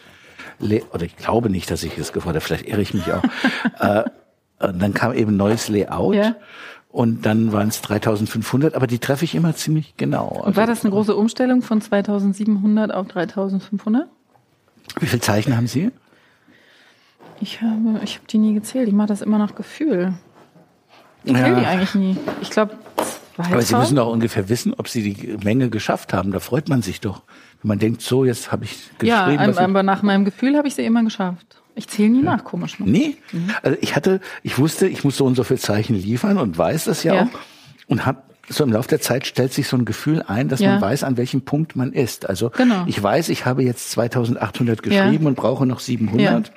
Lay 0.60 0.84
oder 0.94 1.04
ich 1.06 1.18
glaube 1.18 1.50
nicht, 1.50 1.70
dass 1.72 1.84
ich 1.84 1.98
es 1.98 2.14
gefordert, 2.14 2.44
vielleicht 2.44 2.68
irre 2.68 2.82
ich 2.82 2.94
mich 2.94 3.12
auch. 3.12 3.24
äh, 3.80 4.04
und 4.62 4.82
dann 4.82 4.94
kam 4.94 5.14
eben 5.14 5.32
ein 5.34 5.38
neues 5.38 5.70
Layout. 5.70 6.16
Ja. 6.16 6.36
Und 6.92 7.26
dann 7.26 7.52
waren 7.52 7.68
es 7.68 7.82
3500, 7.82 8.74
aber 8.74 8.88
die 8.88 8.98
treffe 8.98 9.24
ich 9.24 9.36
immer 9.36 9.56
ziemlich 9.56 9.94
genau. 9.98 10.42
Und 10.44 10.58
war 10.58 10.66
das 10.66 10.84
eine 10.84 10.92
große 10.92 11.16
Umstellung 11.16 11.62
von 11.62 11.82
2700 11.82 12.92
auf 12.94 13.08
3500? 13.08 14.08
Wie 15.00 15.06
viele 15.06 15.22
Zeichen 15.22 15.56
haben 15.56 15.68
Sie? 15.68 15.92
Ich 17.42 17.62
habe, 17.62 18.00
ich 18.04 18.16
habe 18.16 18.28
die 18.30 18.38
nie 18.38 18.54
gezählt. 18.54 18.88
Ich 18.88 18.94
mache 18.94 19.08
das 19.08 19.22
immer 19.22 19.38
nach 19.38 19.56
Gefühl. 19.56 20.14
Ich 21.24 21.34
zähle 21.34 21.56
die 21.60 21.66
eigentlich 21.66 21.96
nie. 21.96 22.18
Ich 22.42 22.50
glaube, 22.50 22.78
zwei. 23.36 23.44
Aber 23.52 23.62
Sie 23.62 23.76
müssen 23.76 23.96
doch 23.96 24.12
ungefähr 24.12 24.50
wissen, 24.50 24.74
ob 24.74 24.88
Sie 24.88 25.14
die 25.14 25.38
Menge 25.44 25.70
geschafft 25.70 26.14
haben. 26.14 26.32
Da 26.32 26.40
freut 26.40 26.68
man 26.70 26.82
sich 26.82 27.00
doch. 27.02 27.24
Wenn 27.62 27.70
man 27.70 27.80
denkt, 27.80 28.02
so, 28.02 28.26
jetzt 28.26 28.52
habe 28.52 28.66
ich 28.66 28.78
ja, 29.02 29.26
geschrieben. 29.28 29.52
ich- 29.52 29.60
aber 29.60 29.84
nach 29.84 30.02
meinem 30.02 30.26
Gefühl 30.26 30.58
habe 30.58 30.68
ich 30.68 30.76
sie 30.76 30.86
immer 30.86 31.04
geschafft. 31.04 31.62
Ich 31.76 31.88
zähle 31.88 32.10
nie 32.10 32.22
nach, 32.22 32.44
komisch. 32.44 32.80
Ne? 32.80 32.90
Nee, 32.90 33.18
also 33.62 33.78
ich 33.80 33.96
hatte, 33.96 34.20
ich 34.44 34.58
wusste, 34.58 34.88
ich 34.88 35.04
muss 35.06 35.16
so 35.18 35.26
und 35.26 35.36
so 35.36 35.44
viel 35.46 35.58
Zeichen 35.60 35.96
liefern 35.96 36.38
und 36.38 36.58
weiß 36.58 36.86
das 36.86 37.04
ja, 37.04 37.16
Ja. 37.16 37.22
auch. 37.24 37.28
Und 37.88 38.06
habe 38.06 38.22
so 38.50 38.64
im 38.64 38.72
Laufe 38.74 38.88
der 38.90 39.00
Zeit 39.00 39.26
stellt 39.28 39.54
sich 39.54 39.68
so 39.68 39.78
ein 39.78 39.86
Gefühl 39.86 40.24
ein, 40.28 40.50
dass 40.50 40.60
Ja. 40.60 40.72
man 40.74 40.82
weiß, 40.82 41.04
an 41.04 41.18
welchem 41.18 41.42
Punkt 41.42 41.76
man 41.76 41.94
ist. 41.94 42.28
Also 42.28 42.50
Genau. 42.50 42.84
ich 42.88 43.02
weiß, 43.02 43.30
ich 43.30 43.46
habe 43.46 43.64
jetzt 43.64 43.92
2800 43.92 44.82
geschrieben 44.84 45.28
und 45.28 45.36
brauche 45.36 45.66
noch 45.66 45.80
700. 45.80 46.52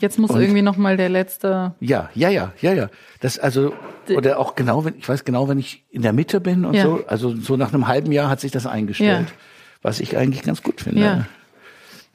Jetzt 0.00 0.18
muss 0.18 0.30
Und- 0.30 0.40
irgendwie 0.40 0.62
noch 0.62 0.76
mal 0.76 0.96
der 0.96 1.08
letzte. 1.08 1.74
Ja, 1.80 2.10
ja, 2.14 2.28
ja, 2.28 2.52
ja, 2.60 2.72
ja. 2.72 2.88
Das 3.20 3.38
also 3.38 3.72
oder 4.14 4.38
auch 4.38 4.54
genau, 4.54 4.84
wenn 4.84 4.94
ich 4.98 5.08
weiß 5.08 5.24
genau, 5.24 5.48
wenn 5.48 5.58
ich 5.58 5.84
in 5.90 6.02
der 6.02 6.12
Mitte 6.12 6.40
bin 6.40 6.64
und 6.64 6.74
Ja. 6.74 6.82
so. 6.82 7.04
Also 7.06 7.34
so 7.36 7.56
nach 7.56 7.72
einem 7.72 7.88
halben 7.88 8.12
Jahr 8.12 8.28
hat 8.28 8.40
sich 8.40 8.52
das 8.52 8.66
eingestellt, 8.66 9.28
Ja. 9.28 9.34
was 9.82 10.00
ich 10.00 10.16
eigentlich 10.16 10.42
ganz 10.42 10.62
gut 10.62 10.80
finde. 10.80 11.00
Ja. 11.00 11.26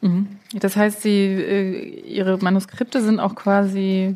Mhm. 0.01 0.27
Das 0.53 0.75
heißt, 0.75 1.01
sie, 1.01 1.17
äh, 1.25 2.01
ihre 2.05 2.37
Manuskripte 2.37 3.01
sind 3.01 3.19
auch 3.19 3.35
quasi 3.35 4.15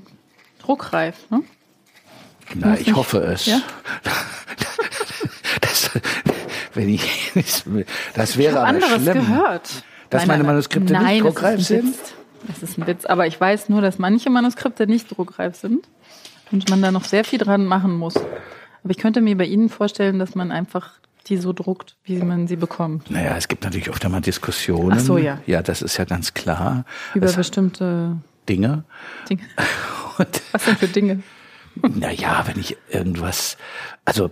druckreif. 0.59 1.15
Ne? 1.29 1.41
Na, 2.55 2.73
ich 2.77 2.87
nicht- 2.87 2.95
hoffe 2.95 3.19
es. 3.19 3.45
Ja? 3.45 3.61
das, 5.61 5.91
wenn 6.73 6.89
ich, 6.89 7.31
das 8.15 8.37
wäre 8.37 8.51
Ich 8.53 8.57
aber 8.57 8.67
anderes 8.67 9.01
schlimm. 9.01 9.13
gehört. 9.25 9.83
Dass 10.09 10.25
meine 10.27 10.43
Manuskripte 10.43 10.93
nicht 10.93 11.01
nein, 11.01 11.21
druckreif 11.21 11.59
ist 11.59 11.71
ein 11.71 11.81
sind? 11.83 11.95
Das 12.47 12.61
ist 12.61 12.77
ein 12.77 12.85
Witz. 12.87 13.05
Aber 13.05 13.25
ich 13.25 13.39
weiß 13.39 13.69
nur, 13.69 13.81
dass 13.81 13.97
manche 13.99 14.29
Manuskripte 14.29 14.85
nicht 14.85 15.15
druckreif 15.15 15.55
sind 15.55 15.87
und 16.51 16.69
man 16.69 16.81
da 16.81 16.91
noch 16.91 17.05
sehr 17.05 17.23
viel 17.23 17.39
dran 17.39 17.65
machen 17.65 17.97
muss. 17.97 18.15
Aber 18.17 18.91
ich 18.91 18.97
könnte 18.97 19.21
mir 19.21 19.37
bei 19.37 19.45
Ihnen 19.45 19.69
vorstellen, 19.69 20.19
dass 20.19 20.35
man 20.35 20.51
einfach 20.51 20.91
die 21.27 21.37
so 21.37 21.53
druckt, 21.53 21.95
wie 22.03 22.17
man 22.17 22.47
sie 22.47 22.57
bekommt. 22.57 23.09
Naja, 23.09 23.35
es 23.37 23.47
gibt 23.47 23.63
natürlich 23.63 23.89
oft 23.89 24.03
einmal 24.03 24.19
Diskussionen. 24.19 24.97
Ach 24.97 24.99
so, 24.99 25.17
ja. 25.17 25.39
Ja, 25.45 25.61
das 25.61 25.81
ist 25.81 25.95
ja 25.97 26.03
ganz 26.03 26.33
klar. 26.33 26.83
Über 27.15 27.27
Es- 27.27 27.35
bestimmte 27.37 28.17
Dinge. 28.49 28.83
Dinge. 29.29 29.43
Was 30.51 30.65
denn 30.65 30.75
für 30.77 30.87
Dinge? 30.89 31.23
Naja, 31.81 32.43
wenn 32.47 32.59
ich 32.59 32.77
irgendwas, 32.89 33.57
also 34.05 34.31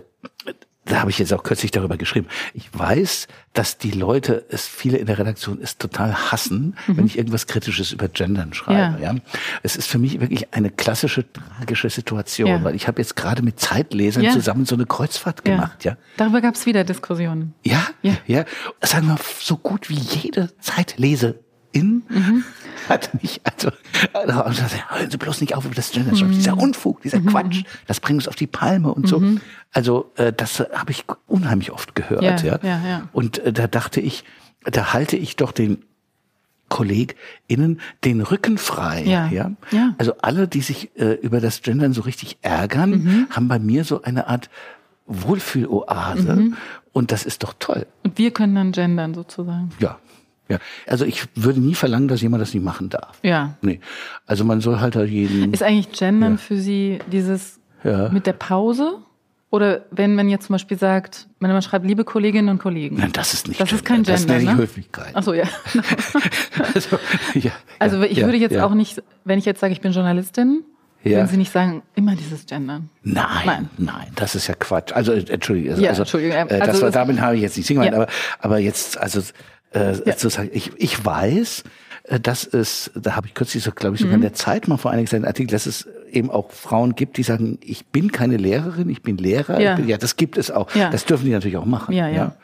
da 0.84 0.98
habe 1.00 1.10
ich 1.10 1.18
jetzt 1.20 1.32
auch 1.32 1.44
kürzlich 1.44 1.70
darüber 1.70 1.96
geschrieben. 1.96 2.26
Ich 2.54 2.68
weiß, 2.76 3.28
dass 3.52 3.78
die 3.78 3.92
Leute, 3.92 4.44
es 4.48 4.66
viele 4.66 4.98
in 4.98 5.06
der 5.06 5.16
Redaktion 5.16 5.60
es 5.62 5.78
total 5.78 6.12
hassen, 6.32 6.76
wenn 6.88 7.06
ich 7.06 7.16
irgendwas 7.16 7.46
Kritisches 7.46 7.92
über 7.92 8.08
Gendern 8.08 8.52
schreibe. 8.52 9.00
Ja. 9.00 9.12
Mhm. 9.12 9.18
Ja. 9.18 9.24
Es 9.62 9.76
ist 9.76 9.86
für 9.86 9.98
mich 9.98 10.20
wirklich 10.20 10.52
eine 10.52 10.70
klassische 10.70 11.24
tragische 11.32 11.88
Situation, 11.88 12.48
Ja. 12.48 12.64
weil 12.64 12.74
ich 12.74 12.88
habe 12.88 13.00
jetzt 13.00 13.14
gerade 13.14 13.42
mit 13.42 13.60
Zeitlesern 13.60 14.24
Ja. 14.24 14.32
zusammen 14.32 14.66
so 14.66 14.74
eine 14.74 14.86
Kreuzfahrt 14.86 15.44
gemacht, 15.44 15.84
ja. 15.84 15.96
Darüber 16.16 16.40
gab 16.40 16.56
es 16.56 16.66
wieder 16.66 16.82
Diskussionen. 16.82 17.54
Ja, 17.62 17.86
Ja. 18.02 18.16
ja, 18.26 18.44
Sagen 18.80 19.06
wir 19.06 19.18
so 19.38 19.56
gut 19.58 19.88
wie 19.88 19.94
jede 19.94 20.50
Zeitlese 20.58 21.38
Kollegin 21.72 22.02
mhm. 22.08 22.44
hat 22.88 23.22
mich, 23.22 23.40
also, 23.44 23.70
also 24.12 24.62
hören 24.88 25.10
Sie 25.10 25.16
bloß 25.16 25.40
nicht 25.40 25.54
auf 25.54 25.64
über 25.64 25.74
das 25.74 25.92
Gender, 25.92 26.12
mhm. 26.12 26.32
dieser 26.32 26.56
Unfug, 26.56 27.02
dieser 27.02 27.20
mhm. 27.20 27.26
Quatsch, 27.26 27.64
das 27.86 28.00
bringt 28.00 28.18
uns 28.18 28.28
auf 28.28 28.36
die 28.36 28.46
Palme 28.46 28.92
und 28.92 29.08
so. 29.08 29.20
Mhm. 29.20 29.40
Also 29.72 30.10
äh, 30.16 30.32
das 30.32 30.60
habe 30.60 30.90
ich 30.90 31.04
unheimlich 31.26 31.70
oft 31.70 31.94
gehört. 31.94 32.22
Ja, 32.22 32.36
ja. 32.36 32.58
ja, 32.62 32.86
ja. 32.86 33.08
Und 33.12 33.38
äh, 33.38 33.52
da 33.52 33.66
dachte 33.66 34.00
ich, 34.00 34.24
da 34.64 34.92
halte 34.92 35.16
ich 35.16 35.36
doch 35.36 35.52
den 35.52 35.84
KollegInnen 36.68 37.80
den 38.04 38.20
Rücken 38.22 38.56
frei. 38.56 39.02
Ja. 39.04 39.28
ja? 39.28 39.52
ja. 39.70 39.94
Also 39.98 40.14
alle, 40.22 40.48
die 40.48 40.62
sich 40.62 40.90
äh, 40.96 41.14
über 41.14 41.40
das 41.40 41.62
Gendern 41.62 41.92
so 41.92 42.02
richtig 42.02 42.38
ärgern, 42.42 42.90
mhm. 42.90 43.26
haben 43.30 43.48
bei 43.48 43.58
mir 43.58 43.84
so 43.84 44.02
eine 44.02 44.28
Art 44.28 44.48
Wohlfühloase. 45.06 46.34
Mhm. 46.34 46.56
Und 46.92 47.12
das 47.12 47.24
ist 47.24 47.42
doch 47.42 47.54
toll. 47.58 47.86
Und 48.04 48.18
wir 48.18 48.30
können 48.30 48.54
dann 48.54 48.72
gendern 48.72 49.14
sozusagen. 49.14 49.70
Ja. 49.80 49.98
Ja, 50.48 50.58
also 50.86 51.04
ich 51.04 51.24
würde 51.34 51.60
nie 51.60 51.74
verlangen, 51.74 52.08
dass 52.08 52.20
jemand 52.20 52.42
das 52.42 52.52
nicht 52.52 52.62
machen 52.62 52.88
darf. 52.88 53.18
Ja. 53.22 53.56
Nee. 53.62 53.80
Also 54.26 54.44
man 54.44 54.60
soll 54.60 54.80
halt, 54.80 54.96
halt 54.96 55.10
jeden. 55.10 55.52
Ist 55.52 55.62
eigentlich 55.62 55.92
Gendern 55.92 56.32
ja. 56.32 56.38
für 56.38 56.56
Sie 56.56 56.98
dieses 57.10 57.60
ja. 57.84 58.08
mit 58.08 58.26
der 58.26 58.34
Pause? 58.34 58.98
Oder 59.50 59.84
wenn 59.90 60.14
man 60.14 60.30
jetzt 60.30 60.46
zum 60.46 60.54
Beispiel 60.54 60.78
sagt, 60.78 61.28
wenn 61.38 61.50
man 61.50 61.60
schreibt, 61.60 61.84
liebe 61.84 62.04
Kolleginnen 62.04 62.48
und 62.48 62.58
Kollegen. 62.58 62.96
Nein, 62.96 63.12
das 63.12 63.34
ist 63.34 63.48
nicht 63.48 63.60
Das 63.60 63.68
Gender. 63.68 63.82
ist 63.82 63.86
kein 63.86 63.96
Gender. 64.02 64.12
Das 64.12 64.26
nenne 64.26 64.42
ich 64.42 64.48
ne? 64.48 64.56
Höflichkeit. 64.56 65.10
Ach 65.12 65.22
so, 65.22 65.34
ja. 65.34 65.44
also, 66.74 66.98
ja, 67.34 67.50
also 67.78 68.02
ich 68.02 68.16
würde 68.16 68.38
jetzt 68.38 68.56
auch 68.56 68.72
nicht, 68.72 69.02
wenn 69.24 69.38
ich 69.38 69.44
jetzt 69.44 69.60
sage, 69.60 69.74
ich 69.74 69.82
bin 69.82 69.92
Journalistin, 69.92 70.64
ja. 71.04 71.18
Würden 71.18 71.28
Sie 71.28 71.36
nicht 71.36 71.50
sagen, 71.50 71.82
immer 71.96 72.14
dieses 72.14 72.46
Gendern? 72.46 72.88
Nein, 73.02 73.26
nein, 73.44 73.70
nein, 73.76 74.06
das 74.14 74.36
ist 74.36 74.46
ja 74.46 74.54
Quatsch. 74.54 74.92
Also, 74.92 75.12
entschuldige, 75.12 75.72
also, 75.72 75.82
ja, 75.82 75.90
Entschuldigung. 75.90 76.36
Äh, 76.36 76.58
das 76.60 76.68
also 76.68 76.82
war, 76.82 76.90
damit 76.92 77.20
habe 77.20 77.34
ich 77.34 77.42
jetzt 77.42 77.56
nicht 77.56 77.66
gemeint, 77.66 77.92
ja. 77.92 78.02
aber, 78.02 78.06
aber 78.38 78.58
jetzt, 78.58 78.98
also, 78.98 79.20
äh, 79.74 79.92
ja. 79.92 79.94
sozusagen, 79.94 80.50
ich, 80.52 80.72
ich 80.76 81.04
weiß, 81.04 81.64
äh, 82.04 82.20
dass 82.20 82.44
es, 82.46 82.90
da 82.94 83.16
habe 83.16 83.26
ich 83.26 83.34
kürzlich 83.34 83.62
so, 83.62 83.72
glaube 83.72 83.96
ich, 83.96 84.00
sogar 84.00 84.16
mhm. 84.16 84.22
in 84.22 84.28
der 84.28 84.34
Zeit 84.34 84.68
mal 84.68 84.76
vor 84.76 84.90
einigen 84.90 85.06
Zeit 85.06 85.18
einen 85.18 85.26
Artikel, 85.26 85.52
dass 85.52 85.66
es 85.66 85.88
eben 86.10 86.30
auch 86.30 86.50
Frauen 86.50 86.94
gibt, 86.94 87.16
die 87.16 87.22
sagen, 87.22 87.58
ich 87.62 87.86
bin 87.86 88.12
keine 88.12 88.36
Lehrerin, 88.36 88.88
ich 88.88 89.02
bin 89.02 89.16
Lehrer. 89.16 89.60
Ja, 89.60 89.76
bin, 89.76 89.88
ja 89.88 89.96
das 89.96 90.16
gibt 90.16 90.36
es 90.36 90.50
auch. 90.50 90.74
Ja. 90.74 90.90
Das 90.90 91.04
dürfen 91.04 91.24
die 91.24 91.32
natürlich 91.32 91.56
auch 91.56 91.64
machen. 91.64 91.94
Ja, 91.94 92.08
ja. 92.08 92.14
ja. 92.14 92.36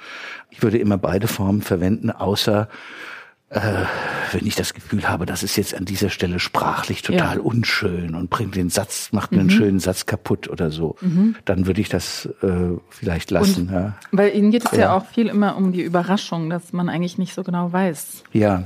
Ich 0.50 0.62
würde 0.62 0.78
immer 0.78 0.98
beide 0.98 1.28
Formen 1.28 1.62
verwenden, 1.62 2.10
außer 2.10 2.68
äh, 3.50 3.60
wenn 4.32 4.46
ich 4.46 4.56
das 4.56 4.74
Gefühl 4.74 5.08
habe, 5.08 5.24
das 5.24 5.42
ist 5.42 5.56
jetzt 5.56 5.74
an 5.74 5.86
dieser 5.86 6.10
Stelle 6.10 6.38
sprachlich 6.38 7.02
total 7.02 7.36
ja. 7.36 7.42
unschön 7.42 8.14
und 8.14 8.28
bringt 8.28 8.54
den 8.56 8.68
Satz, 8.68 9.10
macht 9.12 9.32
einen 9.32 9.44
mhm. 9.44 9.50
schönen 9.50 9.80
Satz 9.80 10.04
kaputt 10.04 10.48
oder 10.48 10.70
so, 10.70 10.96
mhm. 11.00 11.34
dann 11.46 11.66
würde 11.66 11.80
ich 11.80 11.88
das 11.88 12.26
äh, 12.42 12.76
vielleicht 12.90 13.30
lassen. 13.30 13.68
Und, 13.68 13.74
ja. 13.74 13.94
Weil 14.12 14.34
Ihnen 14.34 14.50
geht 14.50 14.66
es 14.66 14.72
ja. 14.72 14.78
ja. 14.78 14.96
auch 14.96 15.06
viel 15.06 15.28
immer 15.28 15.56
um 15.56 15.72
die 15.72 15.82
Überraschung, 15.82 16.50
dass 16.50 16.72
man 16.72 16.88
eigentlich 16.90 17.16
nicht 17.16 17.34
so 17.34 17.42
genau 17.42 17.72
weiß. 17.72 18.24
Ja. 18.32 18.64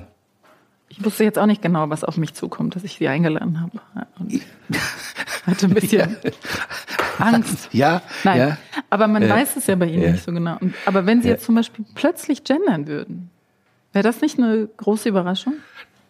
Ich 0.88 1.02
wusste 1.04 1.24
jetzt 1.24 1.38
auch 1.38 1.46
nicht 1.46 1.62
genau, 1.62 1.88
was 1.88 2.04
auf 2.04 2.16
mich 2.16 2.34
zukommt, 2.34 2.76
dass 2.76 2.84
ich 2.84 2.96
Sie 2.98 3.08
eingeladen 3.08 3.60
habe. 3.60 3.80
Und 4.18 4.42
hatte 5.46 5.66
ein 5.66 5.74
bisschen 5.74 6.16
Angst. 7.18 7.70
Ja. 7.72 8.02
Nein. 8.24 8.58
Aber 8.90 9.06
man 9.06 9.26
weiß 9.26 9.56
es 9.56 9.68
ja 9.68 9.76
bei 9.76 9.86
Ihnen 9.86 10.12
nicht 10.12 10.24
so 10.24 10.32
genau. 10.32 10.58
Aber 10.84 11.06
wenn 11.06 11.22
Sie 11.22 11.28
jetzt 11.28 11.44
zum 11.44 11.54
Beispiel 11.54 11.86
plötzlich 11.94 12.44
gendern 12.44 12.86
würden, 12.86 13.30
Wäre 13.92 14.02
das 14.02 14.20
nicht 14.20 14.38
eine 14.38 14.68
große 14.76 15.08
Überraschung? 15.08 15.54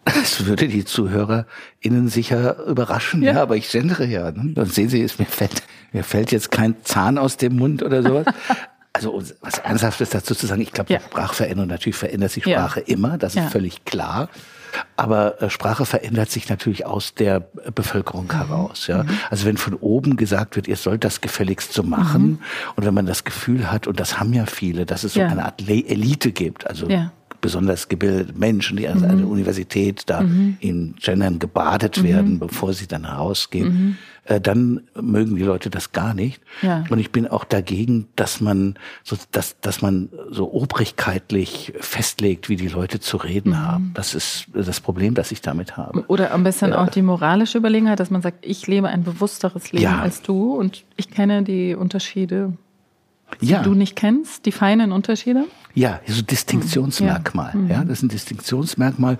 Das 0.04 0.46
würde 0.46 0.66
die 0.66 0.84
ZuhörerInnen 0.84 2.08
sicher 2.08 2.64
überraschen, 2.66 3.22
ja, 3.22 3.34
ja 3.34 3.42
aber 3.42 3.56
ich 3.56 3.70
gendere 3.70 4.04
ja. 4.04 4.32
Ne? 4.32 4.52
Dann 4.54 4.66
sehen 4.66 4.88
Sie, 4.88 5.00
es, 5.00 5.18
mir 5.18 5.26
fällt, 5.26 5.62
mir 5.92 6.02
fällt 6.02 6.32
jetzt 6.32 6.50
kein 6.50 6.74
Zahn 6.82 7.18
aus 7.18 7.36
dem 7.36 7.56
Mund 7.56 7.82
oder 7.82 8.02
sowas. 8.02 8.26
Also 8.94 9.22
was 9.40 9.56
Ernsthaftes 9.56 10.10
dazu 10.10 10.34
zu 10.34 10.46
sagen, 10.46 10.60
ich 10.60 10.70
glaube, 10.70 10.92
ja. 10.92 11.00
Sprachveränderung, 11.00 11.66
natürlich 11.66 11.96
verändert 11.96 12.30
sich 12.30 12.44
Sprache 12.44 12.80
ja. 12.80 12.86
immer, 12.88 13.16
das 13.16 13.34
ist 13.34 13.48
völlig 13.48 13.86
klar. 13.86 14.28
Aber 14.96 15.40
äh, 15.40 15.48
Sprache 15.48 15.86
verändert 15.86 16.30
sich 16.30 16.50
natürlich 16.50 16.84
aus 16.84 17.14
der 17.14 17.40
Bevölkerung 17.40 18.26
mhm. 18.26 18.32
heraus. 18.32 18.86
Ja? 18.88 19.04
Mhm. 19.04 19.18
Also 19.30 19.46
wenn 19.46 19.56
von 19.56 19.74
oben 19.74 20.16
gesagt 20.16 20.56
wird, 20.56 20.68
ihr 20.68 20.76
sollt 20.76 21.04
das 21.04 21.22
gefälligst 21.22 21.72
so 21.72 21.82
machen, 21.82 22.22
mhm. 22.22 22.38
und 22.76 22.84
wenn 22.84 22.92
man 22.92 23.06
das 23.06 23.24
Gefühl 23.24 23.70
hat, 23.72 23.86
und 23.86 23.98
das 23.98 24.20
haben 24.20 24.34
ja 24.34 24.44
viele, 24.44 24.84
dass 24.84 25.04
es 25.04 25.14
so 25.14 25.22
eine 25.22 25.46
Art 25.46 25.66
Elite 25.66 26.32
gibt, 26.32 26.66
also 26.66 26.86
besonders 27.42 27.88
gebildete 27.88 28.32
Menschen, 28.38 28.78
die 28.78 28.88
an 28.88 29.00
mhm. 29.00 29.30
Universität 29.30 30.04
da 30.06 30.22
mhm. 30.22 30.56
in 30.60 30.94
Gendern 30.98 31.38
gebadet 31.38 31.98
mhm. 31.98 32.04
werden, 32.04 32.38
bevor 32.38 32.72
sie 32.72 32.86
dann 32.86 33.04
rausgehen, 33.04 33.66
mhm. 33.66 33.96
äh, 34.24 34.40
dann 34.40 34.82
mögen 34.98 35.34
die 35.36 35.42
Leute 35.42 35.68
das 35.68 35.92
gar 35.92 36.14
nicht. 36.14 36.40
Ja. 36.62 36.84
Und 36.88 37.00
ich 37.00 37.10
bin 37.10 37.26
auch 37.26 37.44
dagegen, 37.44 38.06
dass 38.14 38.40
man 38.40 38.76
so, 39.02 39.16
dass, 39.32 39.60
dass 39.60 39.82
man 39.82 40.08
so 40.30 40.52
obrigkeitlich 40.52 41.74
festlegt, 41.80 42.48
wie 42.48 42.56
die 42.56 42.68
Leute 42.68 43.00
zu 43.00 43.16
reden 43.16 43.50
mhm. 43.50 43.58
haben. 43.58 43.90
Das 43.94 44.14
ist 44.14 44.46
das 44.54 44.80
Problem, 44.80 45.14
das 45.14 45.32
ich 45.32 45.42
damit 45.42 45.76
habe. 45.76 46.04
Oder 46.06 46.32
am 46.32 46.44
besten 46.44 46.70
ja. 46.70 46.82
auch 46.82 46.88
die 46.88 47.02
moralische 47.02 47.58
Überlegenheit, 47.58 47.98
dass 47.98 48.10
man 48.10 48.22
sagt, 48.22 48.46
ich 48.46 48.68
lebe 48.68 48.88
ein 48.88 49.02
bewussteres 49.02 49.72
Leben 49.72 49.82
ja. 49.82 50.00
als 50.00 50.22
du 50.22 50.54
und 50.54 50.84
ich 50.96 51.10
kenne 51.10 51.42
die 51.42 51.74
Unterschiede 51.74 52.52
die 53.40 53.46
ja. 53.46 53.62
du 53.62 53.74
nicht 53.74 53.96
kennst, 53.96 54.46
die 54.46 54.52
feinen 54.52 54.92
Unterschiede? 54.92 55.46
Ja, 55.74 56.00
so 56.06 56.22
Distinktionsmerkmal. 56.22 57.52
Ja. 57.68 57.76
ja, 57.76 57.84
das 57.84 57.98
ist 57.98 58.02
ein 58.02 58.08
Distinktionsmerkmal 58.08 59.18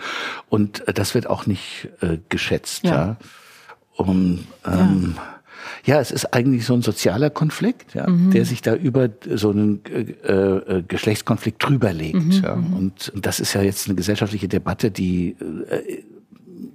und 0.48 0.86
äh, 0.86 0.92
das 0.92 1.14
wird 1.14 1.26
auch 1.26 1.46
nicht 1.46 1.88
äh, 2.00 2.18
geschätzt. 2.28 2.84
Ja. 2.84 2.90
ja. 2.90 3.16
Um, 3.94 4.46
ähm, 4.66 5.16
ja. 5.84 5.94
ja. 5.94 6.00
es 6.00 6.10
ist 6.10 6.34
eigentlich 6.34 6.64
so 6.64 6.74
ein 6.74 6.82
sozialer 6.82 7.30
Konflikt, 7.30 7.94
ja, 7.94 8.08
mhm. 8.08 8.30
der 8.30 8.44
sich 8.44 8.62
da 8.62 8.74
über 8.74 9.08
so 9.34 9.50
einen 9.50 9.82
äh, 9.84 10.30
äh, 10.30 10.82
Geschlechtskonflikt 10.82 11.62
drüberlegt. 11.62 12.24
Mhm, 12.24 12.42
ja. 12.42 12.56
Mhm. 12.56 12.72
Und 12.74 13.12
das 13.14 13.40
ist 13.40 13.54
ja 13.54 13.62
jetzt 13.62 13.86
eine 13.86 13.94
gesellschaftliche 13.94 14.48
Debatte, 14.48 14.90
die 14.90 15.36
äh, 15.68 16.02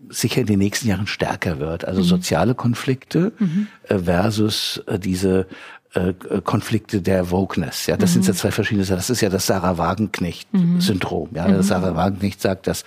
sicher 0.09 0.41
in 0.41 0.47
den 0.47 0.59
nächsten 0.59 0.87
Jahren 0.87 1.07
stärker 1.07 1.59
wird. 1.59 1.85
Also 1.85 2.01
mhm. 2.01 2.05
soziale 2.05 2.55
Konflikte 2.55 3.33
mhm. 3.37 3.67
äh, 3.83 3.99
versus 3.99 4.83
diese 4.99 5.47
äh, 5.93 6.13
Konflikte 6.43 7.01
der 7.01 7.31
Wokeness. 7.31 7.87
Ja, 7.87 7.97
das 7.97 8.11
mhm. 8.11 8.13
sind 8.23 8.27
ja 8.27 8.33
zwei 8.33 8.51
verschiedene 8.51 8.85
Sachen. 8.85 8.97
Das 8.97 9.09
ist 9.09 9.21
ja 9.21 9.29
das 9.29 9.45
Sarah 9.47 9.77
Wagenknecht-Syndrom. 9.77 11.29
Ja, 11.33 11.47
mhm. 11.47 11.61
Sarah 11.61 11.95
Wagenknecht 11.95 12.41
sagt, 12.41 12.67
dass 12.67 12.83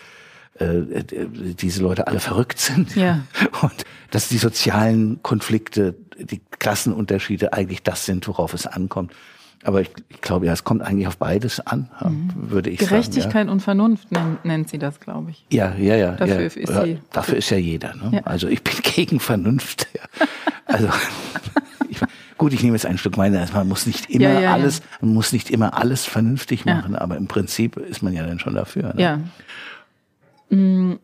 äh, 0.59 1.05
diese 1.55 1.83
Leute 1.83 2.07
alle 2.07 2.21
verrückt 2.21 2.59
sind 2.59 2.95
ja. 2.97 3.21
und 3.63 3.85
dass 4.11 4.29
die 4.29 4.39
sozialen 4.39 5.23
Konflikte, 5.23 5.95
die 6.19 6.41
Klassenunterschiede 6.59 7.53
eigentlich 7.53 7.83
das 7.83 8.05
sind, 8.05 8.29
worauf 8.29 8.53
es 8.53 8.67
ankommt. 8.67 9.13
Aber 9.63 9.83
ich, 9.83 9.91
ich 10.09 10.21
glaube, 10.21 10.47
ja, 10.47 10.53
es 10.53 10.65
kommt 10.65 10.83
eigentlich 10.83 11.07
auf 11.07 11.19
beides 11.19 11.61
an, 11.61 11.91
mhm. 12.03 12.31
würde 12.35 12.71
ich 12.71 12.79
Gerechtigkeit 12.79 12.93
sagen. 12.93 13.13
Gerechtigkeit 13.13 13.47
ja. 13.47 13.53
und 13.53 13.61
Vernunft 13.61 14.13
nennt, 14.13 14.45
nennt 14.45 14.69
sie 14.71 14.79
das, 14.79 15.01
glaube 15.01 15.31
ich. 15.31 15.45
Ja, 15.51 15.75
ja, 15.75 15.97
ja. 15.97 16.13
Dafür, 16.13 16.35
ja. 16.35 16.47
Ist, 16.47 16.55
sie 16.55 16.99
dafür 17.13 17.37
ist 17.37 17.51
ja 17.51 17.59
jeder. 17.59 17.95
Ne? 17.95 18.11
Ja. 18.15 18.21
Also 18.25 18.49
ich 18.49 18.63
bin 18.63 18.75
gegen 18.83 19.21
Vernunft. 19.21 19.87
Ja. 19.95 20.27
Also 20.65 20.89
Gut, 22.41 22.55
ich 22.55 22.63
nehme 22.63 22.75
jetzt 22.75 22.87
ein 22.87 22.97
Stück 22.97 23.19
weiter. 23.19 23.47
Man 23.53 23.69
muss 23.69 23.85
nicht 23.85 24.09
immer 24.09 24.33
ja, 24.33 24.41
ja, 24.41 24.53
alles, 24.55 24.81
man 25.03 25.13
muss 25.13 25.31
nicht 25.31 25.51
immer 25.51 25.77
alles 25.77 26.07
vernünftig 26.07 26.65
machen, 26.65 26.97
aber 26.97 27.19
im 27.19 27.27
Prinzip 27.27 27.77
ist 27.77 28.03
man 28.03 28.15
ja 28.15 28.25
dann 28.25 28.39
schon 28.39 28.55
dafür. 28.55 28.95
Ne? 28.95 29.03
Ja. 29.03 29.21
Mhm. 30.49 31.01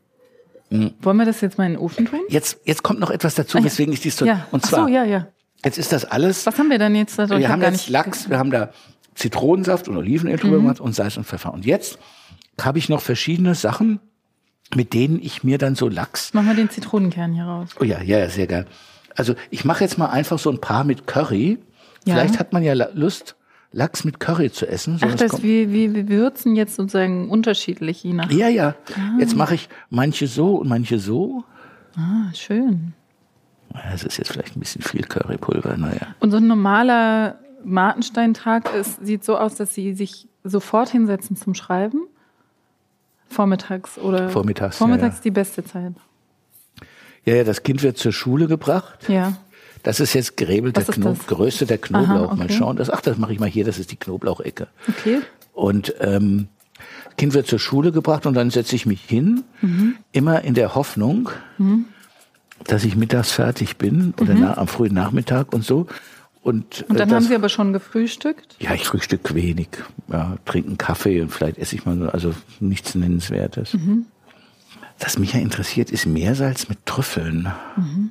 Mhm. 0.70 0.94
Wollen 1.02 1.18
wir 1.18 1.26
das 1.26 1.42
jetzt 1.42 1.58
mal 1.58 1.66
in 1.66 1.72
den 1.72 1.78
Ofen 1.78 2.06
tun? 2.06 2.20
Jetzt, 2.30 2.60
jetzt 2.64 2.82
kommt 2.82 3.00
noch 3.00 3.10
etwas 3.10 3.34
dazu, 3.34 3.58
ah, 3.58 3.64
weswegen 3.64 3.92
ich 3.92 4.00
dies 4.00 4.16
so. 4.16 4.24
Ja. 4.24 4.46
Und 4.50 4.64
zwar. 4.64 4.84
Ach 4.84 4.86
so, 4.86 4.94
ja, 4.94 5.04
ja. 5.04 5.26
Jetzt 5.62 5.76
ist 5.76 5.92
das 5.92 6.06
alles. 6.06 6.46
Was 6.46 6.58
haben 6.58 6.70
wir 6.70 6.78
denn 6.78 6.94
jetzt? 6.94 7.18
Da 7.18 7.28
wir 7.28 7.50
haben 7.50 7.60
jetzt 7.60 7.90
Lachs, 7.90 8.30
wir 8.30 8.38
haben 8.38 8.50
da 8.50 8.70
Zitronensaft 9.14 9.88
und 9.88 9.98
Olivenöl 9.98 10.38
drüber 10.38 10.56
mhm. 10.56 10.62
gemacht 10.62 10.80
und 10.80 10.94
Salz 10.94 11.18
und 11.18 11.26
Pfeffer. 11.26 11.52
Und 11.52 11.66
jetzt 11.66 11.98
habe 12.58 12.78
ich 12.78 12.88
noch 12.88 13.02
verschiedene 13.02 13.54
Sachen, 13.54 14.00
mit 14.74 14.94
denen 14.94 15.20
ich 15.22 15.44
mir 15.44 15.58
dann 15.58 15.74
so 15.74 15.86
Lachs. 15.90 16.32
Machen 16.32 16.46
wir 16.46 16.54
den 16.54 16.70
Zitronenkern 16.70 17.34
hier 17.34 17.44
raus. 17.44 17.68
Oh 17.78 17.84
ja, 17.84 18.00
ja, 18.00 18.26
sehr 18.30 18.46
geil. 18.46 18.64
Also 19.16 19.34
ich 19.50 19.64
mache 19.64 19.82
jetzt 19.82 19.98
mal 19.98 20.06
einfach 20.06 20.38
so 20.38 20.50
ein 20.50 20.60
paar 20.60 20.84
mit 20.84 21.06
Curry. 21.06 21.58
Ja. 22.04 22.14
Vielleicht 22.14 22.38
hat 22.38 22.52
man 22.52 22.62
ja 22.62 22.74
Lust, 22.94 23.36
Lachs 23.72 24.04
mit 24.04 24.20
Curry 24.20 24.50
zu 24.52 24.68
essen. 24.68 24.98
Ach, 25.02 25.14
das 25.14 25.42
wie, 25.42 25.72
wie, 25.72 25.94
wie 25.94 26.08
würzen 26.08 26.54
jetzt 26.54 26.76
sozusagen 26.76 27.28
unterschiedlich 27.28 28.04
je 28.04 28.12
nach. 28.12 28.30
Ja, 28.30 28.48
ja. 28.48 28.74
Ah. 28.94 29.18
Jetzt 29.18 29.36
mache 29.36 29.54
ich 29.54 29.68
manche 29.90 30.26
so 30.26 30.56
und 30.56 30.68
manche 30.68 30.98
so. 30.98 31.44
Ah, 31.96 32.32
schön. 32.34 32.92
Das 33.90 34.04
ist 34.04 34.18
jetzt 34.18 34.32
vielleicht 34.32 34.56
ein 34.56 34.60
bisschen 34.60 34.82
viel 34.82 35.02
Currypulver, 35.02 35.76
naja. 35.76 36.14
Und 36.20 36.30
so 36.30 36.36
ein 36.36 36.46
normaler 36.46 37.38
Martensteintag 37.64 38.72
ist, 38.74 39.04
sieht 39.04 39.24
so 39.24 39.36
aus, 39.36 39.56
dass 39.56 39.74
Sie 39.74 39.92
sich 39.92 40.28
sofort 40.44 40.88
hinsetzen 40.88 41.36
zum 41.36 41.54
Schreiben? 41.54 42.06
Vormittags 43.28 43.98
oder? 43.98 44.28
Vormittags. 44.30 44.78
Vormittags 44.78 45.16
ja, 45.16 45.18
ja. 45.18 45.22
die 45.24 45.30
beste 45.32 45.64
Zeit. 45.64 45.94
Ja, 47.26 47.34
ja, 47.34 47.44
das 47.44 47.62
Kind 47.62 47.82
wird 47.82 47.98
zur 47.98 48.12
Schule 48.12 48.46
gebracht. 48.46 49.08
Ja. 49.08 49.36
Das 49.82 50.00
ist 50.00 50.14
jetzt 50.14 50.36
gerebelter 50.36 50.82
Knob, 50.84 51.26
Größe 51.26 51.66
der 51.66 51.78
Knoblauch. 51.78 52.08
Aha, 52.08 52.32
okay. 52.32 52.36
Mal 52.36 52.50
schauen. 52.50 52.76
Das, 52.76 52.88
ach, 52.90 53.00
das 53.00 53.18
mache 53.18 53.32
ich 53.32 53.38
mal 53.38 53.48
hier. 53.48 53.64
Das 53.64 53.78
ist 53.78 53.92
die 53.92 53.96
Knoblauchecke. 53.96 54.68
Okay. 54.88 55.20
Und 55.52 55.94
ähm, 56.00 56.48
Kind 57.16 57.34
wird 57.34 57.46
zur 57.46 57.58
Schule 57.58 57.92
gebracht 57.92 58.26
und 58.26 58.34
dann 58.34 58.50
setze 58.50 58.76
ich 58.76 58.86
mich 58.86 59.02
hin, 59.02 59.44
mhm. 59.60 59.96
immer 60.12 60.42
in 60.42 60.54
der 60.54 60.74
Hoffnung, 60.74 61.30
mhm. 61.58 61.86
dass 62.64 62.84
ich 62.84 62.96
mittags 62.96 63.32
fertig 63.32 63.76
bin 63.76 64.14
oder 64.20 64.34
mhm. 64.34 64.40
na, 64.42 64.58
am 64.58 64.68
frühen 64.68 64.94
Nachmittag 64.94 65.52
und 65.52 65.64
so. 65.64 65.86
Und, 66.42 66.84
und 66.88 67.00
dann 67.00 67.08
äh, 67.08 67.10
das, 67.10 67.16
haben 67.16 67.28
Sie 67.28 67.34
aber 67.34 67.48
schon 67.48 67.72
gefrühstückt? 67.72 68.56
Ja, 68.60 68.74
ich 68.74 68.84
frühstück 68.84 69.34
wenig. 69.34 69.68
Ja, 70.08 70.36
trinken 70.44 70.78
Kaffee 70.78 71.20
und 71.20 71.30
vielleicht 71.30 71.58
esse 71.58 71.74
ich 71.74 71.86
mal, 71.86 72.08
also 72.10 72.34
nichts 72.60 72.94
Nennenswertes. 72.94 73.74
Mhm. 73.74 74.06
Das 74.98 75.18
mich 75.18 75.34
ja 75.34 75.40
interessiert, 75.40 75.90
ist 75.90 76.06
Meersalz 76.06 76.68
mit 76.68 76.86
Trüffeln. 76.86 77.52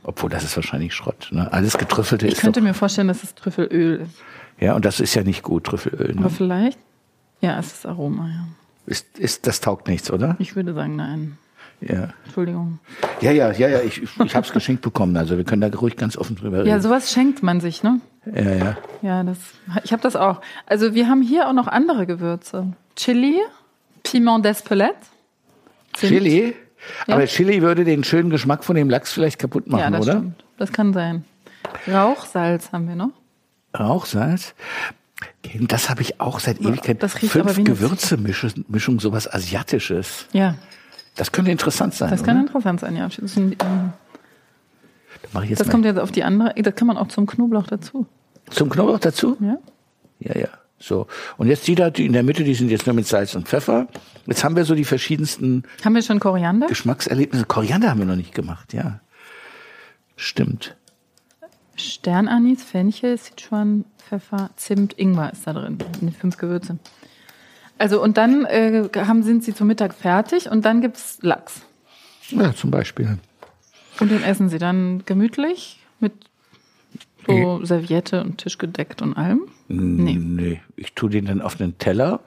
Obwohl, 0.04 0.30
das 0.30 0.44
ist 0.44 0.56
wahrscheinlich 0.56 0.94
Schrott. 0.94 1.30
Ne? 1.32 1.52
Alles 1.52 1.78
Getrüffelte 1.78 2.28
Ich 2.28 2.34
ist 2.34 2.42
könnte 2.42 2.60
doch, 2.60 2.68
mir 2.68 2.74
vorstellen, 2.76 3.08
dass 3.08 3.24
es 3.24 3.34
Trüffelöl 3.34 4.02
ist. 4.02 4.12
Ja, 4.60 4.76
und 4.76 4.86
das 4.86 5.00
ist 5.00 5.16
ja 5.16 5.24
nicht 5.24 5.42
gut, 5.42 5.64
Trüffelöl. 5.66 6.12
Aber 6.12 6.22
Ne? 6.22 6.30
vielleicht? 6.30 6.78
Ja, 7.42 7.58
es 7.60 7.74
ist 7.74 7.86
Aroma, 7.86 8.28
ja. 8.28 8.48
Ist, 8.86 9.18
ist, 9.18 9.48
das 9.48 9.62
taugt 9.62 9.88
nichts, 9.88 10.12
oder? 10.12 10.36
Ich 10.38 10.56
würde 10.56 10.74
sagen, 10.76 10.96
nein. 10.96 11.38
Ja. 11.82 12.10
Entschuldigung. 12.24 12.80
Ja, 13.20 13.32
ja, 13.32 13.52
ja, 13.52 13.68
ja, 13.68 13.82
ich, 13.82 14.02
ich 14.04 14.36
habe 14.36 14.46
es 14.46 14.54
geschenkt 14.54 14.82
bekommen. 14.82 15.18
Also 15.18 15.38
wir 15.38 15.44
können 15.44 15.62
da 15.62 15.76
ruhig 15.78 15.98
ganz 15.98 16.18
offen 16.18 16.36
drüber 16.36 16.60
reden. 16.60 16.70
Ja, 16.70 16.80
sowas 16.80 17.12
schenkt 17.12 17.42
man 17.44 17.60
sich, 17.62 17.82
ne? 17.84 18.00
ja, 18.34 18.54
ja. 18.54 18.78
Ja, 19.02 19.24
das, 19.24 19.38
ich 19.84 19.92
habe 19.92 20.02
das 20.04 20.16
auch. 20.16 20.40
Also 20.68 20.94
wir 20.94 21.10
haben 21.10 21.22
hier 21.22 21.48
auch 21.50 21.54
noch 21.54 21.68
andere 21.68 22.06
Gewürze. 22.06 22.74
Chili, 22.96 23.40
Piment 24.04 24.46
d'Espelette. 24.46 24.94
Chili. 25.94 26.56
Ja. 27.08 27.16
Aber 27.16 27.26
Chili 27.26 27.62
würde 27.62 27.84
den 27.84 28.04
schönen 28.04 28.30
Geschmack 28.30 28.64
von 28.64 28.76
dem 28.76 28.90
Lachs 28.90 29.14
vielleicht 29.14 29.40
kaputt 29.40 29.68
machen, 29.68 29.82
Ja, 29.82 29.90
das 29.92 30.02
oder? 30.02 30.12
stimmt. 30.14 30.44
Das 30.58 30.72
kann 30.72 30.94
sein. 30.94 31.26
Rauchsalz 31.92 32.72
haben 32.72 32.88
wir 32.88 32.96
noch. 32.96 33.12
Rauchsalz. 33.78 34.54
Das 35.62 35.90
habe 35.90 36.02
ich 36.02 36.20
auch 36.20 36.40
seit 36.40 36.60
Ewigkeit. 36.62 37.02
Das 37.02 37.22
riecht 37.22 37.32
Fünf 37.32 37.64
Gewürzemischung, 37.64 38.66
Mischung, 38.68 39.00
sowas 39.00 39.32
Asiatisches. 39.32 40.28
Ja, 40.34 40.56
Das 41.16 41.32
könnte 41.32 41.52
interessant 41.52 41.94
sein. 41.94 42.10
das 42.10 42.24
kann 42.24 42.38
oder? 42.38 42.48
interessant 42.48 42.80
sein, 42.82 42.96
ja. 42.96 43.08
Das, 43.08 43.36
ein, 43.38 43.56
ähm, 43.62 43.94
das 45.32 45.34
mal. 45.66 45.70
kommt 45.72 45.86
jetzt 45.86 46.00
auf 46.00 46.12
die 46.12 46.24
andere. 46.24 46.54
Das 46.62 46.76
kann 46.76 46.88
man 46.88 46.98
auch 46.98 47.08
zum 47.08 47.26
Knoblauch 47.26 47.68
dazu. 47.68 48.06
Zum 48.50 48.70
Knoblauch 48.70 49.00
dazu? 49.00 49.38
Ja? 49.40 49.58
Ja, 50.20 50.40
ja. 50.40 50.48
So. 50.80 51.08
Und 51.38 51.48
jetzt 51.48 51.68
die 51.68 51.76
da, 51.76 51.90
die 51.90 52.06
in 52.06 52.14
der 52.14 52.24
Mitte, 52.24 52.44
die 52.44 52.54
sind 52.54 52.70
jetzt 52.70 52.86
nur 52.86 52.96
mit 52.96 53.08
Salz 53.08 53.36
und 53.36 53.48
Pfeffer. 53.48 53.88
Jetzt 54.26 54.44
haben 54.44 54.56
wir 54.56 54.66
so 54.66 54.76
die 54.76 54.86
verschiedensten 54.86 55.64
Haben 55.84 55.96
wir 55.96 56.02
schon 56.02 56.20
Koriander? 56.20 56.68
Geschmackserlebnisse. 56.68 57.46
Koriander 57.46 57.90
haben 57.90 58.00
wir 58.00 58.06
noch 58.06 58.16
nicht 58.16 58.34
gemacht, 58.34 58.74
ja. 58.74 59.00
Stimmt. 60.16 60.76
Sternanis, 61.76 62.64
Fenchel, 62.64 63.18
Sichuan, 63.18 63.86
Pfeffer, 63.98 64.50
Zimt, 64.56 64.94
Ingwer 64.98 65.32
ist 65.34 65.46
da 65.46 65.54
drin. 65.54 65.78
In 66.02 66.12
fünf 66.12 66.38
Gewürze. 66.38 66.78
Also 67.78 68.02
und 68.02 68.18
dann 68.18 68.46
äh, 68.46 68.88
haben, 68.96 69.24
sind 69.24 69.44
sie 69.44 69.54
zum 69.54 69.68
Mittag 69.68 69.94
fertig 69.94 70.50
und 70.50 70.64
dann 70.64 70.82
gibt's 70.82 71.20
Lachs. 71.22 71.62
Ja, 72.30 72.54
zum 72.54 72.72
Beispiel. 72.72 73.18
Und 74.00 74.12
den 74.12 74.24
essen 74.24 74.50
sie 74.50 74.58
dann 74.58 75.04
gemütlich 75.06 75.80
mit 76.00 76.14
so 77.28 77.66
Serviette 77.66 78.22
und 78.22 78.40
Tisch 78.40 78.58
gedeckt 78.58 79.02
und 79.02 79.16
allem. 79.16 79.42
Nee. 79.68 80.16
Nee. 80.16 80.62
Ich 80.76 80.94
tue 80.94 81.10
den 81.10 81.26
dann 81.26 81.42
auf 81.42 81.60
einen 81.60 81.78
Teller 81.78 82.22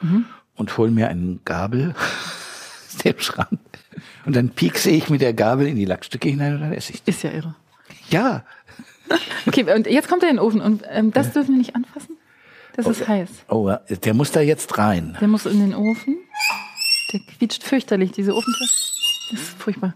und 0.57 0.77
hol 0.77 0.91
mir 0.91 1.09
einen 1.09 1.41
Gabel 1.45 1.95
aus 2.89 2.99
dem 2.99 3.19
Schrank. 3.19 3.61
Und 4.27 4.37
dann 4.37 4.51
piekse 4.51 4.91
ich 4.91 5.09
mit 5.09 5.21
der 5.21 5.35
Gabel 5.35 5.67
in 5.67 5.77
die 5.77 5.85
Lachsstücke 5.85 6.29
hinein 6.29 6.55
und 6.55 6.61
dann 6.61 6.73
esse 6.73 6.93
ich 6.93 7.03
die. 7.03 7.11
Ist 7.11 7.23
ja 7.23 7.31
irre. 7.31 7.55
Ja. 8.11 8.45
Okay, 9.47 9.73
und 9.75 9.87
jetzt 9.87 10.09
kommt 10.09 10.23
er 10.23 10.31
in 10.31 10.37
den 10.37 10.45
Ofen 10.45 10.61
und 10.61 10.83
ähm, 10.91 11.13
das 11.13 11.33
dürfen 11.33 11.53
wir 11.55 11.59
nicht 11.59 11.75
anfassen. 11.75 12.17
Das 12.77 12.87
ist 12.87 13.09
heiß. 13.09 13.29
Oh, 13.49 13.73
der 13.89 14.15
muss 14.15 14.31
da 14.31 14.41
jetzt 14.41 14.79
rein. 14.79 15.17
Der 15.21 15.27
muss 15.27 15.47
in 15.47 15.59
den 15.59 15.75
Ofen. 15.75 16.17
Der 17.13 17.21
quietscht 17.21 17.65
fürchterlich, 17.65 18.13
diese 18.13 18.35
Ofentür. 18.35 18.67
Das 19.31 19.41
ist 19.41 19.59
furchtbar. 19.59 19.95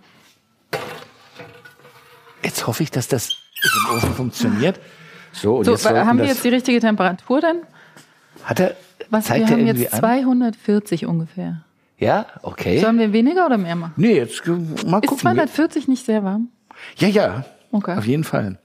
Jetzt 2.42 2.66
hoffe 2.66 2.82
ich, 2.82 2.90
dass 2.90 3.06
das 3.06 3.41
im 3.62 3.96
Ofen 3.96 4.14
funktioniert. 4.14 4.80
So, 5.32 5.56
und 5.58 5.64
So, 5.64 5.72
jetzt 5.72 5.88
haben 5.88 6.18
wir 6.18 6.26
jetzt 6.26 6.44
die 6.44 6.48
richtige 6.48 6.80
Temperatur 6.80 7.40
denn? 7.40 7.56
Hat 8.44 8.60
er, 8.60 8.76
Was, 9.10 9.26
zeigt 9.26 9.40
wir 9.40 9.46
er 9.46 9.52
haben 9.52 9.66
irgendwie 9.66 9.82
jetzt 9.84 9.94
an? 9.94 10.00
240 10.00 11.06
ungefähr. 11.06 11.64
Ja, 11.98 12.26
okay. 12.42 12.80
Sollen 12.80 12.98
wir 12.98 13.12
weniger 13.12 13.46
oder 13.46 13.58
mehr 13.58 13.76
machen? 13.76 13.92
Nee, 13.96 14.16
jetzt 14.16 14.44
mal 14.46 14.98
Ist 14.98 15.08
gucken. 15.08 15.18
240 15.18 15.88
nicht 15.88 16.04
sehr 16.04 16.24
warm? 16.24 16.48
Ja, 16.96 17.08
ja. 17.08 17.44
Okay. 17.70 17.96
Auf 17.96 18.06
jeden 18.06 18.24
Fall. 18.24 18.58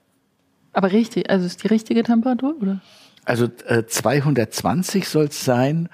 Aber 0.74 0.91
richtig, 0.91 1.30
also 1.30 1.45
ist 1.45 1.64
die 1.64 1.68
richtige 1.68 2.04
Temperatur, 2.04 2.56
oder? 2.62 2.82
Also 3.26 3.45
äh, 3.68 3.86
220 3.86 5.08
soll 5.08 5.26
es 5.26 5.43
sein 5.43 5.89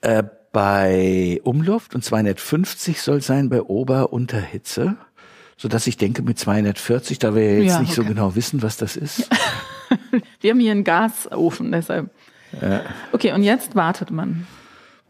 äh, 0.00 0.22
bei 0.52 1.40
Umluft 1.44 1.94
und 1.94 2.02
250 2.04 3.00
soll 3.02 3.18
es 3.18 3.26
sein 3.26 3.48
bei 3.48 3.62
Ober-Unterhitze. 3.62 4.96
Sodass 5.58 5.86
ich 5.86 5.96
denke, 5.96 6.22
mit 6.22 6.38
240, 6.38 7.18
da 7.18 7.34
wir 7.34 7.42
ja 7.42 7.58
jetzt 7.60 7.72
Ja, 7.74 7.80
nicht 7.80 7.92
so 7.92 8.02
okay. 8.02 8.10
genau 8.14 8.34
wissen, 8.36 8.62
was 8.62 8.76
das 8.78 8.96
ist. 8.96 9.28
Wir 10.40 10.52
haben 10.52 10.60
hier 10.60 10.70
einen 10.72 10.84
Gasofen, 10.84 11.72
deshalb. 11.72 12.10
Okay, 13.12 13.32
und 13.32 13.42
jetzt 13.42 13.74
wartet 13.74 14.10
man. 14.10 14.46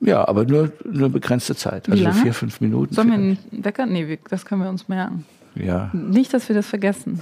Ja, 0.01 0.26
aber 0.26 0.44
nur 0.44 0.72
nur 0.84 1.09
begrenzte 1.11 1.55
Zeit. 1.55 1.88
Also 1.88 2.11
vier, 2.12 2.32
fünf 2.32 2.61
Minuten. 2.61 2.94
Sollen 2.94 3.09
wir 3.11 3.16
vielleicht. 3.18 3.53
einen 3.53 3.64
Wecker? 3.64 3.86
Nee, 3.86 4.09
wir, 4.09 4.18
das 4.30 4.44
können 4.44 4.62
wir 4.62 4.68
uns 4.70 4.88
merken. 4.88 5.24
Ja, 5.55 5.90
Nicht, 5.92 6.32
dass 6.32 6.49
wir 6.49 6.55
das 6.57 6.66
vergessen. 6.66 7.20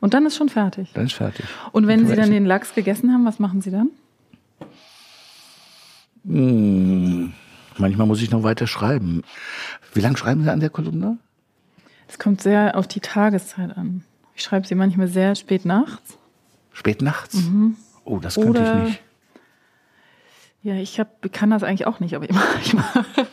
Und 0.00 0.12
dann 0.14 0.26
ist 0.26 0.36
schon 0.36 0.48
fertig. 0.48 0.90
dann 0.94 1.06
ist 1.06 1.12
fertig. 1.14 1.44
Und 1.72 1.86
wenn 1.86 2.00
Sie 2.00 2.08
wir 2.08 2.16
dann 2.16 2.30
den 2.30 2.46
Lachs 2.46 2.74
gegessen 2.74 3.12
haben, 3.12 3.24
was 3.24 3.38
machen 3.38 3.60
Sie 3.62 3.70
dann? 3.70 3.90
Hm, 6.26 7.32
manchmal 7.78 8.06
muss 8.06 8.22
ich 8.22 8.30
noch 8.30 8.42
weiter 8.42 8.66
schreiben. 8.66 9.22
Wie 9.92 10.00
lange 10.00 10.16
schreiben 10.16 10.42
Sie 10.42 10.50
an 10.50 10.60
der 10.60 10.70
Kolumne? 10.70 11.18
Es 12.08 12.18
kommt 12.18 12.40
sehr 12.42 12.76
auf 12.76 12.86
die 12.86 13.00
Tageszeit 13.00 13.76
an. 13.76 14.04
Ich 14.34 14.42
schreibe 14.42 14.66
sie 14.66 14.74
manchmal 14.74 15.08
sehr 15.08 15.34
spät 15.34 15.64
nachts. 15.64 16.18
Spät 16.72 17.02
nachts? 17.02 17.38
Oh, 18.04 18.18
das 18.18 18.34
könnte 18.34 18.48
Mhm. 18.48 18.50
Oder- 18.66 18.78
ich 18.78 18.84
nicht. 18.88 19.00
Ja, 20.62 20.74
ich 20.76 20.98
hab, 20.98 21.20
kann 21.32 21.50
das 21.50 21.62
eigentlich 21.62 21.86
auch 21.86 22.00
nicht, 22.00 22.14
aber 22.14 22.24
ich 22.24 22.32
mache 22.34 22.58
ich 22.62 22.74
mach 22.74 23.04
es. 23.16 23.28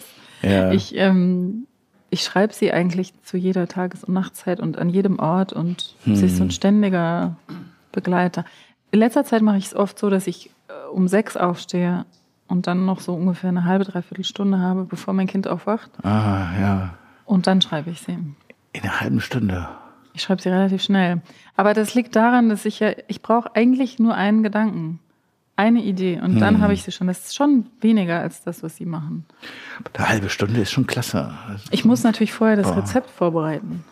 Ja. 0.50 0.72
Ich, 0.72 0.96
ähm, 0.96 1.66
ich 2.10 2.24
schreibe 2.24 2.54
sie 2.54 2.74
eigentlich 2.74 3.14
zu 3.24 3.38
jeder 3.38 3.68
Tages- 3.68 4.04
und 4.04 4.14
Nachtzeit 4.14 4.60
und 4.60 4.78
an 4.78 4.90
jedem 4.90 5.18
Ort 5.20 5.54
und 5.54 5.96
sie 6.06 6.26
ist 6.26 6.38
so 6.38 6.44
ein 6.44 6.52
ständiger 6.52 7.38
Begleiter. 7.94 8.44
In 8.92 9.00
letzter 9.00 9.24
Zeit 9.24 9.42
mache 9.44 9.58
ich 9.58 9.68
es 9.68 9.76
oft 9.76 9.98
so, 9.98 10.10
dass 10.10 10.28
ich 10.28 10.50
äh, 10.68 10.90
um 10.92 11.08
sechs 11.08 11.38
aufstehe 11.38 12.06
und 12.48 12.68
dann 12.68 12.86
noch 12.86 13.00
so 13.00 13.14
ungefähr 13.14 13.50
eine 13.50 13.64
halbe, 13.64 13.86
dreiviertel 13.86 14.26
Stunde 14.26 14.60
habe, 14.60 14.84
bevor 14.84 15.14
mein 15.14 15.28
Kind 15.28 15.48
aufwacht. 15.48 15.90
ah, 16.04 16.48
ja. 16.60 16.94
Und 17.26 17.48
dann 17.48 17.62
schreibe 17.62 17.92
ich 17.92 18.02
sie. 18.02 18.18
In 18.74 18.82
einer 18.84 19.02
halben 19.02 19.22
Stunde. 19.22 19.68
Ich 20.14 20.24
schreibe 20.24 20.42
sie 20.42 20.50
relativ 20.50 20.82
schnell. 20.84 21.22
Aber 21.56 21.74
das 21.74 21.94
liegt 21.94 22.16
daran, 22.16 22.50
dass 22.50 22.66
ich 22.66 22.80
ja, 22.80 22.92
ich 23.08 23.22
brauche 23.22 23.56
eigentlich 23.56 24.00
nur 24.00 24.16
einen 24.16 24.44
Gedanken, 24.44 25.00
eine 25.56 25.82
Idee 25.82 26.20
und 26.22 26.40
dann 26.40 26.62
habe 26.62 26.74
ich 26.74 26.84
sie 26.84 26.92
schon. 26.92 27.08
Das 27.08 27.20
ist 27.20 27.36
schon 27.36 27.68
weniger 27.82 28.20
als 28.20 28.44
das, 28.44 28.64
was 28.64 28.78
sie 28.78 28.86
machen. 28.86 29.26
Eine 29.94 30.10
halbe 30.10 30.30
Stunde 30.30 30.60
ist 30.62 30.72
schon 30.72 30.88
klasse. 30.88 31.34
Ich 31.70 31.86
muss 31.86 32.04
natürlich 32.04 32.34
vorher 32.34 32.58
das 32.58 32.76
Rezept 32.76 33.10
vorbereiten. 33.10 33.84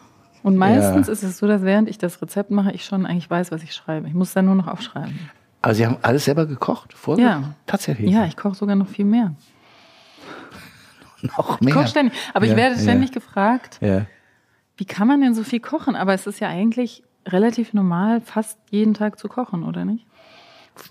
Und 0.42 0.56
meistens 0.58 1.08
ist 1.10 1.22
es 1.24 1.38
so, 1.38 1.48
dass 1.48 1.62
während 1.64 1.90
ich 1.90 1.98
das 1.98 2.22
Rezept 2.22 2.50
mache, 2.50 2.72
ich 2.72 2.86
schon 2.86 3.06
eigentlich 3.06 3.30
weiß, 3.30 3.52
was 3.52 3.62
ich 3.62 3.74
schreibe. 3.74 4.08
Ich 4.08 4.14
muss 4.14 4.34
dann 4.34 4.46
nur 4.46 4.56
noch 4.56 4.68
aufschreiben. 4.68 5.30
Aber 5.62 5.74
Sie 5.74 5.86
haben 5.86 5.98
alles 6.02 6.26
selber 6.26 6.46
gekocht? 6.46 6.94
Vorher? 6.94 7.26
Ja. 7.26 7.44
Tatsächlich? 7.68 8.10
Ja, 8.10 8.26
ich 8.26 8.38
koche 8.38 8.56
sogar 8.56 8.76
noch 8.78 8.88
viel 8.88 9.04
mehr. 9.06 9.36
Noch 11.22 11.56
Ich 11.60 11.66
mehr? 11.66 11.74
koche 11.74 11.88
ständig. 11.90 12.14
Aber 12.34 12.46
Ja, 12.46 12.52
ich 12.54 12.58
werde 12.58 12.76
ja. 12.76 12.82
ständig 12.82 13.12
gefragt, 13.12 13.78
Ja. 13.82 14.06
Wie 14.80 14.86
kann 14.86 15.08
man 15.10 15.20
denn 15.20 15.34
so 15.36 15.44
viel 15.44 15.60
kochen? 15.60 15.96
Aber 15.98 16.14
es 16.14 16.26
ist 16.26 16.40
ja 16.40 16.48
eigentlich 16.48 17.04
relativ 17.28 17.74
normal, 17.74 18.22
fast 18.22 18.58
jeden 18.72 18.94
Tag 18.94 19.20
zu 19.20 19.28
kochen, 19.28 19.64
oder 19.64 19.84
nicht? 19.84 20.06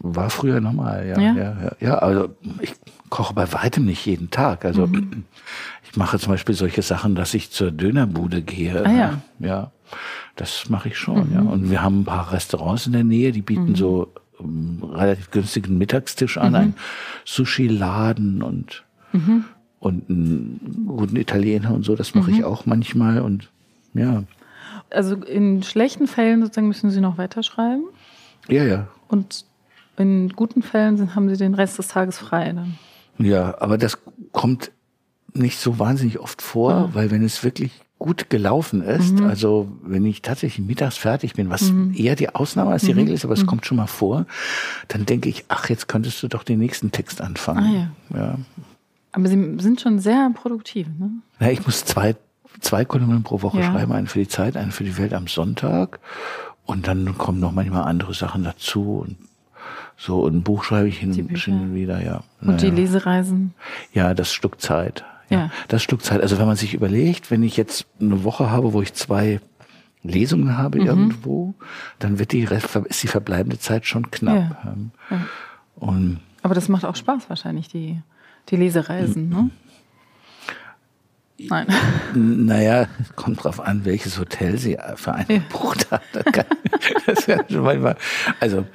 War 0.00 0.28
früher 0.28 0.60
normal, 0.60 1.06
ja. 1.08 1.18
Ja? 1.18 1.32
Ja, 1.34 1.56
ja, 1.62 1.72
ja. 1.80 1.94
also 1.98 2.28
ich 2.60 2.74
koche 3.08 3.32
bei 3.32 3.50
weitem 3.54 3.86
nicht 3.86 4.04
jeden 4.04 4.30
Tag. 4.30 4.66
Also 4.66 4.86
Mhm. 4.86 5.24
ich 5.90 5.96
mache 5.96 6.18
zum 6.18 6.32
Beispiel 6.34 6.54
solche 6.54 6.82
Sachen, 6.82 7.14
dass 7.14 7.32
ich 7.32 7.50
zur 7.50 7.70
Dönerbude 7.70 8.42
gehe. 8.42 8.84
Ah, 8.84 8.92
ja. 8.92 9.22
Mhm. 9.38 9.46
Ja, 9.46 9.70
das 10.36 10.68
mache 10.68 10.88
ich 10.90 10.98
schon, 10.98 11.32
ja. 11.32 11.40
Und 11.40 11.70
wir 11.70 11.80
haben 11.82 12.00
ein 12.00 12.04
paar 12.04 12.30
Restaurants 12.32 12.86
in 12.86 12.92
der 12.92 13.04
Nähe, 13.04 13.32
die 13.32 13.40
bieten 13.40 13.74
so 13.74 14.12
ähm, 14.38 14.82
relativ 14.84 15.30
günstigen 15.30 15.78
Mittagstisch 15.78 16.36
Mhm. 16.36 16.42
an, 16.42 16.54
einen 16.54 16.74
Sushi-Laden 17.24 18.42
und, 18.42 18.84
und 19.80 20.10
einen 20.10 20.84
guten 20.86 21.16
Italiener 21.16 21.72
und 21.72 21.84
so. 21.84 21.96
Das 21.96 22.14
mache 22.14 22.30
Mhm. 22.30 22.36
ich 22.36 22.44
auch 22.44 22.66
manchmal 22.66 23.22
und 23.22 23.48
ja, 23.98 24.22
Also 24.90 25.16
in 25.16 25.62
schlechten 25.62 26.06
Fällen 26.06 26.40
sozusagen 26.42 26.68
müssen 26.68 26.90
Sie 26.90 27.00
noch 27.00 27.18
weiterschreiben 27.18 27.84
ja, 28.48 28.64
ja. 28.64 28.88
und 29.08 29.44
in 29.96 30.28
guten 30.30 30.62
Fällen 30.62 31.14
haben 31.14 31.28
Sie 31.28 31.36
den 31.36 31.54
Rest 31.54 31.78
des 31.78 31.88
Tages 31.88 32.18
frei 32.18 32.52
dann. 32.52 32.78
Ja, 33.18 33.60
aber 33.60 33.78
das 33.78 33.98
kommt 34.32 34.70
nicht 35.34 35.58
so 35.58 35.78
wahnsinnig 35.78 36.18
oft 36.20 36.40
vor, 36.40 36.72
Ah. 36.72 36.88
weil 36.92 37.10
wenn 37.10 37.24
es 37.24 37.42
wirklich 37.44 37.72
gut 37.98 38.30
gelaufen 38.30 38.80
ist, 38.80 39.18
Mhm. 39.18 39.26
also 39.26 39.68
wenn 39.82 40.06
ich 40.06 40.22
tatsächlich 40.22 40.64
mittags 40.64 40.96
fertig 40.96 41.32
bin, 41.34 41.50
was 41.50 41.72
eher 41.94 42.14
die 42.14 42.32
Ausnahme 42.32 42.70
als 42.70 42.82
die 42.84 42.92
Mhm. 42.92 42.98
Regel 43.00 43.14
ist, 43.14 43.24
aber 43.24 43.34
es 43.34 43.44
kommt 43.44 43.66
schon 43.66 43.76
mal 43.76 43.88
vor, 43.88 44.24
dann 44.86 45.04
denke 45.04 45.28
ich, 45.28 45.44
ach, 45.48 45.68
jetzt 45.68 45.88
könntest 45.88 46.22
du 46.22 46.28
doch 46.28 46.44
den 46.44 46.60
nächsten 46.60 46.92
Text 46.92 47.20
anfangen. 47.20 47.90
Ah, 48.14 48.16
ja. 48.16 48.38
Aber 49.10 49.26
Sie 49.28 49.56
sind 49.58 49.80
schon 49.80 49.98
sehr 49.98 50.30
produktiv, 50.32 50.86
ne? 50.98 51.10
Na, 51.40 51.50
ich 51.50 51.66
muss 51.66 51.84
zwei, 51.84 52.14
zwei 52.60 52.84
Kolumnen 52.84 53.22
pro 53.22 53.42
Woche 53.42 53.60
Ja. 53.60 53.70
schreiben, 53.72 53.92
eine 53.92 54.06
für 54.06 54.18
die 54.20 54.28
Zeit, 54.28 54.56
eine 54.56 54.72
für 54.72 54.84
die 54.84 54.96
Welt 54.98 55.14
am 55.14 55.26
Sonntag. 55.26 56.00
Und 56.66 56.86
dann 56.86 57.16
kommen 57.16 57.40
noch 57.40 57.52
manchmal 57.52 57.84
andere 57.84 58.12
Sachen 58.14 58.44
dazu. 58.44 59.04
Und 59.06 59.16
so 59.96 60.26
ein 60.26 60.42
Buch 60.42 60.64
schreibe 60.64 60.88
ich 60.88 60.98
hin, 60.98 61.10
und 61.10 61.74
wieder, 61.74 62.04
ja. 62.04 62.22
Und 62.40 62.60
die. 62.62 62.70
Lesereisen. 62.70 63.54
Ja, 63.92 64.14
das 64.14 64.32
Stück 64.32 64.60
Zeit. 64.60 65.04
Ja. 65.30 65.50
Das 65.68 65.82
schluckt 65.82 66.04
Zeit. 66.04 66.22
Also 66.22 66.38
wenn 66.38 66.46
man 66.46 66.56
sich 66.56 66.72
überlegt, 66.74 67.30
wenn 67.30 67.42
ich 67.42 67.56
jetzt 67.56 67.86
eine 68.00 68.24
Woche 68.24 68.50
habe, 68.50 68.72
wo 68.72 68.80
ich 68.80 68.94
zwei 68.94 69.40
Lesungen 70.02 70.56
habe 70.56 70.80
Mhm. 70.80 70.86
irgendwo, 70.86 71.54
dann 71.98 72.18
wird 72.18 72.32
die 72.32 72.44
ist 72.88 73.02
die 73.02 73.08
verbleibende 73.08 73.58
Zeit 73.58 73.84
schon 73.86 74.10
knapp. 74.10 74.36
Ja. 74.64 74.72
Ähm, 74.72 74.90
Ja. 75.10 75.18
Und 75.76 76.20
Aber 76.42 76.54
das 76.54 76.68
macht 76.68 76.84
auch 76.84 76.96
Spaß 76.96 77.28
wahrscheinlich, 77.28 77.68
die, 77.68 78.00
die 78.48 78.56
Lesereisen, 78.56 79.28
ne? 79.28 79.50
Nein. 81.40 81.66
Naja, 82.14 82.88
kommt 83.16 83.44
drauf 83.44 83.60
an, 83.60 83.84
welches 83.84 84.18
Hotel 84.18 84.58
sie 84.58 84.76
für 84.96 85.12
einen 85.14 85.26
Ja. 85.30 85.38
gebucht 85.38 85.90
hat. 85.90 86.02
Das 86.12 86.24
kann, 86.32 86.46
schon 87.50 87.62
manchmal, 87.62 87.96
also, 88.40 88.66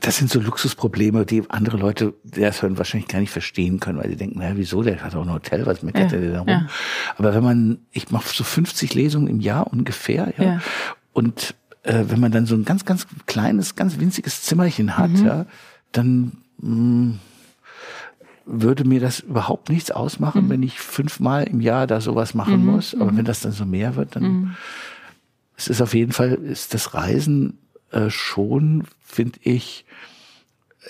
das 0.00 0.18
sind 0.18 0.30
so 0.30 0.40
Luxusprobleme, 0.40 1.24
die 1.26 1.42
andere 1.48 1.78
Leute, 1.78 2.14
die 2.22 2.40
das 2.40 2.62
hören, 2.62 2.76
wahrscheinlich 2.78 3.08
gar 3.08 3.18
nicht 3.18 3.30
verstehen 3.32 3.80
können, 3.80 3.98
weil 3.98 4.10
sie 4.10 4.16
denken, 4.16 4.38
naja, 4.38 4.52
wieso, 4.56 4.82
der 4.82 5.02
hat 5.02 5.14
auch 5.16 5.22
ein 5.22 5.32
Hotel, 5.32 5.64
was 5.66 5.82
meckert 5.82 6.12
Ja, 6.12 6.18
der 6.18 6.32
da 6.32 6.38
rum? 6.40 6.48
ja. 6.48 6.66
Aber 7.16 7.34
wenn 7.34 7.42
man, 7.42 7.78
ich 7.92 8.10
mache 8.10 8.28
so 8.32 8.44
50 8.44 8.94
Lesungen 8.94 9.26
im 9.28 9.40
Jahr 9.40 9.66
ungefähr, 9.72 10.32
ja, 10.38 10.44
Ja. 10.44 10.60
und 11.14 11.54
äh, 11.82 12.04
wenn 12.08 12.20
man 12.20 12.30
dann 12.30 12.46
so 12.46 12.54
ein 12.54 12.64
ganz, 12.64 12.84
ganz 12.84 13.06
kleines, 13.26 13.74
ganz 13.74 13.98
winziges 13.98 14.42
Zimmerchen 14.42 14.96
hat, 14.98 15.10
Mhm. 15.10 15.26
ja, 15.26 15.46
dann 15.92 16.32
mh, 16.60 17.14
würde 18.46 18.84
mir 18.84 19.00
das 19.00 19.20
überhaupt 19.20 19.68
nichts 19.70 19.90
ausmachen, 19.90 20.44
Mhm. 20.46 20.50
wenn 20.50 20.62
ich 20.62 20.78
fünfmal 20.80 21.44
im 21.44 21.60
Jahr 21.60 21.86
da 21.86 22.00
sowas 22.00 22.32
machen 22.34 22.64
muss. 22.64 22.94
Aber 22.94 23.16
wenn 23.16 23.24
das 23.24 23.40
dann 23.40 23.52
so 23.52 23.66
mehr 23.66 23.96
wird, 23.96 24.14
dann 24.16 24.22
Mhm. 24.22 24.54
es 25.56 25.68
ist 25.68 25.80
auf 25.82 25.94
jeden 25.94 26.12
Fall 26.12 26.32
ist 26.34 26.72
das 26.74 26.94
Reisen 26.94 27.58
äh, 27.92 28.10
schon, 28.10 28.84
finde 29.04 29.38
ich. 29.42 29.84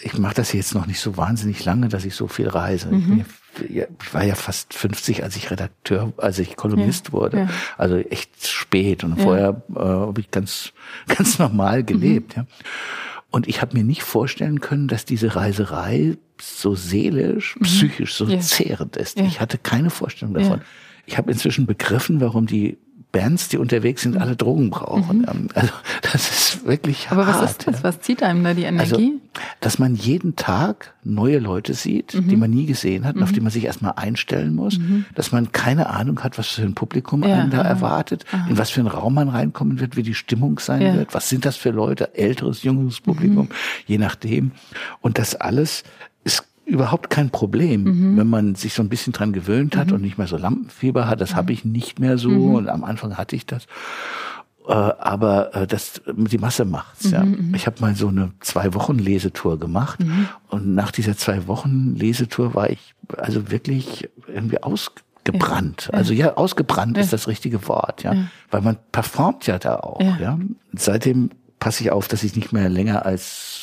Ich 0.02 0.18
mache 0.18 0.34
das 0.34 0.52
jetzt 0.52 0.74
noch 0.74 0.86
nicht 0.86 1.00
so 1.00 1.16
wahnsinnig 1.16 1.64
lange, 1.64 1.88
dass 1.88 2.04
ich 2.04 2.14
so 2.14 2.28
viel 2.28 2.48
reise. 2.48 2.90
Ich, 2.92 3.06
bin 3.06 3.24
ja, 3.74 3.86
ich 4.02 4.12
war 4.14 4.22
ja 4.24 4.34
fast 4.34 4.74
50, 4.74 5.22
als 5.22 5.36
ich 5.36 5.50
Redakteur, 5.50 6.12
als 6.18 6.38
ich 6.38 6.56
Kolumnist 6.56 7.06
Ja, 7.08 7.12
wurde. 7.12 7.38
ja. 7.38 7.48
Also 7.78 7.96
echt 7.96 8.46
spät. 8.46 9.04
Und 9.04 9.18
vorher 9.20 9.62
äh, 9.74 9.78
habe 9.78 10.20
ich 10.20 10.30
ganz, 10.30 10.72
ganz 11.08 11.38
normal 11.38 11.82
gelebt. 11.84 12.36
Ja. 12.36 12.46
Und 13.30 13.48
ich 13.48 13.60
habe 13.60 13.76
mir 13.76 13.84
nicht 13.84 14.02
vorstellen 14.02 14.60
können, 14.60 14.88
dass 14.88 15.04
diese 15.04 15.34
Reiserei 15.36 16.16
so 16.40 16.74
seelisch, 16.74 17.56
psychisch 17.62 18.14
so 18.14 18.26
Ja. 18.26 18.38
zehrend 18.40 18.96
ist. 18.96 19.18
Ja. 19.18 19.24
Ich 19.26 19.40
hatte 19.40 19.58
keine 19.58 19.90
Vorstellung 19.90 20.34
Ja. 20.36 20.42
davon. 20.42 20.60
Ich 21.06 21.16
habe 21.18 21.30
inzwischen 21.30 21.66
begriffen, 21.66 22.20
warum 22.20 22.46
die 22.46 22.78
Bands, 23.16 23.48
die 23.48 23.56
unterwegs 23.58 24.02
sind, 24.02 24.16
alle 24.18 24.36
Drogen 24.36 24.68
brauchen. 24.70 25.26
Ähm, 25.30 25.48
Also 25.54 25.72
das 26.02 26.14
ist 26.30 26.66
wirklich 26.66 27.06
Mhm. 27.10 27.12
Aber 27.18 27.26
was 27.26 27.36
hart. 27.36 27.50
ist 27.50 27.66
das? 27.66 27.84
Was 27.84 28.00
zieht 28.00 28.22
einem 28.22 28.44
da 28.44 28.52
die 28.54 28.66
Also, 28.66 28.96
Energie? 28.96 29.20
dass 29.60 29.78
man 29.78 29.94
jeden 29.94 30.36
Tag 30.36 30.94
neue 31.04 31.38
Leute 31.38 31.72
sieht, 31.74 32.14
Mhm. 32.14 32.28
die 32.28 32.36
man 32.36 32.50
nie 32.50 32.66
gesehen 32.66 33.04
hat 33.06 33.16
und 33.16 33.22
auf 33.22 33.32
die 33.32 33.40
man 33.40 33.50
sich 33.50 33.64
erstmal 33.64 33.92
einstellen 33.96 34.54
muss, 34.54 34.78
dass 35.14 35.32
man 35.32 35.52
keine 35.52 35.88
Ahnung 35.88 36.22
hat, 36.24 36.36
was 36.38 36.48
für 36.48 36.62
ein 36.62 36.74
Publikum 36.74 37.22
Ja, 37.22 37.34
einen 37.36 37.50
da 37.50 37.60
aha. 37.60 37.68
erwartet, 37.68 38.24
in 38.48 38.58
was 38.58 38.70
für 38.70 38.80
einen 38.80 38.88
Raum 38.88 39.14
man 39.14 39.28
reinkommen 39.28 39.80
wird, 39.80 39.96
wie 39.96 40.02
die 40.02 40.14
Stimmung 40.14 40.58
sein 40.58 40.82
Ja. 40.82 40.94
wird, 40.94 41.14
was 41.14 41.28
sind 41.28 41.44
das 41.46 41.56
für 41.56 41.70
Leute, 41.70 42.14
älteres, 42.16 42.62
jüngeres 42.64 43.00
Publikum, 43.00 43.48
je 43.86 43.98
nachdem. 43.98 44.52
Und 45.00 45.18
das 45.18 45.34
alles 45.34 45.84
ist 46.24 46.44
überhaupt 46.66 47.10
kein 47.10 47.30
Problem, 47.30 48.16
wenn 48.16 48.26
man 48.26 48.56
sich 48.56 48.74
so 48.74 48.82
ein 48.82 48.88
bisschen 48.88 49.12
dran 49.12 49.32
gewöhnt 49.32 49.76
hat 49.76 49.92
und 49.92 50.02
nicht 50.02 50.18
mehr 50.18 50.26
so 50.26 50.36
Lampenfieber 50.36 51.08
hat. 51.08 51.20
Das 51.20 51.34
habe 51.36 51.52
ich 51.52 51.64
nicht 51.64 52.00
mehr 52.00 52.18
so 52.18 52.30
und 52.30 52.68
am 52.68 52.84
Anfang 52.84 53.16
hatte 53.16 53.36
ich 53.36 53.46
das. 53.46 53.66
Äh, 54.66 54.72
aber 54.72 55.54
äh, 55.54 55.66
das 55.66 56.02
die 56.08 56.38
Masse 56.38 56.64
macht's. 56.64 57.10
Ja. 57.10 57.24
Ich 57.54 57.66
habe 57.66 57.80
mal 57.80 57.94
so 57.94 58.08
eine 58.08 58.32
zwei 58.40 58.74
Wochen 58.74 58.98
Lesetour 58.98 59.60
gemacht 59.60 60.00
und 60.48 60.74
nach 60.74 60.90
dieser 60.90 61.16
zwei 61.16 61.46
Wochen 61.46 61.94
Lesetour 61.94 62.54
war 62.54 62.68
ich 62.68 62.94
also 63.16 63.50
wirklich 63.50 64.08
irgendwie 64.26 64.60
ausgebrannt. 64.60 65.90
Also 65.92 66.12
ja, 66.12 66.34
ausgebrannt 66.34 66.98
ist 66.98 67.12
das 67.12 67.28
richtige 67.28 67.68
Wort, 67.68 68.02
ja, 68.02 68.14
weil 68.50 68.62
man 68.62 68.76
performt 68.90 69.46
ja 69.46 69.58
da 69.58 69.76
auch. 69.76 70.00
Ja. 70.00 70.18
Ja. 70.20 70.38
Seitdem 70.72 71.30
passe 71.60 71.84
ich 71.84 71.92
auf, 71.92 72.08
dass 72.08 72.24
ich 72.24 72.34
nicht 72.34 72.52
mehr 72.52 72.68
länger 72.68 73.06
als 73.06 73.55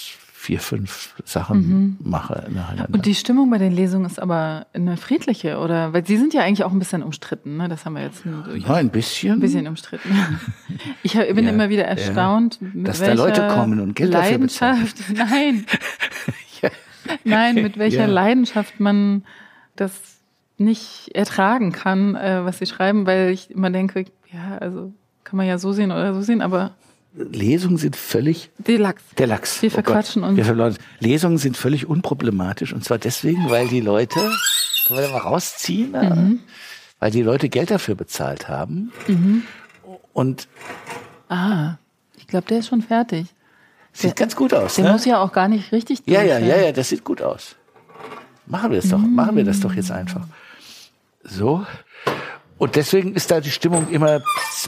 vier, 0.43 0.59
fünf 0.59 1.15
Sachen 1.23 1.95
mache 2.03 2.47
nacheinander. 2.53 2.93
Und 2.93 3.05
die 3.05 3.15
Stimmung 3.15 3.49
bei 3.49 3.57
den 3.57 3.71
Lesungen 3.71 4.05
ist 4.05 4.21
aber 4.21 4.67
eine 4.73 4.97
friedliche, 4.97 5.57
oder? 5.57 5.93
Weil 5.93 6.05
Sie 6.05 6.17
sind 6.17 6.33
ja 6.33 6.41
eigentlich 6.41 6.65
auch 6.65 6.73
ein 6.73 6.79
bisschen 6.79 7.01
umstritten, 7.01 7.55
ne? 7.55 7.69
Das 7.69 7.85
haben 7.85 7.93
wir 7.93 8.01
jetzt 8.03 8.25
nur 8.25 8.43
durch. 8.43 8.61
ja, 8.67 8.73
ein 8.75 8.89
bisschen. 8.89 9.31
Ein 9.31 9.39
bisschen 9.39 9.67
umstritten. 9.67 10.09
Ich 11.03 11.13
bin 11.13 11.45
Ja, 11.45 11.49
immer 11.51 11.69
wieder 11.69 11.83
ja. 11.83 11.89
erstaunt, 11.89 12.59
mit 12.61 12.87
Dass 12.89 12.99
da 12.99 13.07
welcher 13.07 13.23
Leute 13.23 13.47
kommen 13.47 13.79
und 13.79 13.95
Geld 13.95 14.13
dafür 14.13 14.31
Leidenschaft, 14.31 14.97
nein, 15.15 15.65
Ja. 16.61 16.69
nein, 17.23 17.55
mit 17.55 17.77
welcher 17.77 18.01
Ja. 18.01 18.05
Leidenschaft 18.07 18.79
man 18.81 19.23
das 19.77 19.93
nicht 20.57 21.09
ertragen 21.13 21.71
kann, 21.71 22.15
äh, 22.15 22.43
was 22.43 22.57
sie 22.59 22.65
schreiben, 22.65 23.05
weil 23.05 23.29
ich 23.31 23.49
immer 23.49 23.69
denke, 23.69 24.05
ja, 24.31 24.57
also 24.59 24.93
kann 25.23 25.37
man 25.37 25.47
ja 25.47 25.57
so 25.57 25.71
sehen 25.71 25.91
oder 25.91 26.13
so 26.13 26.21
sehen, 26.21 26.41
aber 26.41 26.71
Lesungen 27.15 27.77
sind 27.77 27.95
völlig 27.95 28.49
die 28.57 28.77
Lachs. 28.77 29.03
Der 29.17 29.27
Lachs. 29.27 29.61
Wir 29.61 29.69
verquatschen 29.71 30.21
Gott. 30.23 30.29
uns. 30.29 30.37
Wir 30.37 30.45
verleugnen. 30.45 30.79
Lesungen 30.99 31.37
sind 31.37 31.55
völlig 31.57 31.85
unproblematisch. 31.87 32.73
Und 32.73 32.83
zwar 32.83 32.97
deswegen, 32.97 33.49
weil 33.49 33.67
die 33.67 33.81
Leute, 33.81 34.19
können 34.87 34.99
wir 34.99 35.07
da 35.07 35.13
mal 35.13 35.19
rausziehen, 35.19 35.91
Mhm. 35.91 36.39
weil 36.99 37.11
die 37.11 37.21
Leute 37.21 37.49
Geld 37.49 37.69
dafür 37.71 37.95
bezahlt 37.95 38.47
haben. 38.49 38.91
Mhm. 39.07 39.43
Und 40.13 40.47
Ah, 41.29 41.75
ich 42.17 42.27
glaube, 42.27 42.47
der 42.47 42.59
ist 42.59 42.67
schon 42.67 42.81
fertig. 42.81 43.27
sieht 43.91 44.03
Der- 44.05 44.13
ganz 44.15 44.35
gut 44.35 44.53
aus. 44.53 44.75
Der 44.75 44.85
ne? 44.85 44.91
muss 44.93 45.05
ja 45.05 45.19
auch 45.21 45.31
gar 45.31 45.47
nicht 45.47 45.71
richtig 45.71 46.01
ja, 46.05 46.23
ja, 46.23 46.39
ja, 46.39 46.57
ja, 46.57 46.71
das 46.71 46.89
sieht 46.89 47.03
gut 47.03 47.21
aus. 47.21 47.55
Machen 48.47 48.71
wir 48.71 48.81
das 48.81 48.89
doch. 48.89 48.97
Machen 48.97 49.35
wir 49.35 49.43
das 49.45 49.59
doch 49.59 49.73
jetzt 49.73 49.91
einfach. 49.91 50.25
So. 51.23 51.65
Und 52.57 52.75
deswegen 52.75 53.13
ist 53.15 53.29
da 53.31 53.41
die 53.41 53.49
Stimmung 53.51 53.89
immer 53.89 54.21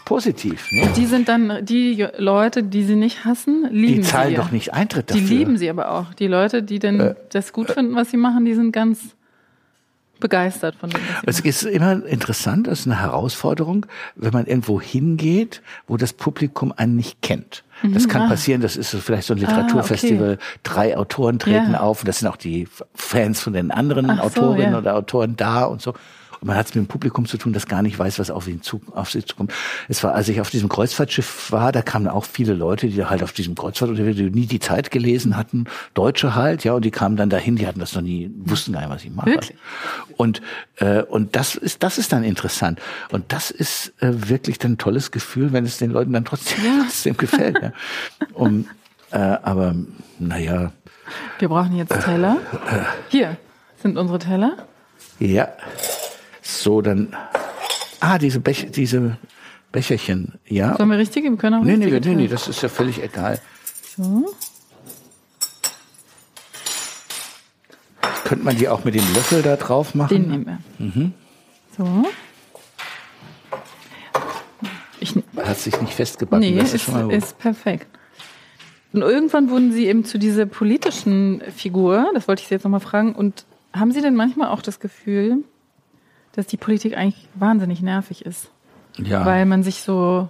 positiv. 0.05 0.67
Ne? 0.71 0.89
Die 0.97 1.05
sind 1.05 1.29
dann 1.29 1.63
die 1.65 2.05
Leute, 2.17 2.63
die 2.63 2.83
sie 2.83 2.95
nicht 2.95 3.23
hassen, 3.25 3.67
lieben 3.71 4.01
Die 4.01 4.01
zahlen 4.01 4.29
sie. 4.31 4.35
doch 4.35 4.51
nicht 4.51 4.73
Eintritt 4.73 5.09
Die 5.11 5.21
dafür. 5.21 5.27
lieben 5.37 5.57
sie 5.57 5.69
aber 5.69 5.91
auch. 5.91 6.13
Die 6.13 6.27
Leute, 6.27 6.63
die 6.63 6.79
denn 6.79 6.99
Äh. 6.99 7.15
das 7.31 7.53
gut 7.53 7.71
finden, 7.71 7.95
was 7.95 8.09
sie 8.11 8.17
machen, 8.17 8.43
die 8.43 8.53
sind 8.55 8.71
ganz 8.71 8.99
begeistert 10.19 10.75
von 10.75 10.89
dem, 10.89 10.99
sie 10.99 11.27
Es 11.27 11.39
ist 11.41 11.63
immer 11.63 12.05
interessant, 12.05 12.67
es 12.67 12.81
ist 12.81 12.85
eine 12.87 12.99
Herausforderung, 13.01 13.85
wenn 14.15 14.31
man 14.31 14.45
irgendwo 14.45 14.79
hingeht, 14.81 15.61
wo 15.87 15.97
das 15.97 16.13
Publikum 16.13 16.71
einen 16.75 16.95
nicht 16.95 17.21
kennt. 17.21 17.63
Das 17.83 18.07
kann 18.07 18.29
passieren, 18.29 18.61
das 18.61 18.77
ist 18.77 18.91
so 18.91 18.99
vielleicht 18.99 19.27
so 19.27 19.33
ein 19.33 19.37
Literaturfestival, 19.39 20.39
drei 20.63 20.97
Autoren 20.97 21.37
treten 21.39 21.67
Ah. 21.71 21.73
Ja. 21.73 21.79
auf 21.81 21.99
und 22.01 22.07
das 22.07 22.19
sind 22.19 22.29
auch 22.29 22.37
die 22.37 22.67
Fans 22.95 23.41
von 23.41 23.51
den 23.53 23.69
anderen 23.71 24.09
Ach 24.09 24.17
so, 24.19 24.23
Autorinnen 24.41 24.71
ja. 24.71 24.77
oder 24.79 24.95
Autoren 24.95 25.35
da 25.35 25.65
und 25.65 25.81
so. 25.81 25.93
Und 26.41 26.47
man 26.47 26.57
hat 26.57 26.67
es 26.67 26.75
mit 26.75 26.85
dem 26.85 26.87
Publikum 26.87 27.25
zu 27.25 27.37
tun, 27.37 27.53
das 27.53 27.67
gar 27.67 27.81
nicht 27.81 27.97
weiß, 27.97 28.19
was 28.19 28.31
auf, 28.31 28.47
ihn 28.47 28.61
zu, 28.61 28.81
auf 28.91 29.11
sie 29.11 29.23
zukommt. 29.23 29.53
Es 29.87 30.03
war, 30.03 30.13
als 30.13 30.27
ich 30.29 30.41
auf 30.41 30.49
diesem 30.49 30.69
Kreuzfahrtschiff 30.69 31.51
war, 31.51 31.71
da 31.71 31.81
kamen 31.81 32.07
auch 32.07 32.25
viele 32.25 32.53
Leute, 32.53 32.87
die 32.87 33.03
halt 33.05 33.23
auf 33.23 33.31
diesem 33.31 33.55
Kreuzfahrt 33.55 33.91
unterwegs 33.91 34.17
die 34.17 34.29
nie 34.29 34.45
die 34.45 34.59
Zeit 34.59 34.91
gelesen 34.91 35.37
hatten, 35.37 35.65
Deutsche 35.93 36.35
halt, 36.35 36.63
ja, 36.63 36.73
und 36.73 36.85
die 36.85 36.91
kamen 36.91 37.17
dann 37.17 37.29
dahin, 37.29 37.55
die 37.55 37.67
hatten 37.67 37.79
das 37.79 37.93
noch 37.95 38.01
nie, 38.01 38.31
wussten 38.37 38.73
gar 38.73 38.81
nicht, 38.81 38.89
was 38.89 39.03
ich 39.03 39.11
mache. 39.11 39.27
Wirklich? 39.27 39.57
Und, 40.17 40.41
äh, 40.77 41.01
und 41.03 41.35
das 41.35 41.55
ist, 41.55 41.83
das 41.83 41.97
ist 41.97 42.11
dann 42.13 42.23
interessant. 42.23 42.79
Und 43.11 43.31
das 43.33 43.51
ist 43.51 43.93
äh, 44.01 44.29
wirklich 44.29 44.59
dann 44.59 44.73
ein 44.73 44.77
tolles 44.77 45.11
Gefühl, 45.11 45.53
wenn 45.53 45.65
es 45.65 45.77
den 45.77 45.91
Leuten 45.91 46.13
dann 46.13 46.25
trotzdem, 46.25 46.57
trotzdem 46.83 47.17
gefällt. 47.17 47.57
Ja. 47.61 47.71
Um, 48.33 48.67
äh, 49.11 49.17
aber 49.17 49.75
naja, 50.19 50.71
Wir 51.39 51.49
brauchen 51.49 51.75
jetzt 51.75 51.93
Teller. 52.03 52.37
Hier 53.09 53.37
sind 53.81 53.97
unsere 53.97 54.19
Teller. 54.19 54.57
ja. 55.19 55.49
So, 56.47 56.81
dann. 56.81 57.15
Ah, 57.99 58.19
diese, 58.19 58.39
Bech 58.39 58.67
diese 58.71 59.17
Becherchen, 59.71 60.33
ja. 60.47 60.77
Sollen 60.77 60.89
wir 60.91 60.97
richtig? 60.99 61.23
Wir 61.23 61.35
können 61.37 61.55
auch 61.59 61.65
Nee, 61.65 61.75
nee, 61.75 61.85
nee, 61.87 61.91
nee, 61.99 61.99
Teller. 61.99 62.27
das 62.27 62.47
ist 62.47 62.61
ja 62.61 62.69
völlig 62.69 63.01
egal. 63.01 63.41
So. 63.97 64.27
Könnte 68.25 68.45
man 68.45 68.55
die 68.57 68.69
auch 68.69 68.83
mit 68.83 68.93
dem 68.95 69.03
Löffel 69.13 69.41
da 69.41 69.55
drauf 69.55 69.95
machen? 69.95 70.09
Den 70.09 70.29
nehmen 70.29 70.45
wir. 70.45 70.85
Mhm. 70.85 71.13
So. 71.77 72.05
Ich, 74.99 75.15
Hat 75.37 75.57
sich 75.59 75.79
nicht 75.81 75.93
festgebacken. 75.93 76.39
nee, 76.47 76.55
das 76.57 76.69
ist 76.69 76.75
ist, 76.75 76.81
schon 76.83 76.93
mal 76.93 77.03
gut. 77.05 77.13
ist 77.13 77.37
perfekt. 77.39 77.87
Und 78.93 79.01
irgendwann 79.01 79.49
wurden 79.49 79.71
Sie 79.73 79.87
eben 79.87 80.05
zu 80.05 80.17
dieser 80.17 80.45
politischen 80.45 81.41
Figur, 81.55 82.09
das 82.13 82.27
wollte 82.27 82.41
ich 82.43 82.47
Sie 82.47 82.53
jetzt 82.55 82.63
nochmal 82.63 82.79
fragen, 82.79 83.13
und 83.13 83.45
haben 83.73 83.91
Sie 83.91 84.01
denn 84.01 84.15
manchmal 84.15 84.49
auch 84.49 84.61
das 84.61 84.79
Gefühl, 84.79 85.43
dass 86.37 86.47
die 86.47 86.57
Politik 86.57 86.97
eigentlich 86.97 87.27
wahnsinnig 87.35 87.81
nervig 87.81 88.25
ist? 88.25 88.49
ja. 88.97 89.25
Weil 89.25 89.45
man 89.45 89.63
sich 89.63 89.81
so, 89.81 90.29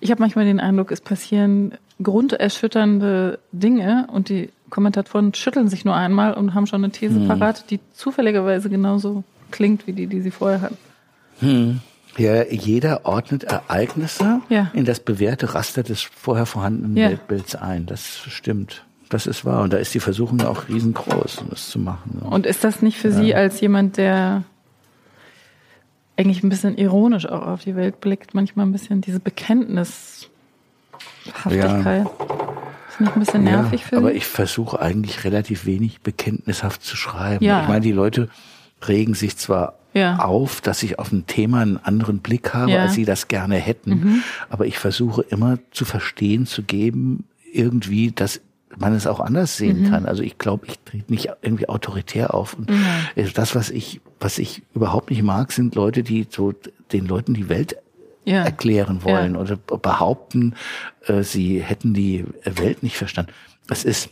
ich 0.00 0.10
habe 0.10 0.20
manchmal 0.20 0.44
den 0.44 0.60
Eindruck, 0.60 0.90
es 0.92 1.00
passieren 1.00 1.72
grunderschütternde 2.02 3.38
Dinge 3.52 4.06
und 4.12 4.28
die 4.28 4.50
Kommentatoren 4.70 5.32
schütteln 5.34 5.68
sich 5.68 5.84
nur 5.84 5.94
einmal 5.94 6.34
und 6.34 6.54
haben 6.54 6.66
schon 6.66 6.82
eine 6.84 6.92
These 6.92 7.20
Hm. 7.20 7.28
parat, 7.28 7.70
die 7.70 7.80
zufälligerweise 7.92 8.68
genauso 8.68 9.24
klingt 9.50 9.86
wie 9.86 9.92
die, 9.92 10.06
die 10.06 10.20
sie 10.20 10.30
vorher 10.30 10.60
hatten. 10.60 11.80
Ja, 12.18 12.42
jeder 12.44 13.04
ordnet 13.04 13.44
Ereignisse 13.44 14.40
Ja. 14.48 14.70
in 14.72 14.84
das 14.84 15.00
bewährte 15.00 15.54
Raster 15.54 15.82
des 15.82 16.02
vorher 16.02 16.46
vorhandenen 16.46 16.96
Ja. 16.96 17.10
Weltbilds 17.10 17.54
ein. 17.54 17.86
Das 17.86 18.18
stimmt. 18.28 18.84
Das 19.08 19.26
ist 19.26 19.44
wahr. 19.44 19.62
Und 19.62 19.72
da 19.72 19.76
ist 19.76 19.94
die 19.94 20.00
Versuchung 20.00 20.40
auch 20.42 20.68
riesengroß, 20.68 21.38
um 21.38 21.50
das 21.50 21.68
zu 21.68 21.78
machen. 21.78 22.18
Und 22.28 22.44
ist 22.46 22.64
das 22.64 22.82
nicht 22.82 22.98
für 22.98 23.12
Sie 23.12 23.34
als 23.34 23.60
jemand, 23.60 23.98
der 23.98 24.42
eigentlich 26.16 26.42
ein 26.42 26.48
bisschen 26.48 26.76
ironisch 26.76 27.26
auch 27.26 27.46
auf 27.46 27.62
die 27.62 27.76
Welt 27.76 28.00
blickt, 28.00 28.34
manchmal 28.34 28.66
ein 28.66 28.72
bisschen 28.72 29.00
diese 29.00 29.20
Bekenntnishaftigkeit. 29.20 30.28
Ja. 31.44 32.10
Ist 32.88 33.00
nicht 33.00 33.14
ein 33.14 33.20
bisschen 33.20 33.44
nervig 33.44 33.82
ja, 33.82 33.86
für 33.86 33.96
Aber 33.98 34.14
ich 34.14 34.26
versuche 34.26 34.80
eigentlich 34.80 35.24
relativ 35.24 35.66
wenig 35.66 36.00
bekenntnishaft 36.00 36.82
zu 36.82 36.96
schreiben. 36.96 37.44
Ja. 37.44 37.62
Ich 37.62 37.68
meine, 37.68 37.82
die 37.82 37.92
Leute 37.92 38.28
regen 38.86 39.14
sich 39.14 39.36
zwar 39.36 39.74
ja. 39.92 40.18
auf, 40.18 40.60
dass 40.60 40.82
ich 40.82 40.98
auf 40.98 41.12
ein 41.12 41.26
Thema 41.26 41.60
einen 41.60 41.78
anderen 41.78 42.20
Blick 42.20 42.54
habe, 42.54 42.72
ja. 42.72 42.82
als 42.82 42.94
sie 42.94 43.04
das 43.04 43.28
gerne 43.28 43.56
hätten. 43.56 43.90
Mhm. 43.90 44.22
Aber 44.48 44.66
ich 44.66 44.78
versuche 44.78 45.22
immer 45.22 45.58
zu 45.70 45.84
verstehen, 45.84 46.46
zu 46.46 46.62
geben, 46.62 47.24
irgendwie, 47.52 48.12
dass 48.12 48.40
man 48.76 48.94
es 48.94 49.06
auch 49.06 49.20
anders 49.20 49.56
sehen 49.56 49.82
mhm. 49.82 49.90
kann. 49.90 50.06
Also 50.06 50.22
ich 50.22 50.38
glaube, 50.38 50.66
ich 50.66 50.78
trete 50.80 51.10
nicht 51.10 51.30
irgendwie 51.42 51.68
autoritär 51.68 52.34
auf. 52.34 52.54
Und 52.54 52.70
mhm. 52.70 52.84
Das, 53.34 53.54
was 53.54 53.70
ich, 53.70 54.00
was 54.20 54.38
ich 54.38 54.62
überhaupt 54.74 55.10
nicht 55.10 55.22
mag, 55.22 55.52
sind 55.52 55.74
Leute, 55.74 56.02
die 56.02 56.26
so 56.28 56.52
den 56.92 57.06
Leuten 57.06 57.34
die 57.34 57.48
Welt 57.48 57.76
ja. 58.24 58.44
erklären 58.44 59.04
wollen 59.04 59.34
ja. 59.34 59.40
oder 59.40 59.56
behaupten, 59.56 60.54
äh, 61.06 61.22
sie 61.22 61.60
hätten 61.60 61.94
die 61.94 62.24
Welt 62.44 62.82
nicht 62.82 62.96
verstanden. 62.96 63.32
Es 63.68 63.84
ist 63.84 64.10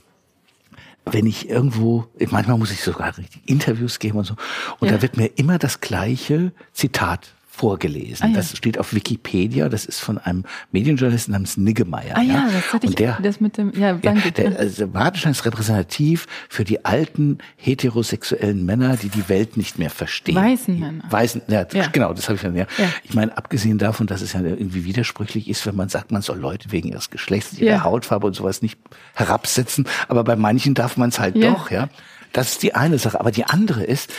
wenn 1.07 1.27
ich 1.27 1.51
irgendwo, 1.51 2.07
manchmal 2.31 2.57
muss 2.57 2.73
ich 2.73 2.81
sogar 2.81 3.19
richtig 3.19 3.43
Interviews 3.47 3.99
geben 3.99 4.19
und 4.19 4.25
so, 4.25 4.37
und 4.81 4.89
ja. 4.89 4.95
da 4.95 5.03
wird 5.03 5.19
mir 5.19 5.27
immer 5.37 5.59
das 5.59 5.81
gleiche 5.81 6.53
Zitat 6.73 7.35
vorgelesen. 7.57 8.25
Ah, 8.25 8.29
ja. 8.29 8.35
Das 8.35 8.57
steht 8.57 8.79
auf 8.79 8.95
Wikipedia. 8.95 9.69
Das 9.69 9.85
ist 9.85 10.01
von 10.01 10.19
einem 10.19 10.45
Medienjournalisten 10.73 11.33
namens 11.33 11.57
Niggemeier. 11.57 12.17
Ah 12.17 12.23
ja, 12.23 12.35
ja. 12.35 12.49
das 12.53 12.73
hatte 12.73 12.87
ich. 12.89 12.97
Der, 12.97 13.19
das 13.23 13.41
mit 13.41 13.57
dem, 13.57 13.73
ja, 13.79 13.93
danke. 13.95 14.25
Ja, 14.25 14.31
der 14.31 14.59
also 14.59 14.93
Wartenstein 14.93 15.33
ist 15.33 15.45
repräsentativ 15.45 16.27
für 16.49 16.65
die 16.65 16.85
alten 16.85 17.39
heterosexuellen 17.57 18.65
Männer, 18.67 18.97
die 18.97 19.09
die 19.09 19.29
Welt 19.29 19.57
nicht 19.57 19.79
mehr 19.79 19.91
verstehen. 19.91 20.35
Weißen 20.35 20.81
Männer. 20.81 21.05
Weißen, 21.09 21.43
ja, 21.47 21.65
ja. 21.73 21.87
genau, 21.93 22.13
das 22.13 22.29
habe 22.29 22.37
ich 22.37 22.43
dann, 22.43 22.57
ja. 22.57 22.67
ja. 22.77 22.89
Ich 23.05 23.15
meine, 23.15 23.37
abgesehen 23.37 23.79
davon, 23.79 24.09
dass 24.09 24.21
es 24.21 24.33
ja 24.33 24.41
irgendwie 24.41 24.85
widersprüchlich 24.85 25.49
ist, 25.49 25.65
wenn 25.65 25.77
man 25.77 25.89
sagt, 25.89 26.11
man 26.11 26.23
soll 26.23 26.39
Leute 26.39 26.73
wegen 26.73 26.89
ihres 26.89 27.11
Geschlechts, 27.11 27.59
ihrer. 27.59 27.85
Hautfarbe 27.85 28.27
und 28.27 28.35
sowas 28.35 28.63
nicht 28.63 28.79
herabsetzen, 29.15 29.87
aber 30.09 30.25
bei 30.25 30.37
manchen 30.37 30.75
darf 30.75 30.97
man 30.97 31.11
es 31.11 31.21
halt 31.21 31.37
doch, 31.37 31.71
ja. 31.71 31.89
Das 32.33 32.51
ist 32.51 32.63
die 32.65 32.75
eine 32.75 32.99
Sache. 32.99 33.21
Aber 33.21 33.31
die 33.31 33.45
andere 33.45 33.85
ist, 33.85 34.11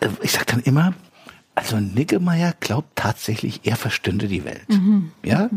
äh, 0.00 0.08
ich 0.22 0.30
sage 0.30 0.46
dann 0.46 0.60
immer, 0.60 0.94
also 1.56 1.80
Niggemeier 1.80 2.54
glaubt 2.60 2.96
tatsächlich, 2.96 3.62
er 3.64 3.76
verstünde 3.76 4.28
die 4.28 4.44
Welt. 4.44 4.68
Mhm. 4.68 5.10
Ja, 5.24 5.48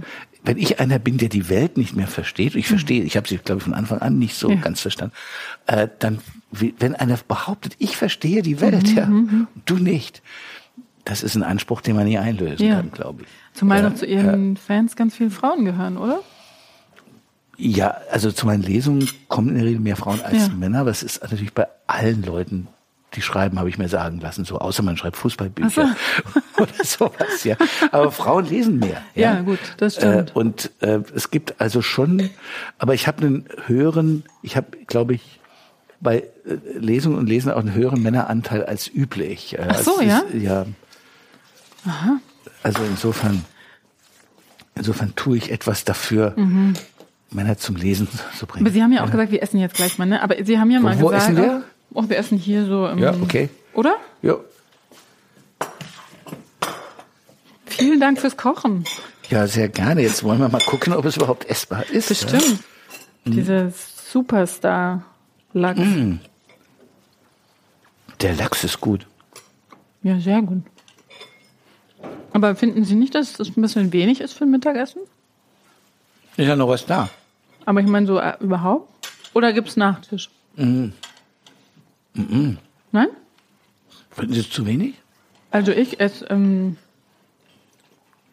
wenn 0.44 0.58
ich 0.58 0.80
einer 0.80 0.98
bin, 0.98 1.18
der 1.18 1.28
die 1.28 1.50
Welt 1.50 1.78
nicht 1.78 1.96
mehr 1.96 2.08
versteht, 2.08 2.56
ich 2.56 2.68
verstehe, 2.68 3.04
ich 3.04 3.18
habe 3.18 3.28
sie, 3.28 3.38
glaube 3.38 3.60
ich, 3.60 3.66
von 3.66 3.74
Anfang 3.74 4.00
an 4.00 4.18
nicht 4.18 4.36
so 4.36 4.50
ja. 4.50 4.56
ganz 4.56 4.80
verstanden, 4.80 5.14
äh, 5.68 5.90
dann, 6.00 6.20
wenn 6.52 6.96
einer 6.96 7.18
behauptet, 7.28 7.76
ich 7.80 7.98
verstehe 7.98 8.42
die 8.42 8.62
Welt, 8.62 8.90
mhm. 8.90 8.98
ja, 8.98 9.06
mhm. 9.06 9.48
du 9.66 9.76
nicht, 9.76 10.24
das 11.04 11.22
ist 11.22 11.36
ein 11.36 11.44
Anspruch, 11.44 11.82
den 11.82 11.98
man 11.98 12.06
nie 12.06 12.18
einlösen 12.18 12.66
ja. 12.66 12.76
kann, 12.76 12.92
glaube 12.92 13.24
ich. 13.24 13.28
Zumal 13.54 13.84
noch 13.84 13.96
zu 13.96 14.06
Ihren 14.06 14.56
Fans 14.56 14.96
ganz 14.96 15.16
viele 15.16 15.32
Frauen 15.32 15.66
gehören, 15.66 15.98
oder? 15.98 16.22
Ja, 17.58 17.98
also 18.10 18.32
zu 18.32 18.46
meinen 18.46 18.64
Lesungen 18.64 19.10
kommen 19.28 19.50
in 19.50 19.56
der 19.56 19.66
Regel 19.66 19.82
mehr 19.82 19.98
Frauen 19.98 20.22
als 20.22 20.48
ja. 20.48 20.54
Männer, 20.54 20.80
aber 20.80 20.92
es 20.92 21.04
ist 21.04 21.22
natürlich 21.22 21.54
bei 21.54 21.68
allen 21.88 22.24
Leuten 22.24 22.70
die 23.16 23.22
schreiben, 23.22 23.58
habe 23.58 23.70
ich 23.70 23.78
mir 23.78 23.90
sagen 23.90 24.20
lassen, 24.20 24.46
so 24.46 24.60
außer 24.60 24.84
man 24.84 24.98
schreibt 24.98 25.18
Fußballbücher 25.18 25.96
so. 26.58 26.62
oder 26.64 26.84
sowas, 26.84 27.44
ja. 27.44 27.56
Aber 27.92 28.12
Frauen 28.12 28.46
lesen 28.46 28.80
mehr. 28.80 29.02
Ja, 29.16 29.36
ja 29.36 29.42
gut, 29.42 29.60
das 29.78 29.96
stimmt. 29.96 30.30
Äh, 30.30 30.34
und 30.34 30.72
äh, 30.82 31.00
es 31.16 31.32
gibt 31.32 31.60
also 31.60 31.82
schon, 31.82 32.30
aber 32.78 32.94
ich 32.94 33.08
habe 33.08 33.26
einen 33.26 33.46
höheren, 33.66 34.24
ich 34.44 34.56
habe, 34.56 34.78
glaube 34.86 35.16
ich, 35.16 35.40
bei 36.00 36.20
äh, 36.46 36.78
Lesungen 36.78 37.18
und 37.18 37.28
Lesen 37.28 37.52
auch 37.52 37.60
einen 37.60 37.74
höheren 37.74 38.02
Männeranteil 38.02 38.66
als 38.66 38.88
üblich. 38.88 39.58
Äh, 39.58 39.68
Ach 39.70 39.80
so, 39.80 40.02
ja? 40.02 40.20
Ist, 40.20 40.44
ja. 40.44 40.66
Aha. 41.86 42.20
Also 42.64 42.84
insofern, 42.84 43.44
insofern 44.76 45.16
tue 45.16 45.38
ich 45.38 45.52
etwas 45.52 45.84
dafür. 45.84 46.34
Mhm. 46.36 46.74
Männer 47.32 47.58
zum 47.58 47.76
Lesen 47.76 48.08
zu 48.36 48.48
bringen. 48.48 48.66
Aber 48.66 48.74
Sie 48.74 48.82
haben 48.82 48.92
ja 48.92 49.02
auch 49.02 49.06
ja. 49.06 49.12
gesagt, 49.12 49.32
wir 49.32 49.44
essen 49.44 49.60
jetzt 49.60 49.76
gleich 49.76 50.00
mal, 50.00 50.08
ne? 50.08 50.24
Aber 50.24 50.36
Sie 50.44 50.58
haben 50.58 50.72
ja 50.72 50.80
mal 50.80 51.00
wo, 51.00 51.10
gesagt. 51.10 51.28
Wo 51.28 51.32
essen 51.32 51.38
wir? 51.38 51.64
Oh, 51.94 52.04
wir 52.08 52.18
essen 52.18 52.38
hier 52.38 52.66
so 52.66 52.88
im, 52.88 53.00
Ja, 53.00 53.14
okay. 53.22 53.50
Oder? 53.74 53.96
Ja. 54.22 54.36
Vielen 57.66 58.00
Dank 58.00 58.20
fürs 58.20 58.38
Kochen. 58.38 58.86
Ja, 59.30 59.48
sehr 59.48 59.70
gerne. 59.70 60.02
Jetzt 60.02 60.24
wollen 60.24 60.40
wir 60.40 60.50
mal 60.50 60.62
gucken, 60.62 60.94
ob 60.94 61.06
es 61.06 61.18
überhaupt 61.18 61.50
essbar 61.50 61.88
ist. 61.90 62.10
Bestimmt. 62.10 62.60
Ja? 63.26 63.32
Dieser 63.32 63.72
Superstar-Lachs. 63.72 65.80
Mm. 65.80 66.20
Der 68.22 68.36
Lachs 68.36 68.64
ist 68.64 68.82
gut. 68.82 69.06
Ja, 70.04 70.20
sehr 70.20 70.42
gut. 70.42 70.64
Aber 72.32 72.56
finden 72.56 72.84
Sie 72.84 72.96
nicht, 72.96 73.16
dass 73.16 73.34
das 73.34 73.50
ein 73.50 73.62
bisschen 73.62 73.92
wenig 73.94 74.22
ist 74.22 74.34
für 74.34 74.46
ein 74.46 74.52
Mittagessen? 74.52 75.02
Ist 76.38 76.48
ja 76.48 76.56
noch 76.56 76.70
was 76.70 76.86
da. 76.86 77.10
Aber 77.66 77.82
ich 77.82 77.88
meine 77.88 78.08
so 78.08 78.20
äh, 78.20 78.34
überhaupt? 78.40 79.10
Oder 79.34 79.54
gibt 79.54 79.70
es 79.70 79.78
Nachtisch? 79.78 80.30
Mm. 80.56 80.90
Mm 82.14 82.58
Nein? 82.92 83.08
Finden 84.10 84.34
Sie 84.34 84.40
es 84.40 84.50
zu 84.50 84.66
wenig? 84.66 84.96
Also 85.52 85.72
ich 85.72 86.00
esse 86.00 86.26
ähm, 86.26 86.78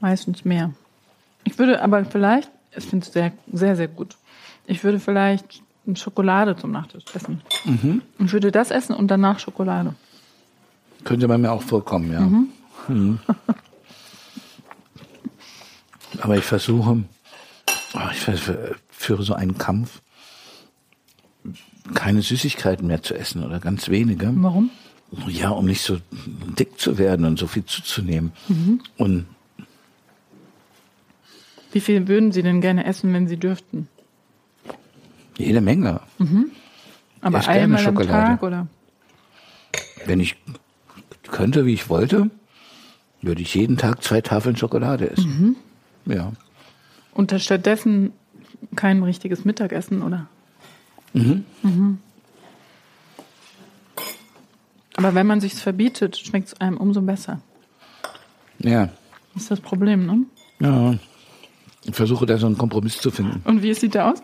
meistens 0.00 0.44
mehr. 0.44 0.72
Ich 1.44 1.58
würde 1.58 1.82
aber 1.82 2.04
vielleicht, 2.04 2.50
ich 2.76 2.84
finde 2.84 3.06
es 3.06 3.12
sehr, 3.12 3.32
sehr, 3.52 3.76
sehr 3.76 3.88
gut. 3.88 4.16
Ich 4.66 4.82
würde 4.82 4.98
vielleicht 4.98 5.62
eine 5.86 5.96
Schokolade 5.96 6.56
zum 6.56 6.72
Nachtisch 6.72 7.04
essen. 7.14 7.42
Mhm. 7.64 8.02
Ich 8.18 8.32
würde 8.32 8.50
das 8.50 8.70
essen 8.70 8.94
und 8.94 9.08
danach 9.08 9.38
Schokolade. 9.38 9.94
Könnte 11.04 11.28
bei 11.28 11.38
mir 11.38 11.52
auch 11.52 11.62
vorkommen, 11.62 12.12
ja. 12.12 12.20
Mhm. 12.20 12.48
Mhm. 12.88 13.20
aber 16.20 16.36
ich 16.36 16.44
versuche, 16.44 17.04
oh, 17.94 18.00
ich 18.10 18.40
führe 18.88 19.22
so 19.22 19.34
einen 19.34 19.56
Kampf 19.56 20.00
keine 21.94 22.22
Süßigkeiten 22.22 22.86
mehr 22.86 23.02
zu 23.02 23.14
essen 23.14 23.44
oder 23.44 23.60
ganz 23.60 23.88
wenige. 23.88 24.32
Warum? 24.36 24.70
Ja, 25.28 25.50
um 25.50 25.66
nicht 25.66 25.82
so 25.82 25.98
dick 26.58 26.78
zu 26.80 26.98
werden 26.98 27.24
und 27.26 27.38
so 27.38 27.46
viel 27.46 27.64
zuzunehmen. 27.64 28.32
Mhm. 28.48 28.80
Und 28.96 29.26
wie 31.72 31.80
viel 31.80 32.08
würden 32.08 32.32
Sie 32.32 32.42
denn 32.42 32.60
gerne 32.60 32.86
essen, 32.86 33.12
wenn 33.12 33.28
Sie 33.28 33.36
dürften? 33.36 33.88
Jede 35.36 35.60
Menge. 35.60 36.00
Mhm. 36.18 36.50
Aber 37.20 37.46
einmal 37.46 37.86
am 37.86 37.94
Tag 37.96 38.42
oder? 38.42 38.66
Wenn 40.06 40.20
ich 40.20 40.36
könnte, 41.30 41.66
wie 41.66 41.74
ich 41.74 41.88
wollte, 41.88 42.30
würde 43.20 43.42
ich 43.42 43.54
jeden 43.54 43.76
Tag 43.76 44.02
zwei 44.02 44.20
Tafeln 44.20 44.56
Schokolade 44.56 45.10
essen. 45.10 45.56
Mhm. 46.06 46.12
Ja. 46.12 46.32
Und 47.12 47.34
stattdessen 47.40 48.12
kein 48.74 49.02
richtiges 49.02 49.44
Mittagessen, 49.44 50.02
oder? 50.02 50.28
Mhm. 51.16 51.44
Mhm. 51.62 51.98
Aber 54.96 55.14
wenn 55.14 55.26
man 55.26 55.40
sich's 55.40 55.60
verbietet, 55.60 56.16
schmeckt 56.18 56.48
es 56.48 56.60
einem 56.60 56.76
umso 56.76 57.00
besser. 57.02 57.40
Ja. 58.58 58.88
Das 59.34 59.42
ist 59.42 59.50
das 59.50 59.60
Problem, 59.60 60.06
ne? 60.06 60.24
Ja. 60.60 60.94
Ich 61.84 61.94
versuche 61.94 62.26
da 62.26 62.38
so 62.38 62.46
einen 62.46 62.58
Kompromiss 62.58 62.98
zu 62.98 63.10
finden. 63.10 63.42
Und 63.44 63.62
wie 63.62 63.74
sieht 63.74 63.94
der 63.94 64.12
aus? 64.12 64.22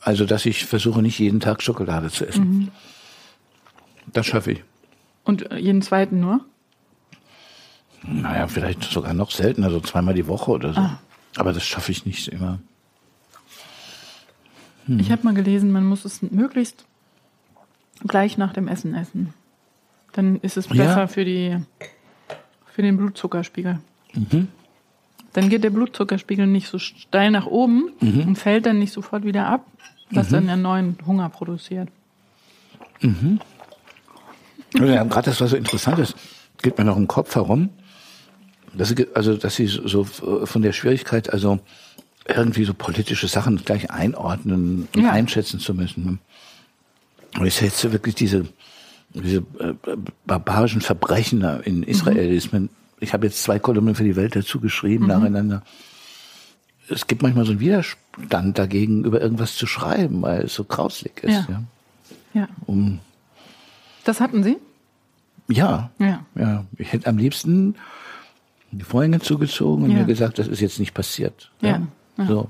Also, 0.00 0.24
dass 0.24 0.46
ich 0.46 0.64
versuche, 0.64 1.02
nicht 1.02 1.18
jeden 1.18 1.40
Tag 1.40 1.62
Schokolade 1.62 2.10
zu 2.10 2.26
essen. 2.26 2.48
Mhm. 2.48 2.68
Das 4.12 4.26
schaffe 4.26 4.52
ich. 4.52 4.64
Und 5.24 5.48
jeden 5.52 5.82
zweiten 5.82 6.20
nur? 6.20 6.44
Naja, 8.02 8.46
vielleicht 8.46 8.84
sogar 8.84 9.14
noch 9.14 9.30
seltener, 9.30 9.70
so 9.70 9.80
zweimal 9.80 10.14
die 10.14 10.26
Woche 10.26 10.50
oder 10.50 10.72
so. 10.72 10.80
Ah. 10.80 11.00
Aber 11.36 11.52
das 11.52 11.64
schaffe 11.64 11.92
ich 11.92 12.06
nicht 12.06 12.28
immer. 12.28 12.60
Hm. 14.88 14.98
Ich 14.98 15.12
habe 15.12 15.22
mal 15.22 15.34
gelesen, 15.34 15.70
man 15.70 15.84
muss 15.84 16.04
es 16.04 16.22
möglichst 16.22 16.84
gleich 18.06 18.38
nach 18.38 18.52
dem 18.52 18.66
Essen 18.66 18.94
essen. 18.94 19.34
Dann 20.12 20.36
ist 20.36 20.56
es 20.56 20.66
besser 20.66 21.00
ja. 21.00 21.06
für, 21.06 21.24
die, 21.24 21.56
für 22.72 22.82
den 22.82 22.96
Blutzuckerspiegel. 22.96 23.78
Mhm. 24.14 24.48
Dann 25.34 25.48
geht 25.48 25.62
der 25.62 25.70
Blutzuckerspiegel 25.70 26.46
nicht 26.46 26.68
so 26.68 26.78
steil 26.78 27.30
nach 27.30 27.46
oben 27.46 27.92
mhm. 28.00 28.28
und 28.28 28.36
fällt 28.36 28.66
dann 28.66 28.78
nicht 28.78 28.92
sofort 28.92 29.24
wieder 29.24 29.46
ab, 29.46 29.66
was 30.10 30.30
mhm. 30.30 30.34
dann 30.34 30.48
einen 30.48 30.62
neuen 30.62 30.98
Hunger 31.06 31.28
produziert. 31.28 31.90
Mhm. 33.00 33.38
Ja, 34.74 35.04
gerade 35.04 35.26
das, 35.26 35.40
was 35.40 35.50
so 35.50 35.56
interessant 35.56 35.98
ist, 35.98 36.16
geht 36.62 36.78
mir 36.78 36.84
noch 36.84 36.96
im 36.96 37.06
Kopf 37.06 37.34
herum. 37.34 37.68
Dass 38.74 38.88
sie, 38.88 39.06
also, 39.14 39.36
dass 39.36 39.56
sie 39.56 39.66
so 39.66 40.04
von 40.04 40.62
der 40.62 40.72
Schwierigkeit, 40.72 41.32
also 41.32 41.58
irgendwie 42.28 42.64
so 42.64 42.74
politische 42.74 43.26
Sachen 43.28 43.56
gleich 43.56 43.90
einordnen 43.90 44.88
und 44.94 45.02
ja. 45.02 45.10
einschätzen 45.10 45.60
zu 45.60 45.74
müssen. 45.74 46.20
Und 47.38 47.46
ich 47.46 47.54
setze 47.54 47.92
wirklich 47.92 48.14
diese, 48.14 48.46
diese 49.14 49.38
äh, 49.58 49.74
barbarischen 50.26 50.80
Verbrechen 50.80 51.42
in 51.64 51.82
Israel. 51.82 52.38
Mhm. 52.52 52.68
Ich 53.00 53.12
habe 53.12 53.26
jetzt 53.26 53.42
zwei 53.42 53.58
Kolumnen 53.58 53.94
für 53.94 54.04
die 54.04 54.16
Welt 54.16 54.36
dazu 54.36 54.60
geschrieben, 54.60 55.04
mhm. 55.04 55.10
nacheinander. 55.10 55.62
Es 56.90 57.06
gibt 57.06 57.22
manchmal 57.22 57.44
so 57.44 57.52
einen 57.52 57.60
Widerstand 57.60 58.58
dagegen, 58.58 59.04
über 59.04 59.20
irgendwas 59.20 59.56
zu 59.56 59.66
schreiben, 59.66 60.22
weil 60.22 60.42
es 60.42 60.54
so 60.54 60.64
grauslig 60.64 61.22
ist. 61.22 61.48
Ja. 61.48 61.62
ja. 62.34 62.40
ja. 62.40 62.48
Um, 62.66 63.00
das 64.04 64.20
hatten 64.20 64.42
Sie? 64.42 64.56
Ja, 65.48 65.90
Ja. 65.98 66.24
ja. 66.34 66.64
Ich 66.76 66.92
hätte 66.92 67.06
am 67.06 67.18
liebsten 67.18 67.74
die 68.70 68.84
Vorhänge 68.84 69.20
zugezogen 69.20 69.84
und 69.84 69.90
Ja. 69.90 69.98
mir 69.98 70.04
gesagt, 70.04 70.38
das 70.38 70.46
ist 70.46 70.60
jetzt 70.60 70.78
nicht 70.78 70.92
passiert. 70.92 71.50
Ja, 71.62 71.82
ja. 72.18 72.26
So. 72.26 72.48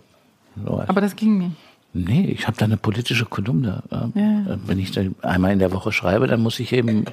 so. 0.65 0.83
Aber 0.87 1.01
das 1.01 1.15
ging 1.17 1.39
nicht. 1.39 1.57
nee, 1.93 2.27
ich 2.27 2.47
habe 2.47 2.57
da 2.57 2.65
eine 2.65 2.77
politische 2.77 3.25
Kolumne. 3.27 3.83
Ja. 3.91 4.11
Ja. 4.15 4.59
Wenn 4.67 4.79
ich 4.79 4.91
dann 4.93 5.15
einmal 5.23 5.53
in 5.53 5.59
der 5.59 5.73
Woche 5.73 5.93
schreibe, 5.93 6.27
dann 6.27 6.43
muss 6.43 6.59
ich 6.59 6.73
eben 6.73 7.05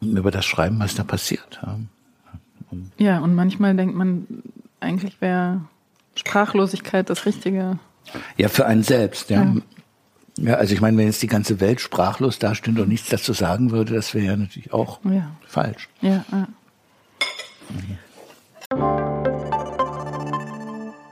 über 0.00 0.30
das 0.30 0.44
schreiben, 0.44 0.78
was 0.80 0.94
da 0.94 1.04
passiert. 1.04 1.60
Ja. 1.62 1.78
Ja, 2.98 3.18
und 3.18 3.34
manchmal 3.34 3.74
denkt 3.74 3.96
man, 3.96 4.26
eigentlich 4.78 5.20
wäre 5.20 5.62
Sprachlosigkeit 6.14 7.10
das 7.10 7.26
Richtige. 7.26 7.78
Ja, 8.36 8.48
für 8.48 8.66
einen 8.66 8.82
selbst, 8.84 9.28
ja. 9.30 9.42
Ja. 9.42 9.54
ja. 10.38 10.54
also 10.54 10.72
ich 10.72 10.80
meine, 10.80 10.96
wenn 10.96 11.06
jetzt 11.06 11.20
die 11.22 11.26
ganze 11.26 11.58
Welt 11.60 11.80
sprachlos 11.80 12.38
dastünde 12.38 12.82
und 12.82 12.88
nichts 12.88 13.08
dazu 13.08 13.32
sagen 13.32 13.72
würde, 13.72 13.94
das 13.94 14.14
wäre 14.14 14.26
ja 14.26 14.36
natürlich 14.36 14.72
auch 14.72 15.00
Ja. 15.04 15.32
falsch. 15.46 15.88
Ja, 16.00 16.24
ja. 16.30 16.46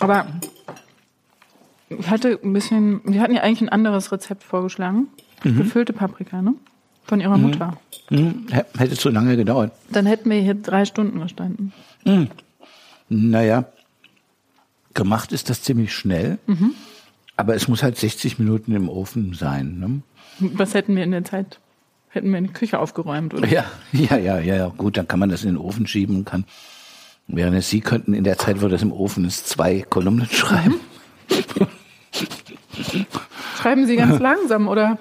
Aber 0.00 0.26
ich 1.88 2.08
hatte 2.10 2.38
ein 2.42 2.52
bisschen, 2.52 3.00
wir 3.04 3.20
hatten 3.20 3.34
ja 3.34 3.42
eigentlich 3.42 3.62
ein 3.62 3.68
anderes 3.68 4.12
Rezept 4.12 4.42
vorgeschlagen. 4.42 5.08
Gefüllte 5.42 5.92
Paprika, 5.92 6.42
ne? 6.42 6.54
Von 7.04 7.20
ihrer 7.20 7.38
Mutter. 7.38 7.76
Hm, 8.08 8.46
hä- 8.50 8.64
hätte 8.78 8.96
zu 8.96 9.10
lange 9.10 9.36
gedauert. 9.36 9.72
Dann 9.90 10.06
hätten 10.06 10.28
wir 10.30 10.40
hier 10.40 10.54
drei 10.54 10.84
Stunden 10.84 11.20
gestanden. 11.20 11.72
Naja, 13.08 13.64
gemacht 14.94 15.30
ist 15.32 15.48
das 15.50 15.62
ziemlich 15.62 15.94
schnell, 15.94 16.38
Mhm. 16.46 16.72
aber 17.36 17.54
es 17.54 17.68
muss 17.68 17.82
halt 17.84 17.96
60 17.96 18.38
Minuten 18.40 18.72
im 18.74 18.88
Ofen 18.88 19.34
sein. 19.34 19.78
Ne? 19.78 20.00
Was 20.56 20.74
hätten 20.74 20.96
wir 20.96 21.04
in 21.04 21.12
der 21.12 21.24
Zeit? 21.24 21.60
Hätten 22.08 22.30
wir 22.30 22.38
in 22.38 22.46
die 22.48 22.52
Küche 22.52 22.78
aufgeräumt, 22.80 23.34
oder? 23.34 23.46
Ja, 23.46 23.66
ja, 23.92 24.16
ja, 24.16 24.38
ja, 24.40 24.56
ja. 24.56 24.68
Gut, 24.68 24.96
dann 24.96 25.06
kann 25.06 25.20
man 25.20 25.28
das 25.28 25.44
in 25.44 25.50
den 25.50 25.58
Ofen 25.58 25.86
schieben 25.86 26.16
und 26.16 26.24
kann, 26.24 26.44
während 27.28 27.62
Sie 27.64 27.80
könnten 27.80 28.14
in 28.14 28.24
der 28.24 28.38
Zeit, 28.38 28.62
wo 28.62 28.68
das 28.68 28.82
im 28.82 28.92
Ofen 28.92 29.24
ist, 29.24 29.48
zwei 29.48 29.82
Kolumnen 29.88 30.26
schreiben. 30.30 30.76
Schreiben 33.60 33.86
Sie 33.86 33.96
ganz 33.96 34.18
langsam, 34.20 34.68
oder? 34.68 34.98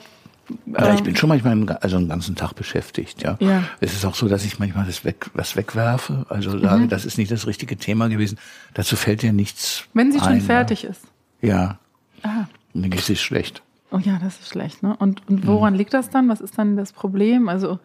Ja, 0.67 0.93
ich 0.93 1.01
bin 1.01 1.15
schon 1.15 1.29
manchmal 1.29 1.77
also 1.81 1.97
einen 1.97 2.07
ganzen 2.07 2.35
Tag 2.35 2.53
beschäftigt, 2.53 3.23
ja. 3.23 3.35
Ja. 3.39 3.63
Es 3.79 3.93
ist 3.93 4.05
auch 4.05 4.13
so, 4.13 4.27
dass 4.27 4.45
ich 4.45 4.59
manchmal 4.59 4.85
das 4.85 5.03
weg, 5.03 5.31
was 5.33 5.55
wegwerfe, 5.55 6.25
also 6.29 6.59
sage, 6.59 6.83
Mhm. 6.83 6.89
das 6.89 7.03
ist 7.05 7.17
nicht 7.17 7.31
das 7.31 7.47
richtige 7.47 7.77
Thema 7.77 8.09
gewesen. 8.09 8.37
Dazu 8.75 8.95
fällt 8.95 9.23
ja 9.23 9.31
nichts 9.31 9.85
Wenn 9.93 10.11
sie 10.11 10.19
schon 10.19 10.27
ein, 10.33 10.41
fertig 10.41 10.83
ist. 10.83 11.01
Ja. 11.41 11.79
Ah. 12.21 12.27
ja. 12.27 12.47
Und 12.73 12.83
dann 12.83 12.91
ist 12.91 13.09
es 13.09 13.19
schlecht. 13.21 13.63
Oh 13.91 13.97
ja, 13.97 14.19
das 14.21 14.39
ist 14.39 14.49
schlecht, 14.49 14.83
ne? 14.83 14.95
Und, 14.97 15.27
und 15.27 15.47
woran 15.47 15.73
liegt 15.73 15.93
das 15.93 16.09
dann? 16.09 16.27
Was 16.29 16.41
ist 16.41 16.57
dann 16.57 16.75
das 16.75 16.91
Problem? 16.91 17.49
Also, 17.49 17.79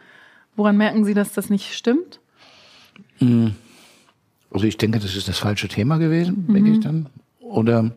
woran 0.57 0.77
merken 0.77 1.05
Sie, 1.05 1.15
dass 1.15 1.33
das 1.33 1.49
nicht 1.49 1.75
stimmt? 1.75 2.21
Also 4.53 4.67
ich 4.67 4.77
denke, 4.77 4.99
das 4.99 5.15
ist 5.17 5.29
das 5.29 5.39
falsche 5.39 5.69
Thema 5.69 5.99
gewesen, 5.99 6.45
Mhm. 6.49 6.55
denke 6.55 6.71
ich 6.73 6.81
dann. 6.81 7.07
Oder 7.41 7.93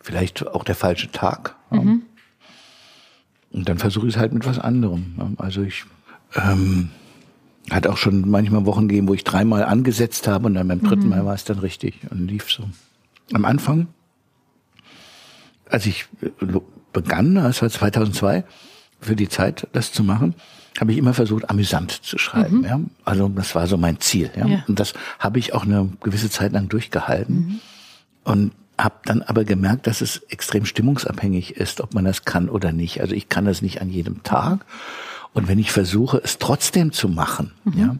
vielleicht 0.00 0.46
auch 0.46 0.64
der 0.64 0.74
falsche 0.74 1.10
Tag. 1.10 1.54
Mhm. 1.70 2.02
Und 3.52 3.68
dann 3.68 3.78
versuche 3.78 4.06
ich 4.08 4.14
es 4.14 4.20
halt 4.20 4.32
mit 4.32 4.44
was 4.46 4.58
anderem. 4.58 5.34
Also 5.38 5.62
ich 5.62 5.84
ähm, 6.34 6.90
hat 7.70 7.86
auch 7.86 7.96
schon 7.96 8.28
manchmal 8.28 8.66
Wochen 8.66 8.88
gegeben, 8.88 9.08
wo 9.08 9.14
ich 9.14 9.24
dreimal 9.24 9.64
angesetzt 9.64 10.28
habe 10.28 10.46
und 10.46 10.54
dann 10.54 10.68
beim 10.68 10.78
Mhm. 10.78 10.84
dritten 10.86 11.08
Mal 11.08 11.24
war 11.24 11.34
es 11.34 11.44
dann 11.44 11.58
richtig 11.60 12.00
und 12.10 12.26
lief 12.28 12.50
so. 12.50 12.64
Am 13.32 13.44
Anfang, 13.44 13.88
als 15.68 15.86
ich 15.86 16.06
äh, 16.22 16.30
begann, 16.92 17.34
das 17.36 17.62
war 17.62 17.70
2002, 17.70 18.44
für 19.00 19.16
die 19.16 19.28
Zeit 19.28 19.66
das 19.72 19.92
zu 19.92 20.02
machen, 20.04 20.34
habe 20.80 20.92
ich 20.92 20.98
immer 20.98 21.14
versucht, 21.14 21.50
amüsant 21.50 21.90
zu 21.90 22.18
schreiben. 22.18 22.64
Ja? 22.64 22.80
Also 23.04 23.28
das 23.28 23.54
war 23.54 23.66
so 23.66 23.76
mein 23.76 24.00
Ziel. 24.00 24.30
Ja? 24.36 24.46
Mhm. 24.46 24.52
Ja. 24.52 24.64
Und 24.68 24.80
das 24.80 24.94
habe 25.18 25.38
ich 25.38 25.54
auch 25.54 25.64
eine 25.64 25.88
gewisse 26.02 26.30
Zeit 26.30 26.52
lang 26.52 26.68
durchgehalten. 26.68 27.60
Und 28.24 28.52
habe 28.78 28.96
dann 29.04 29.22
aber 29.22 29.44
gemerkt, 29.44 29.86
dass 29.86 30.00
es 30.00 30.18
extrem 30.28 30.66
stimmungsabhängig 30.66 31.56
ist, 31.56 31.80
ob 31.80 31.94
man 31.94 32.04
das 32.04 32.24
kann 32.24 32.48
oder 32.48 32.72
nicht. 32.72 33.00
Also 33.00 33.14
ich 33.14 33.28
kann 33.28 33.44
das 33.44 33.62
nicht 33.62 33.80
an 33.80 33.88
jedem 33.88 34.22
Tag. 34.22 34.66
Und 35.32 35.48
wenn 35.48 35.58
ich 35.58 35.70
versuche, 35.72 36.20
es 36.22 36.38
trotzdem 36.38 36.92
zu 36.92 37.08
machen, 37.08 37.52
ja, 37.74 37.96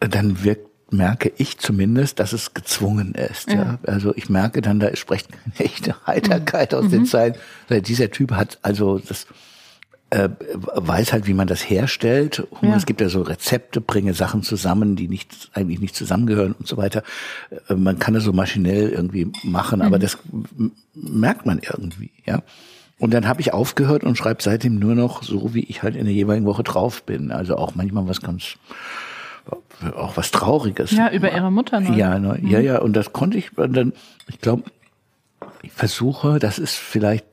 dann 0.00 0.44
wirkt, 0.44 0.66
merke 0.92 1.32
ich 1.36 1.58
zumindest, 1.58 2.20
dass 2.20 2.32
es 2.32 2.54
gezwungen 2.54 3.14
ist. 3.14 3.50
Ja. 3.50 3.78
Also 3.84 4.14
ich 4.14 4.28
merke 4.28 4.60
dann, 4.60 4.78
da 4.78 4.94
spricht 4.94 5.28
eine 5.44 5.66
echte 5.66 5.96
Heiterkeit 6.06 6.74
aus 6.74 6.88
den 6.88 7.06
Zeilen. 7.06 7.34
Dieser 7.70 8.10
Typ 8.10 8.32
hat 8.32 8.58
also 8.62 8.98
das 8.98 9.26
äh, 10.10 10.28
weiß 10.74 11.12
halt, 11.12 11.26
wie 11.26 11.34
man 11.34 11.48
das 11.48 11.68
herstellt. 11.68 12.40
Und 12.50 12.68
Ja. 12.68 12.76
Es 12.76 12.86
gibt 12.86 13.00
ja 13.00 13.08
so 13.08 13.22
Rezepte, 13.22 13.80
bringe 13.80 14.14
Sachen 14.14 14.42
zusammen, 14.42 14.94
die 14.96 15.08
nicht 15.08 15.50
eigentlich 15.52 15.80
nicht 15.80 15.96
zusammengehören 15.96 16.52
und 16.52 16.68
so 16.68 16.76
weiter. 16.76 17.02
Äh, 17.68 17.74
Man 17.74 17.98
kann 17.98 18.14
das 18.14 18.22
so 18.24 18.32
maschinell 18.32 18.90
irgendwie 18.90 19.32
machen, 19.42 19.82
aber 19.82 19.98
das 19.98 20.18
merkt 20.94 21.44
man 21.46 21.58
irgendwie, 21.60 22.10
ja. 22.24 22.42
Und 22.98 23.12
dann 23.12 23.28
habe 23.28 23.40
ich 23.42 23.52
aufgehört 23.52 24.04
und 24.04 24.16
schreibe 24.16 24.42
seitdem 24.42 24.78
nur 24.78 24.94
noch 24.94 25.22
so, 25.22 25.52
wie 25.54 25.64
ich 25.64 25.82
halt 25.82 25.96
in 25.96 26.04
der 26.06 26.14
jeweiligen 26.14 26.46
Woche 26.46 26.62
drauf 26.62 27.02
bin. 27.02 27.30
Also 27.30 27.56
auch 27.56 27.74
manchmal 27.74 28.08
was 28.08 28.22
ganz, 28.22 28.54
auch 29.96 30.16
was 30.16 30.30
Trauriges. 30.30 30.92
Ja, 30.92 31.10
über 31.12 31.30
Ihre 31.32 31.50
Mutter 31.50 31.80
noch. 31.80 31.94
Ja, 31.94 32.18
ne, 32.18 32.40
ja, 32.42 32.58
ja, 32.60 32.78
und 32.78 32.94
das 32.94 33.12
konnte 33.12 33.36
ich 33.36 33.50
dann, 33.56 33.92
ich 34.28 34.40
glaube, 34.40 34.62
ich 35.62 35.72
versuche, 35.72 36.38
das 36.38 36.58
ist 36.58 36.76
vielleicht 36.76 37.26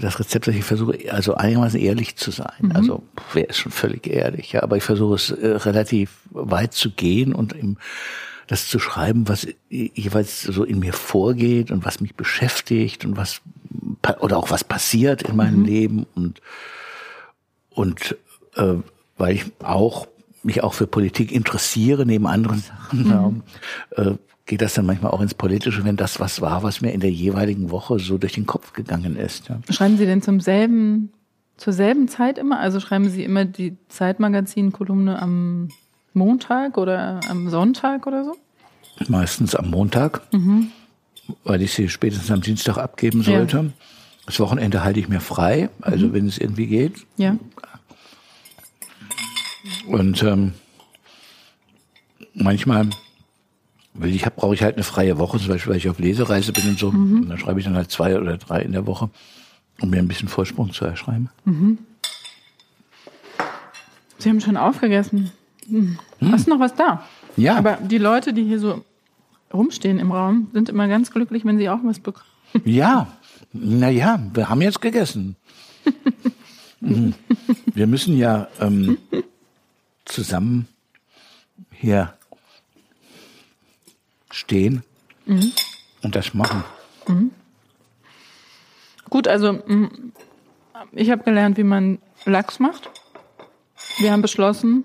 das 0.00 0.20
Rezept, 0.20 0.46
das 0.46 0.54
ich 0.54 0.64
versuche, 0.64 0.96
also 1.10 1.34
einigermaßen 1.34 1.80
ehrlich 1.80 2.16
zu 2.16 2.30
sein. 2.30 2.72
Also, 2.74 3.02
wer 3.32 3.48
ist 3.48 3.58
schon 3.58 3.72
völlig 3.72 4.06
ehrlich, 4.06 4.52
ja, 4.52 4.62
aber 4.62 4.76
ich 4.76 4.84
versuche 4.84 5.14
es 5.14 5.30
äh, 5.30 5.48
relativ 5.48 6.10
weit 6.30 6.72
zu 6.72 6.90
gehen 6.90 7.34
und 7.34 7.52
im, 7.52 7.78
das 8.46 8.68
zu 8.68 8.78
schreiben, 8.78 9.28
was 9.28 9.46
jeweils 9.68 10.42
so 10.42 10.64
in 10.64 10.78
mir 10.78 10.92
vorgeht 10.92 11.70
und 11.70 11.84
was 11.84 12.00
mich 12.00 12.14
beschäftigt 12.14 13.04
und 13.04 13.16
was 13.16 13.40
oder 14.20 14.38
auch 14.38 14.50
was 14.50 14.64
passiert 14.64 15.22
in 15.22 15.36
meinem 15.36 15.64
Leben 15.64 16.06
und 16.14 16.40
und 17.70 18.16
äh, 18.56 18.74
weil 19.16 19.34
ich 19.34 19.44
auch 19.62 20.06
mich 20.42 20.62
auch 20.62 20.74
für 20.74 20.86
Politik 20.86 21.32
interessiere 21.32 22.06
neben 22.06 22.26
anderen 22.26 22.60
Sachen, 22.60 23.42
äh, 23.90 24.12
geht 24.48 24.62
das 24.62 24.74
dann 24.74 24.86
manchmal 24.86 25.12
auch 25.12 25.20
ins 25.20 25.34
Politische, 25.34 25.84
wenn 25.84 25.96
das 25.96 26.18
was 26.18 26.40
war, 26.40 26.62
was 26.64 26.80
mir 26.80 26.90
in 26.92 27.00
der 27.00 27.10
jeweiligen 27.12 27.70
Woche 27.70 27.98
so 28.00 28.18
durch 28.18 28.32
den 28.32 28.46
Kopf 28.46 28.72
gegangen 28.72 29.14
ist. 29.14 29.48
Ja. 29.48 29.60
Schreiben 29.70 29.96
Sie 29.98 30.06
denn 30.06 30.22
zum 30.22 30.40
selben, 30.40 31.12
zur 31.58 31.72
selben 31.74 32.08
Zeit 32.08 32.38
immer? 32.38 32.58
Also 32.58 32.80
schreiben 32.80 33.10
Sie 33.10 33.22
immer 33.22 33.44
die 33.44 33.76
Zeitmagazin-Kolumne 33.88 35.20
am 35.20 35.68
Montag 36.14 36.78
oder 36.78 37.20
am 37.28 37.50
Sonntag 37.50 38.06
oder 38.06 38.24
so? 38.24 38.34
Meistens 39.06 39.54
am 39.54 39.70
Montag, 39.70 40.22
weil 41.44 41.62
ich 41.62 41.72
sie 41.74 41.88
spätestens 41.90 42.30
am 42.30 42.40
Dienstag 42.40 42.78
abgeben 42.78 43.20
Ja. 43.20 43.36
sollte. 43.38 43.72
Das 44.26 44.40
Wochenende 44.40 44.82
halte 44.82 44.98
ich 44.98 45.08
mir 45.08 45.20
frei, 45.20 45.68
also 45.82 46.12
wenn 46.14 46.26
es 46.26 46.38
irgendwie 46.38 46.66
geht. 46.66 46.94
Ja. 47.16 47.36
Und 49.86 50.22
ähm, 50.22 50.54
manchmal 52.34 52.88
will 53.98 54.14
ich, 54.14 54.24
brauche 54.24 54.54
ich 54.54 54.62
halt 54.62 54.76
eine 54.76 54.84
freie 54.84 55.18
Woche, 55.18 55.38
zum 55.38 55.48
Beispiel, 55.48 55.72
weil 55.72 55.78
ich 55.78 55.88
auf 55.88 55.98
Lesereise 55.98 56.52
bin 56.52 56.68
und 56.68 56.78
so. 56.78 56.88
Und 56.88 57.28
dann 57.28 57.38
schreibe 57.38 57.58
ich 57.58 57.66
dann 57.66 57.76
halt 57.76 57.90
zwei 57.90 58.18
oder 58.18 58.36
drei 58.38 58.62
in 58.62 58.72
der 58.72 58.86
Woche, 58.86 59.10
um 59.80 59.90
mir 59.90 59.98
ein 59.98 60.08
bisschen 60.08 60.28
Vorsprung 60.28 60.72
zu 60.72 60.84
erschreiben. 60.84 61.30
Sie 64.18 64.28
haben 64.28 64.40
schon 64.40 64.56
aufgegessen. 64.56 65.30
Hm. 65.68 65.98
Hast 66.32 66.48
noch 66.48 66.60
was 66.60 66.74
da? 66.74 67.04
Ja. 67.36 67.56
Aber 67.56 67.74
die 67.76 67.98
Leute, 67.98 68.32
die 68.32 68.44
hier 68.44 68.58
so 68.58 68.84
rumstehen 69.52 69.98
im 69.98 70.12
Raum, 70.12 70.48
sind 70.52 70.68
immer 70.68 70.88
ganz 70.88 71.10
glücklich, 71.10 71.44
wenn 71.44 71.58
sie 71.58 71.68
auch 71.68 71.80
was 71.82 72.00
bekommen. 72.00 72.24
Ja, 72.64 73.08
na 73.52 73.90
ja, 73.90 74.18
wir 74.32 74.48
haben 74.48 74.62
jetzt 74.62 74.80
gegessen. 74.80 75.36
Mhm. 76.80 77.14
wir 77.74 77.88
müssen 77.88 78.16
ja 78.16 78.46
ähm, 78.60 78.98
zusammen 80.04 80.68
hier 81.72 82.14
stehen 84.38 84.82
und 86.02 86.14
das 86.14 86.32
machen. 86.34 86.64
Gut, 89.10 89.26
also 89.28 89.52
mm, 89.54 90.12
Ich 90.92 91.10
habe 91.10 91.24
gelernt, 91.24 91.56
wie 91.56 91.64
man 91.64 91.98
Lachs 92.24 92.58
macht. 92.58 92.90
Wir 93.98 94.12
haben 94.12 94.22
beschlossen, 94.22 94.84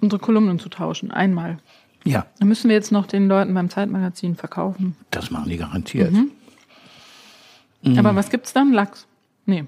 unsere 0.00 0.20
Kolumnen 0.20 0.58
zu 0.58 0.68
tauschen. 0.68 1.10
Einmal. 1.10 1.58
Ja, 2.04 2.26
Dann 2.38 2.48
müssen 2.48 2.68
wir 2.68 2.76
jetzt 2.76 2.92
noch 2.92 3.06
den 3.06 3.26
Leuten 3.28 3.52
beim 3.54 3.68
Zeitmagazin 3.70 4.36
verkaufen. 4.36 4.96
das 5.10 5.30
machen 5.30 5.48
die 5.50 5.56
garantiert. 5.56 6.12
Aber 7.96 8.14
was 8.16 8.30
gibt's 8.30 8.52
dann? 8.52 8.72
Lachs? 8.72 9.06
Nee. 9.44 9.64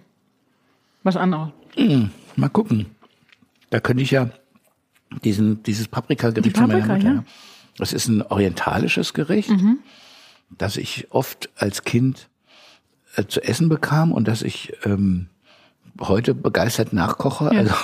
Was 1.02 1.16
anderes. 1.16 1.50
Mal 2.36 2.48
gucken. 2.48 2.86
Da 3.70 3.80
könnte 3.80 4.02
ich 4.02 4.10
ja 4.10 4.28
diesen, 5.24 5.62
dieses 5.62 5.88
Paprikagericht 5.88 6.46
Die 6.56 6.58
von 6.58 6.68
meiner 6.68 6.80
Paprika, 6.86 6.94
Mutter. 7.10 7.14
ja. 7.16 7.24
Das 7.78 7.92
ist 7.92 8.08
ein 8.08 8.22
orientalisches 8.22 9.14
Gericht, 9.14 9.50
das 10.50 10.76
ich 10.76 11.08
oft 11.10 11.48
als 11.56 11.84
Kind 11.84 12.28
äh, 13.16 13.24
zu 13.26 13.40
essen 13.42 13.68
bekam 13.68 14.12
und 14.12 14.26
das 14.28 14.42
ich 14.42 14.72
ähm, 14.84 15.28
heute 16.00 16.34
begeistert 16.34 16.92
nachkoche. 16.92 17.46
Ja. 17.52 17.60
Also 17.60 17.74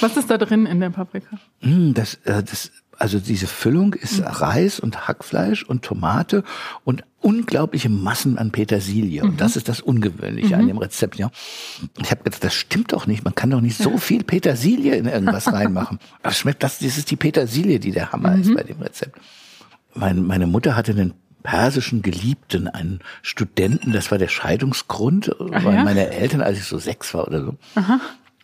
Was 0.00 0.16
ist 0.16 0.30
da 0.30 0.38
drin 0.38 0.66
in 0.66 0.80
der 0.80 0.90
Paprika? 0.90 1.38
Mm, 1.60 1.92
Das, 1.92 2.14
äh, 2.24 2.42
das, 2.42 2.70
also 2.98 3.18
diese 3.18 3.46
Füllung 3.46 3.94
ist 3.94 4.22
Reis 4.22 4.78
und 4.78 5.08
Hackfleisch 5.08 5.64
und 5.64 5.82
Tomate 5.82 6.44
und 6.84 7.04
unglaubliche 7.20 7.88
Massen 7.88 8.38
an 8.38 8.52
Petersilie. 8.52 9.22
Und 9.22 9.40
das 9.40 9.56
ist 9.56 9.68
das 9.68 9.80
Ungewöhnliche 9.80 10.56
an 10.56 10.66
dem 10.66 10.78
Rezept. 10.78 11.16
Ja. 11.16 11.30
Ich 12.00 12.10
habe 12.10 12.22
gedacht, 12.22 12.44
das 12.44 12.54
stimmt 12.54 12.92
doch 12.92 13.06
nicht. 13.06 13.24
Man 13.24 13.34
kann 13.34 13.50
doch 13.50 13.60
nicht 13.60 13.78
so 13.78 13.96
viel 13.98 14.22
Petersilie 14.22 14.94
in 14.96 15.06
irgendwas 15.06 15.52
reinmachen. 15.52 15.98
Aber 16.22 16.32
schmeckt 16.32 16.62
das, 16.62 16.78
das 16.78 16.98
ist 16.98 17.10
die 17.10 17.16
Petersilie, 17.16 17.80
die 17.80 17.90
der 17.92 18.12
Hammer 18.12 18.36
ist 18.36 18.54
bei 18.54 18.62
dem 18.62 18.80
Rezept. 18.80 19.18
Mein, 19.94 20.24
meine 20.24 20.46
Mutter 20.46 20.76
hatte 20.76 20.92
einen 20.92 21.14
persischen 21.42 22.02
Geliebten, 22.02 22.68
einen 22.68 23.00
Studenten, 23.22 23.92
das 23.92 24.10
war 24.10 24.18
der 24.18 24.28
Scheidungsgrund, 24.28 25.34
weil 25.38 25.74
ja? 25.74 25.84
meine 25.84 26.10
Eltern, 26.10 26.40
als 26.40 26.58
ich 26.58 26.64
so 26.64 26.78
sechs 26.78 27.14
war 27.14 27.26
oder 27.26 27.44
so. 27.44 27.56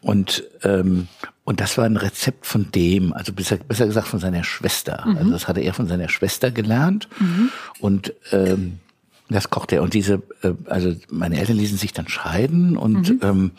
Und, 0.00 0.44
ähm, 0.62 1.08
und 1.44 1.60
das 1.60 1.78
war 1.78 1.84
ein 1.84 1.96
Rezept 1.96 2.46
von 2.46 2.70
dem, 2.72 3.12
also 3.12 3.32
besser, 3.32 3.56
besser 3.56 3.86
gesagt 3.86 4.08
von 4.08 4.20
seiner 4.20 4.44
Schwester. 4.44 5.06
Also 5.16 5.30
das 5.30 5.48
hatte 5.48 5.60
er 5.60 5.74
von 5.74 5.88
seiner 5.88 6.08
Schwester 6.08 6.50
gelernt. 6.50 7.08
Und 7.80 8.14
ähm, 8.32 8.78
das 9.28 9.50
kochte 9.50 9.76
er. 9.76 9.82
Und 9.82 9.94
diese, 9.94 10.22
äh, 10.42 10.52
also 10.66 10.94
meine 11.10 11.38
Eltern 11.38 11.56
ließen 11.56 11.78
sich 11.78 11.92
dann 11.92 12.08
scheiden 12.08 12.76
und 12.76 13.22
ähm, 13.22 13.52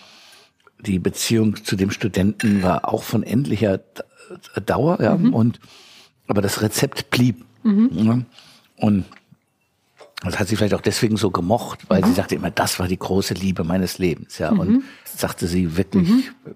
die 0.80 1.00
Beziehung 1.00 1.64
zu 1.64 1.76
dem 1.76 1.92
Studenten 1.92 2.64
war 2.64 2.88
auch 2.88 3.04
von 3.04 3.24
endlicher 3.24 3.82
Dauer, 4.66 5.02
ja. 5.02 5.14
Und 5.14 5.60
aber 6.28 6.42
das 6.42 6.62
Rezept 6.62 7.10
blieb. 7.10 7.44
Ja. 7.92 8.20
Und 8.78 9.06
das 10.24 10.38
hat 10.38 10.50
sie 10.50 10.58
vielleicht 10.58 10.74
auch 10.74 10.82
deswegen 10.82 11.16
so 11.16 11.32
gemocht, 11.32 11.90
weil 11.90 12.04
sie 12.04 12.12
sagte 12.12 12.36
immer, 12.36 12.52
das 12.52 12.78
war 12.78 12.90
die 12.90 13.00
große 13.00 13.34
Liebe 13.36 13.64
meines 13.64 14.00
Lebens, 14.00 14.38
ja. 14.38 14.50
Und 14.50 14.84
das 15.06 15.22
sagte 15.22 15.48
sie 15.48 15.78
wirklich 15.78 16.10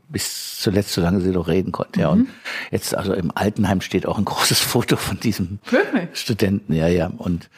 bis 0.09 0.59
zuletzt, 0.59 0.91
solange 0.93 1.21
sie 1.21 1.29
noch 1.29 1.47
reden 1.47 1.71
konnte, 1.71 2.01
ja. 2.01 2.09
Und 2.09 2.27
jetzt, 2.71 2.93
also 2.93 3.13
im 3.13 3.31
Altenheim 3.33 3.79
steht 3.79 4.05
auch 4.05 4.17
ein 4.17 4.25
großes 4.25 4.59
Foto 4.61 4.97
von 4.97 5.19
diesem 5.19 5.59
Wirklich? 5.69 6.09
Studenten, 6.13 6.73
ja, 6.73 6.87
ja. 6.87 7.07
Und 7.07 7.49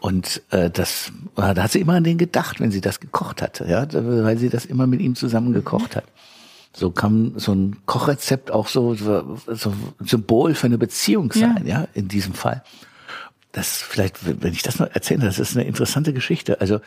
und 0.00 0.42
äh, 0.50 0.70
das, 0.70 1.10
äh, 1.36 1.54
da 1.54 1.64
hat 1.64 1.72
sie 1.72 1.80
immer 1.80 1.94
an 1.94 2.04
den 2.04 2.18
gedacht, 2.18 2.60
wenn 2.60 2.70
sie 2.70 2.80
das 2.80 3.00
gekocht 3.00 3.42
hatte, 3.42 3.66
ja, 3.68 3.84
weil 3.92 4.38
sie 4.38 4.48
das 4.48 4.64
immer 4.64 4.86
mit 4.86 5.00
ihm 5.00 5.16
zusammen 5.16 5.52
gekocht 5.52 5.96
hat. 5.96 6.04
So 6.72 6.92
kann 6.92 7.32
so 7.34 7.52
ein 7.52 7.78
Kochrezept 7.86 8.52
auch 8.52 8.68
so, 8.68 8.94
so, 8.94 9.36
so 9.48 9.72
Symbol 9.98 10.54
für 10.54 10.68
eine 10.68 10.78
Beziehung 10.78 11.32
sein, 11.32 11.66
ja, 11.66 11.88
in 11.94 12.06
diesem 12.06 12.34
Fall. 12.34 12.62
Das 13.52 13.78
vielleicht, 13.82 14.42
wenn 14.42 14.52
ich 14.52 14.62
das 14.62 14.78
noch 14.78 14.88
erzähle, 14.92 15.24
das 15.24 15.38
ist 15.38 15.56
eine 15.56 15.66
interessante 15.66 16.12
Geschichte. 16.12 16.60
Also 16.60 16.80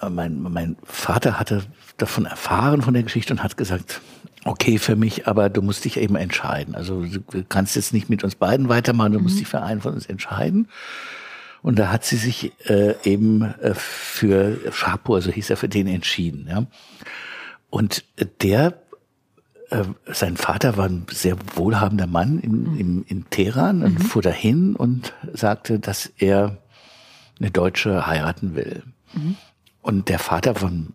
äh, 0.00 0.08
mein, 0.08 0.40
mein 0.40 0.76
Vater 0.84 1.38
hatte 1.38 1.64
davon 1.96 2.26
erfahren 2.26 2.82
von 2.82 2.94
der 2.94 3.02
Geschichte 3.02 3.32
und 3.32 3.42
hat 3.42 3.56
gesagt, 3.56 4.00
okay 4.44 4.78
für 4.78 4.96
mich, 4.96 5.26
aber 5.26 5.48
du 5.50 5.62
musst 5.62 5.84
dich 5.84 5.96
eben 5.96 6.16
entscheiden. 6.16 6.74
Also 6.74 7.04
du 7.04 7.44
kannst 7.48 7.76
jetzt 7.76 7.92
nicht 7.92 8.08
mit 8.08 8.22
uns 8.22 8.36
beiden 8.36 8.68
weitermachen, 8.68 9.12
du 9.12 9.18
musst 9.18 9.40
dich 9.40 9.48
für 9.48 9.62
einen 9.62 9.80
von 9.80 9.94
uns 9.94 10.06
entscheiden. 10.06 10.68
Und 11.62 11.78
da 11.80 11.90
hat 11.90 12.04
sie 12.04 12.16
sich 12.16 12.52
äh, 12.68 12.94
eben 13.02 13.42
äh, 13.42 13.74
für 13.74 14.56
Schapur, 14.72 15.20
so 15.20 15.32
hieß 15.32 15.50
er, 15.50 15.56
für 15.56 15.68
den 15.68 15.88
entschieden. 15.88 16.46
Ja. 16.48 16.66
Und 17.70 18.04
der, 18.42 18.74
sein 20.06 20.36
Vater 20.36 20.76
war 20.76 20.86
ein 20.86 21.06
sehr 21.10 21.36
wohlhabender 21.54 22.06
Mann 22.06 22.38
in, 22.38 22.76
in, 22.78 23.02
in 23.04 23.30
Teheran 23.30 23.82
und 23.82 23.98
fuhr 23.98 24.22
dahin 24.22 24.76
und 24.76 25.12
sagte, 25.32 25.80
dass 25.80 26.06
er 26.18 26.58
eine 27.40 27.50
Deutsche 27.50 28.06
heiraten 28.06 28.54
will. 28.54 28.82
Und 29.82 30.08
der 30.08 30.18
Vater 30.18 30.60
war 30.62 30.70
ein 30.70 30.94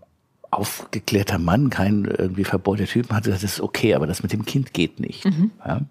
aufgeklärter 0.51 1.39
Mann, 1.39 1.69
kein 1.69 2.05
irgendwie 2.05 2.43
verbeuter 2.43 2.85
Typ, 2.85 3.09
hat 3.11 3.23
gesagt, 3.23 3.43
das 3.43 3.53
ist 3.53 3.61
okay, 3.61 3.95
aber 3.95 4.05
das 4.05 4.21
mit 4.21 4.33
dem 4.33 4.45
Kind 4.45 4.73
geht 4.73 4.99
nicht. 4.99 5.25
Ja? 5.65 5.81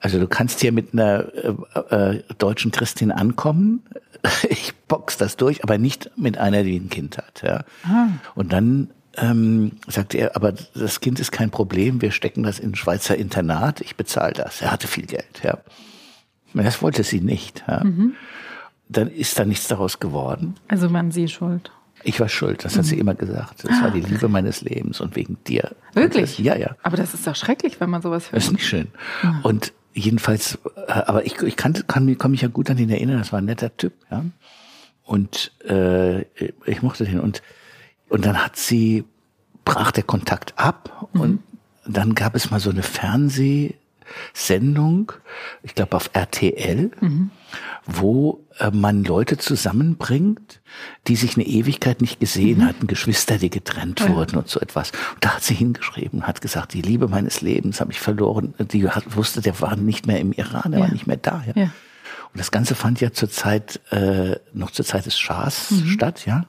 Also 0.00 0.18
du 0.18 0.26
kannst 0.26 0.60
hier 0.60 0.72
mit 0.72 0.92
einer 0.92 1.26
äh, 1.32 2.16
äh, 2.16 2.22
deutschen 2.38 2.72
Christin 2.72 3.12
ankommen, 3.12 3.82
ich 4.48 4.74
box 4.88 5.16
das 5.16 5.36
durch, 5.36 5.62
aber 5.62 5.78
nicht 5.78 6.10
mit 6.16 6.38
einer, 6.38 6.64
die 6.64 6.76
ein 6.76 6.90
Kind 6.90 7.18
hat. 7.18 7.42
Ja? 7.42 7.64
Und 8.34 8.52
dann 8.52 8.90
ähm, 9.16 9.72
sagte 9.86 10.18
er, 10.18 10.36
aber 10.36 10.52
das 10.74 11.00
Kind 11.00 11.20
ist 11.20 11.32
kein 11.32 11.50
Problem, 11.50 12.02
wir 12.02 12.10
stecken 12.10 12.42
das 12.42 12.58
in 12.58 12.70
ein 12.70 12.74
Schweizer 12.74 13.16
Internat, 13.16 13.80
ich 13.80 13.96
bezahle 13.96 14.32
das. 14.32 14.60
Er 14.62 14.70
hatte 14.72 14.86
viel 14.88 15.06
Geld. 15.06 15.42
Ja? 15.42 15.58
Das 16.54 16.82
wollte 16.82 17.02
sie 17.04 17.20
nicht. 17.20 17.64
Ja? 17.68 17.82
Dann 18.88 19.08
ist 19.08 19.38
da 19.38 19.44
nichts 19.44 19.66
daraus 19.68 19.98
geworden. 20.00 20.54
Also 20.68 20.92
waren 20.92 21.10
Sie 21.10 21.28
schuld. 21.28 21.70
Ich 22.06 22.20
war 22.20 22.28
schuld, 22.28 22.64
das 22.66 22.76
hat 22.76 22.84
sie 22.84 22.98
immer 22.98 23.14
gesagt. 23.14 23.64
Das 23.64 23.80
war 23.80 23.90
die 23.90 24.00
Liebe 24.02 24.28
meines 24.28 24.60
Lebens 24.60 25.00
und 25.00 25.16
wegen 25.16 25.38
dir. 25.46 25.70
Wirklich? 25.94 26.36
Das, 26.36 26.44
ja, 26.44 26.54
ja. 26.56 26.76
Aber 26.82 26.98
das 26.98 27.14
ist 27.14 27.26
doch 27.26 27.34
schrecklich, 27.34 27.80
wenn 27.80 27.88
man 27.88 28.02
sowas 28.02 28.24
Das 28.24 28.32
hört. 28.32 28.42
ist 28.42 28.52
nicht 28.52 28.66
schön. 28.66 28.88
Und 29.42 29.72
jedenfalls, 29.94 30.58
äh, 30.86 30.92
aber 30.92 31.24
ich, 31.24 31.40
ich 31.40 31.56
kann, 31.56 31.72
kann, 31.86 32.04
mich- 32.04 32.18
kann 32.18 32.30
mich 32.32 32.42
ja 32.42 32.48
gut 32.48 32.68
an 32.68 32.76
ihn 32.76 32.90
erinnern, 32.90 33.18
das 33.18 33.32
war 33.32 33.38
ein 33.40 33.46
netter 33.46 33.74
Typ, 33.74 33.94
ja. 34.10 34.22
Und 35.02 35.52
äh, 35.66 36.22
ich 36.66 36.82
mochte 36.82 37.04
den. 37.04 37.20
Und, 37.20 37.40
und 38.08 38.24
dann 38.24 38.42
hat 38.44 38.56
sie, 38.56 39.04
brach 39.64 39.90
der 39.92 40.04
Kontakt 40.04 40.54
ab 40.58 41.08
und 41.12 41.40
dann 41.86 42.14
gab 42.14 42.34
es 42.34 42.50
mal 42.50 42.60
so 42.60 42.70
eine 42.70 42.82
Fernsehsendung, 42.82 45.12
ich 45.62 45.74
glaube 45.74 45.96
auf 45.96 46.10
RTL, 46.12 46.90
wo 47.86 48.44
äh, 48.58 48.70
man 48.70 49.04
Leute 49.04 49.36
zusammenbringt, 49.38 50.60
die 51.06 51.16
sich 51.16 51.36
eine 51.36 51.46
Ewigkeit 51.46 52.00
nicht 52.00 52.20
gesehen 52.20 52.66
hatten, 52.66 52.86
Geschwister, 52.86 53.38
die 53.38 53.50
getrennt 53.50 54.06
wurden 54.08 54.36
und 54.38 54.48
so 54.48 54.60
etwas. 54.60 54.90
Und 55.14 55.24
da 55.24 55.34
hat 55.36 55.42
sie 55.42 55.54
hingeschrieben, 55.54 56.26
hat 56.26 56.40
gesagt, 56.40 56.74
die 56.74 56.82
Liebe 56.82 57.08
meines 57.08 57.40
Lebens 57.40 57.80
habe 57.80 57.92
ich 57.92 58.00
verloren. 58.00 58.54
Die 58.58 58.88
hat, 58.88 59.16
wusste, 59.16 59.40
der 59.40 59.60
war 59.60 59.76
nicht 59.76 60.06
mehr 60.06 60.20
im 60.20 60.32
Iran, 60.32 60.72
der 60.72 60.80
Ja. 60.80 60.86
war 60.86 60.92
nicht 60.92 61.06
mehr 61.06 61.16
da. 61.18 61.42
Ja. 61.46 61.52
Ja. 61.54 61.64
Und 62.32 62.40
das 62.40 62.50
Ganze 62.50 62.74
fand 62.74 63.00
ja 63.00 63.12
zur 63.12 63.30
Zeit, 63.30 63.80
äh, 63.90 64.36
noch 64.52 64.70
zur 64.72 64.84
Zeit 64.84 65.06
des 65.06 65.18
Schahs 65.18 65.70
Mhm. 65.70 65.86
statt, 65.88 66.26
ja. 66.26 66.46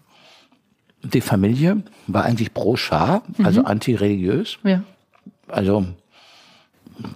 Die 1.14 1.22
Familie 1.22 1.84
war 2.08 2.24
eigentlich 2.26 2.54
pro 2.54 2.76
Schah, 2.78 3.22
also 3.44 3.62
Mhm. 3.62 3.68
antireligiös. 3.68 4.58
Ja. 4.64 4.84
Also 5.48 5.86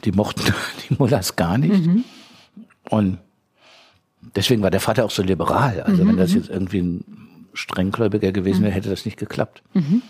die 0.06 0.12
mochten 0.12 0.42
die 0.90 0.96
Mullahs 0.98 1.36
gar 1.36 1.58
nicht. 1.58 1.86
Mhm. 1.86 2.04
Und 2.90 3.18
deswegen 4.36 4.62
war 4.62 4.72
der 4.72 4.80
Vater 4.80 5.06
auch 5.06 5.12
so 5.12 5.24
liberal. 5.24 5.82
Also 5.82 6.00
wenn 6.00 6.16
Mhm, 6.16 6.18
das 6.18 6.34
jetzt 6.34 6.50
irgendwie 6.50 6.82
ein 6.82 7.04
Strenggläubiger 7.54 8.32
gewesen 8.32 8.62
wäre, 8.64 8.74
hätte 8.74 8.90
das 8.90 9.06
nicht 9.06 9.18
geklappt. 9.18 9.64
Mhm. 9.74 10.02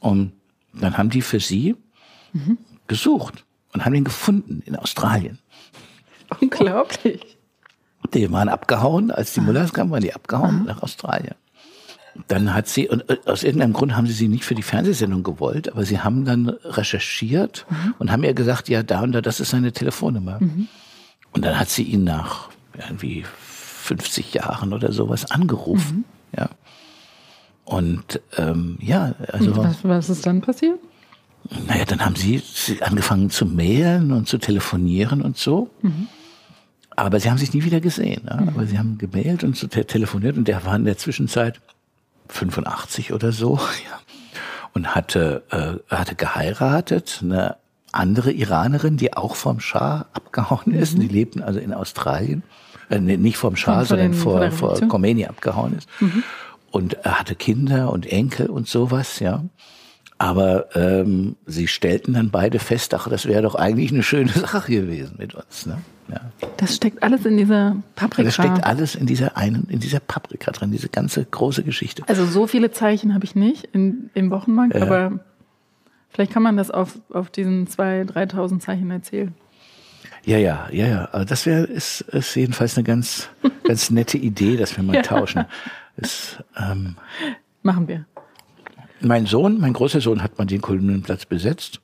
Und 0.00 0.32
dann 0.72 0.96
haben 0.98 1.10
die 1.10 1.22
für 1.22 1.40
sie 1.40 1.74
gesucht 2.86 3.44
und 3.72 3.84
haben 3.84 3.94
ihn 3.94 4.04
gefunden 4.04 4.62
in 4.66 4.76
Australien. 4.76 5.38
Unglaublich. 6.40 7.36
Die 8.14 8.30
waren 8.30 8.48
abgehauen, 8.48 9.10
als 9.10 9.32
die 9.34 9.40
Mullahs 9.40 9.72
kamen, 9.72 9.90
waren 9.90 10.02
die 10.02 10.14
abgehauen 10.14 10.64
nach 10.64 10.82
Australien. 10.82 11.34
Dann 12.28 12.54
hat 12.54 12.68
sie, 12.68 12.88
und 12.88 13.08
äh, 13.08 13.18
aus 13.26 13.42
irgendeinem 13.42 13.72
Grund 13.72 13.96
haben 13.96 14.06
sie 14.06 14.12
sie 14.12 14.28
nicht 14.28 14.44
für 14.44 14.54
die 14.54 14.62
Fernsehsendung 14.62 15.22
gewollt, 15.22 15.72
aber 15.72 15.84
sie 15.84 16.00
haben 16.00 16.24
dann 16.24 16.48
recherchiert 16.48 17.66
und 17.98 18.10
haben 18.10 18.24
ihr 18.24 18.34
gesagt, 18.34 18.68
ja, 18.68 18.82
da 18.82 19.02
und 19.02 19.12
da, 19.12 19.20
das 19.20 19.40
ist 19.40 19.50
seine 19.50 19.72
Telefonnummer. 19.72 20.38
Und 21.32 21.44
dann 21.44 21.58
hat 21.58 21.68
sie 21.68 21.82
ihn 21.82 22.04
nach 22.04 22.48
irgendwie 22.76 23.24
50 23.24 24.34
Jahren 24.34 24.72
oder 24.72 24.92
sowas 24.92 25.30
angerufen. 25.30 26.04
Ja. 26.36 26.48
Und 27.64 28.20
ähm, 28.36 28.78
ja, 28.80 29.14
also. 29.32 29.56
Was, 29.56 29.84
was 29.84 30.10
ist 30.10 30.26
dann 30.26 30.40
passiert? 30.40 30.78
Naja, 31.68 31.84
dann 31.84 32.04
haben 32.04 32.16
sie, 32.16 32.42
angefangen 32.80 33.30
zu 33.30 33.46
mailen 33.46 34.12
und 34.12 34.28
zu 34.28 34.38
telefonieren 34.38 35.22
und 35.22 35.36
so. 35.36 35.70
Aber 36.96 37.20
sie 37.20 37.30
haben 37.30 37.38
sich 37.38 37.52
nie 37.52 37.62
wieder 37.62 37.80
gesehen. 37.80 38.22
Ja? 38.24 38.38
Aber 38.38 38.66
sie 38.66 38.78
haben 38.78 38.98
gemailt 38.98 39.44
und 39.44 39.56
so 39.56 39.66
te 39.66 39.84
telefoniert 39.84 40.36
und 40.36 40.48
der 40.48 40.64
war 40.64 40.74
in 40.74 40.84
der 40.84 40.96
Zwischenzeit 40.96 41.60
85 42.32 43.12
oder 43.12 43.32
so. 43.32 43.58
Ja. 43.88 43.98
Und 44.74 44.94
hatte, 44.94 45.42
äh, 45.88 45.94
hatte 45.94 46.14
geheiratet, 46.16 47.20
eine 47.22 47.56
andere 47.92 48.30
Iranerin, 48.30 48.98
die 48.98 49.14
auch 49.14 49.34
vom 49.34 49.58
Schah 49.58 50.04
abgehauen 50.12 50.74
ist. 50.74 50.98
Die 50.98 51.08
lebten 51.08 51.42
also 51.42 51.58
in 51.58 51.72
Australien. 51.72 52.42
Äh, 52.90 52.98
nicht 53.00 53.38
vom 53.38 53.56
Schah, 53.56 53.76
Vor 53.76 53.84
sondern 53.86 54.12
den- 54.12 54.20
vor 54.20 54.50
vor? 54.50 54.78
Khomeini 54.88 55.24
abgehauen 55.26 55.78
ist. 55.78 55.88
Und 56.70 56.92
er 57.04 57.18
hatte 57.18 57.34
Kinder 57.36 57.90
und 57.90 58.04
Enkel 58.04 58.50
und 58.50 58.68
sowas, 58.68 59.18
ja. 59.18 59.44
Aber 60.18 60.74
ähm, 60.74 61.36
sie 61.44 61.68
stellten 61.68 62.14
dann 62.14 62.30
beide 62.30 62.58
fest, 62.58 62.94
ach, 62.94 63.08
das 63.08 63.26
wäre 63.26 63.42
doch 63.42 63.54
eigentlich 63.54 63.92
eine 63.92 64.02
schöne 64.02 64.30
Sache 64.32 64.60
gewesen 64.72 65.16
mit 65.18 65.34
uns. 65.34 65.66
Ne? 65.66 65.78
Ja. 66.08 66.20
Das 66.56 66.74
steckt 66.76 67.02
alles 67.02 67.26
in 67.26 67.36
dieser 67.36 67.76
Paprika. 67.96 68.22
Das 68.24 68.34
steckt 68.34 68.64
alles 68.64 68.94
in 68.94 69.06
dieser 69.06 69.36
einen, 69.36 69.68
in 69.68 69.80
dieser 69.80 70.00
Paprika 70.00 70.52
drin, 70.52 70.70
diese 70.72 70.88
ganze 70.88 71.24
große 71.24 71.64
Geschichte. 71.64 72.02
Also 72.06 72.24
so 72.24 72.46
viele 72.46 72.70
Zeichen 72.70 73.12
habe 73.12 73.24
ich 73.24 73.34
nicht 73.34 73.64
in, 73.72 74.08
im 74.14 74.30
Wochenmarkt, 74.30 74.74
Ja. 74.74 74.82
aber 74.82 75.20
vielleicht 76.10 76.32
kann 76.32 76.42
man 76.42 76.56
das 76.56 76.70
auf, 76.70 76.98
auf 77.10 77.28
diesen 77.30 77.66
2.000, 77.66 78.12
3.000 78.32 78.60
Zeichen 78.60 78.90
erzählen. 78.90 79.34
Ja, 80.24 80.38
ja, 80.38 80.68
ja, 80.72 80.86
ja. 80.86 81.08
Aber 81.12 81.24
das 81.24 81.44
wäre 81.46 81.64
ist, 81.64 82.00
ist 82.00 82.34
jedenfalls 82.34 82.76
eine 82.76 82.84
ganz, 82.84 83.28
ganz 83.64 83.90
nette 83.90 84.16
Idee, 84.16 84.56
dass 84.56 84.76
wir 84.76 84.82
mal 84.82 84.96
Ja. 84.96 85.02
tauschen. 85.02 85.44
Ist, 85.96 86.42
ähm, 86.56 86.96
Machen 87.62 87.86
wir. 87.88 88.06
Mein 89.00 89.26
Sohn, 89.26 89.58
mein 89.60 89.72
großer 89.72 90.00
Sohn, 90.00 90.22
hat 90.22 90.38
mal 90.38 90.44
den 90.44 90.60
Kolumnenplatz 90.60 91.26
besetzt. 91.26 91.80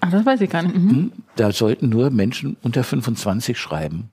Ach, 0.00 0.10
das 0.10 0.24
weiß 0.24 0.40
ich 0.40 0.50
gar 0.50 0.62
nicht. 0.62 0.76
Mhm. 0.76 1.12
Da 1.36 1.52
sollten 1.52 1.88
nur 1.88 2.10
Menschen 2.10 2.56
unter 2.62 2.84
25 2.84 3.58
schreiben. 3.58 4.10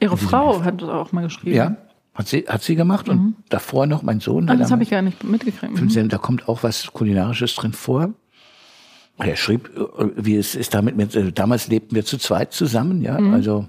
Ihre 0.00 0.16
Frau 0.16 0.62
hat 0.62 0.82
das 0.82 0.88
auch 0.88 1.12
mal 1.12 1.24
geschrieben. 1.24 1.56
Ja, 1.56 1.76
hat 2.14 2.28
sie, 2.28 2.44
hat 2.48 2.62
sie 2.62 2.76
gemacht 2.76 3.08
und 3.08 3.34
davor 3.48 3.86
noch 3.86 4.02
mein 4.02 4.20
Sohn. 4.20 4.44
Ah, 4.44 4.52
der 4.52 4.62
das 4.62 4.70
habe 4.70 4.82
ich 4.82 4.90
gar 4.90 5.02
nicht 5.02 5.22
mitgekriegt. 5.24 5.72
Mhm. 5.72 5.78
15, 5.78 6.08
da 6.08 6.18
kommt 6.18 6.48
auch 6.48 6.62
was 6.62 6.92
Kulinarisches 6.92 7.54
drin 7.54 7.72
vor. 7.72 8.10
Er 9.18 9.36
schrieb, 9.36 9.70
äh, 9.76 10.08
wie 10.16 10.36
es 10.36 10.54
ist 10.54 10.74
damit 10.74 10.96
mit, 10.96 11.14
äh, 11.14 11.32
damals 11.32 11.68
lebten 11.68 11.94
wir 11.94 12.04
zu 12.04 12.18
zweit 12.18 12.52
zusammen, 12.52 13.02
ja, 13.02 13.16
also, 13.16 13.66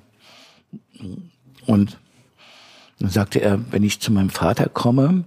und 1.66 1.98
dann 3.00 3.10
sagte 3.10 3.40
er, 3.40 3.60
wenn 3.72 3.84
ich 3.84 4.00
zu 4.00 4.12
meinem 4.12 4.30
Vater 4.30 4.68
komme, 4.68 5.24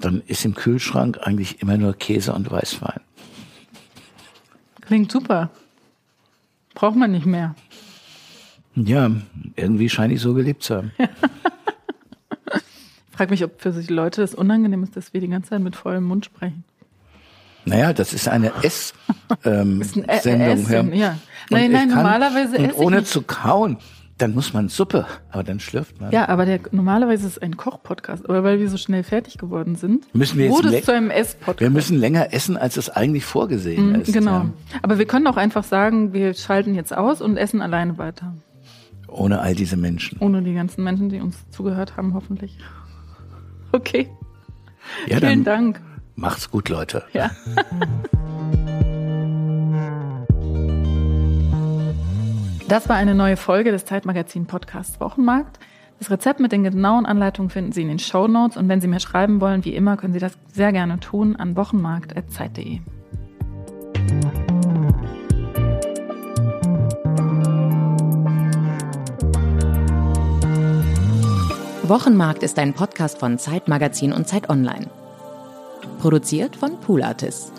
dann 0.00 0.22
ist 0.26 0.44
im 0.44 0.54
Kühlschrank 0.54 1.18
eigentlich 1.22 1.60
immer 1.62 1.76
nur 1.76 1.94
Käse 1.94 2.32
und 2.32 2.50
Weißwein. 2.50 3.00
Klingt 4.80 5.12
super. 5.12 5.50
Braucht 6.74 6.96
man 6.96 7.12
nicht 7.12 7.26
mehr. 7.26 7.54
Ja, 8.74 9.10
irgendwie 9.56 9.88
scheine 9.88 10.14
ich 10.14 10.20
so 10.20 10.34
gelebt 10.34 10.62
zu 10.62 10.76
haben. 10.76 10.92
Ich 13.12 13.16
frage 13.22 13.32
mich, 13.32 13.44
ob 13.44 13.60
für 13.60 13.70
die 13.70 13.92
Leute 13.92 14.22
das 14.22 14.34
unangenehm 14.34 14.82
ist, 14.82 14.96
dass 14.96 15.12
wir 15.12 15.20
die 15.20 15.28
ganze 15.28 15.50
Zeit 15.50 15.60
mit 15.60 15.76
vollem 15.76 16.04
Mund 16.04 16.24
sprechen. 16.24 16.64
Naja, 17.66 17.92
das 17.92 18.14
ist 18.14 18.26
eine 18.28 18.50
Ess-Sendung. 18.62 19.80
Ist 19.82 19.94
ein 19.98 20.04
Ä- 20.06 20.52
Essen, 20.54 20.94
ja. 20.94 21.18
Nein, 21.50 21.70
nein, 21.70 21.88
ich 21.88 21.94
kann- 21.94 22.02
normalerweise 22.02 22.56
und 22.56 22.74
ohne 22.78 23.04
zu 23.04 23.20
kauen, 23.20 23.76
dann 24.20 24.34
muss 24.34 24.52
man 24.52 24.68
Suppe, 24.68 25.06
aber 25.30 25.42
dann 25.44 25.60
schlürft 25.60 26.00
man. 26.00 26.12
Ja, 26.12 26.28
aber 26.28 26.44
der, 26.46 26.60
normalerweise 26.72 27.26
ist 27.26 27.32
es 27.36 27.38
ein 27.42 27.56
Koch-Podcast. 27.56 28.28
Aber 28.28 28.44
weil 28.44 28.58
wir 28.60 28.68
so 28.68 28.76
schnell 28.76 29.02
fertig 29.02 29.38
geworden 29.38 29.76
sind, 29.76 30.12
Müssen 30.14 30.38
wir 30.38 30.50
wurde 30.50 30.76
es 30.76 30.84
zu 30.84 30.92
einem 30.92 31.10
Ess-Podcast. 31.10 31.60
Wir 31.60 31.70
müssen 31.70 31.98
länger 31.98 32.32
essen, 32.32 32.56
als 32.56 32.76
es 32.76 32.90
eigentlich 32.90 33.24
vorgesehen 33.24 33.90
Mhm, 33.90 33.94
ist. 34.02 34.12
Genau. 34.12 34.30
Ja. 34.32 34.50
Aber 34.82 34.98
wir 34.98 35.06
können 35.06 35.26
auch 35.26 35.36
einfach 35.36 35.64
sagen, 35.64 36.12
wir 36.12 36.34
schalten 36.34 36.74
jetzt 36.74 36.96
aus 36.96 37.20
und 37.22 37.36
essen 37.36 37.60
alleine 37.62 37.98
weiter. 37.98 38.34
Ohne 39.08 39.40
all 39.40 39.54
diese 39.54 39.76
Menschen. 39.76 40.18
Ohne 40.20 40.42
die 40.42 40.54
ganzen 40.54 40.84
Menschen, 40.84 41.08
die 41.08 41.20
uns 41.20 41.36
zugehört 41.50 41.96
haben, 41.96 42.14
hoffentlich. 42.14 42.58
Okay, 43.72 44.08
Ja, 45.06 45.16
vielen 45.18 45.44
Dank. 45.44 45.80
macht's 46.16 46.50
gut, 46.50 46.68
Leute. 46.68 47.04
Ja. 47.12 47.30
Das 52.70 52.88
war 52.88 52.94
eine 52.94 53.16
neue 53.16 53.36
Folge 53.36 53.72
des 53.72 53.84
Zeitmagazin 53.84 54.46
Podcast 54.46 55.00
Wochenmarkt. 55.00 55.58
Das 55.98 56.08
Rezept 56.08 56.38
mit 56.38 56.52
den 56.52 56.62
genauen 56.62 57.04
Anleitungen 57.04 57.50
finden 57.50 57.72
Sie 57.72 57.82
in 57.82 57.88
den 57.88 57.98
Show 57.98 58.28
Notes 58.28 58.56
und 58.56 58.68
wenn 58.68 58.80
Sie 58.80 58.86
mir 58.86 59.00
schreiben 59.00 59.40
wollen, 59.40 59.64
wie 59.64 59.74
immer, 59.74 59.96
können 59.96 60.12
Sie 60.12 60.20
das 60.20 60.38
sehr 60.52 60.70
gerne 60.70 61.00
tun 61.00 61.34
an 61.34 61.56
wochenmarkt.zeit.de. 61.56 62.78
Wochenmarkt 71.82 72.44
ist 72.44 72.56
ein 72.60 72.72
Podcast 72.72 73.18
von 73.18 73.40
Zeitmagazin 73.40 74.12
und 74.12 74.28
Zeit 74.28 74.48
Online. 74.48 74.86
Produziert 75.98 76.54
von 76.54 76.78
Pool 76.78 77.02
Artists. 77.02 77.52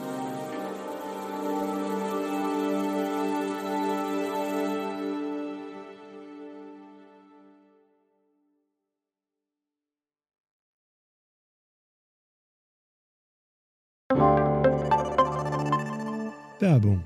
Werbung. 16.62 17.04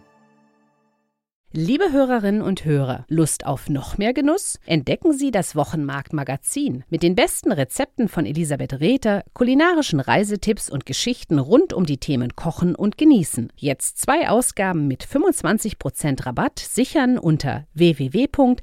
Liebe 1.57 1.93
Hörerinnen 1.93 2.41
und 2.41 2.65
Hörer, 2.65 3.05
Lust 3.07 3.45
auf 3.45 3.69
noch 3.69 3.97
mehr 3.97 4.11
Genuss? 4.11 4.59
Entdecken 4.65 5.13
Sie 5.13 5.31
das 5.31 5.55
Wochenmarkt 5.55 6.11
Magazin 6.11 6.83
mit 6.89 7.01
den 7.01 7.15
besten 7.15 7.53
Rezepten 7.53 8.09
von 8.09 8.25
Elisabeth 8.25 8.81
Rether, 8.81 9.23
kulinarischen 9.33 10.01
Reisetipps 10.01 10.69
und 10.69 10.85
Geschichten 10.85 11.39
rund 11.39 11.71
um 11.71 11.85
die 11.85 11.97
Themen 11.97 12.35
Kochen 12.35 12.75
und 12.75 12.97
Genießen. 12.97 13.53
Jetzt 13.55 13.99
zwei 13.99 14.27
Ausgaben 14.27 14.89
mit 14.89 15.05
25% 15.05 16.25
Rabatt 16.25 16.59
sichern 16.59 17.17
unter 17.17 17.65
www.zeit.de 17.73 18.57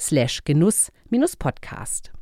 slash 0.00 0.42
genuss-podcast. 0.44 2.12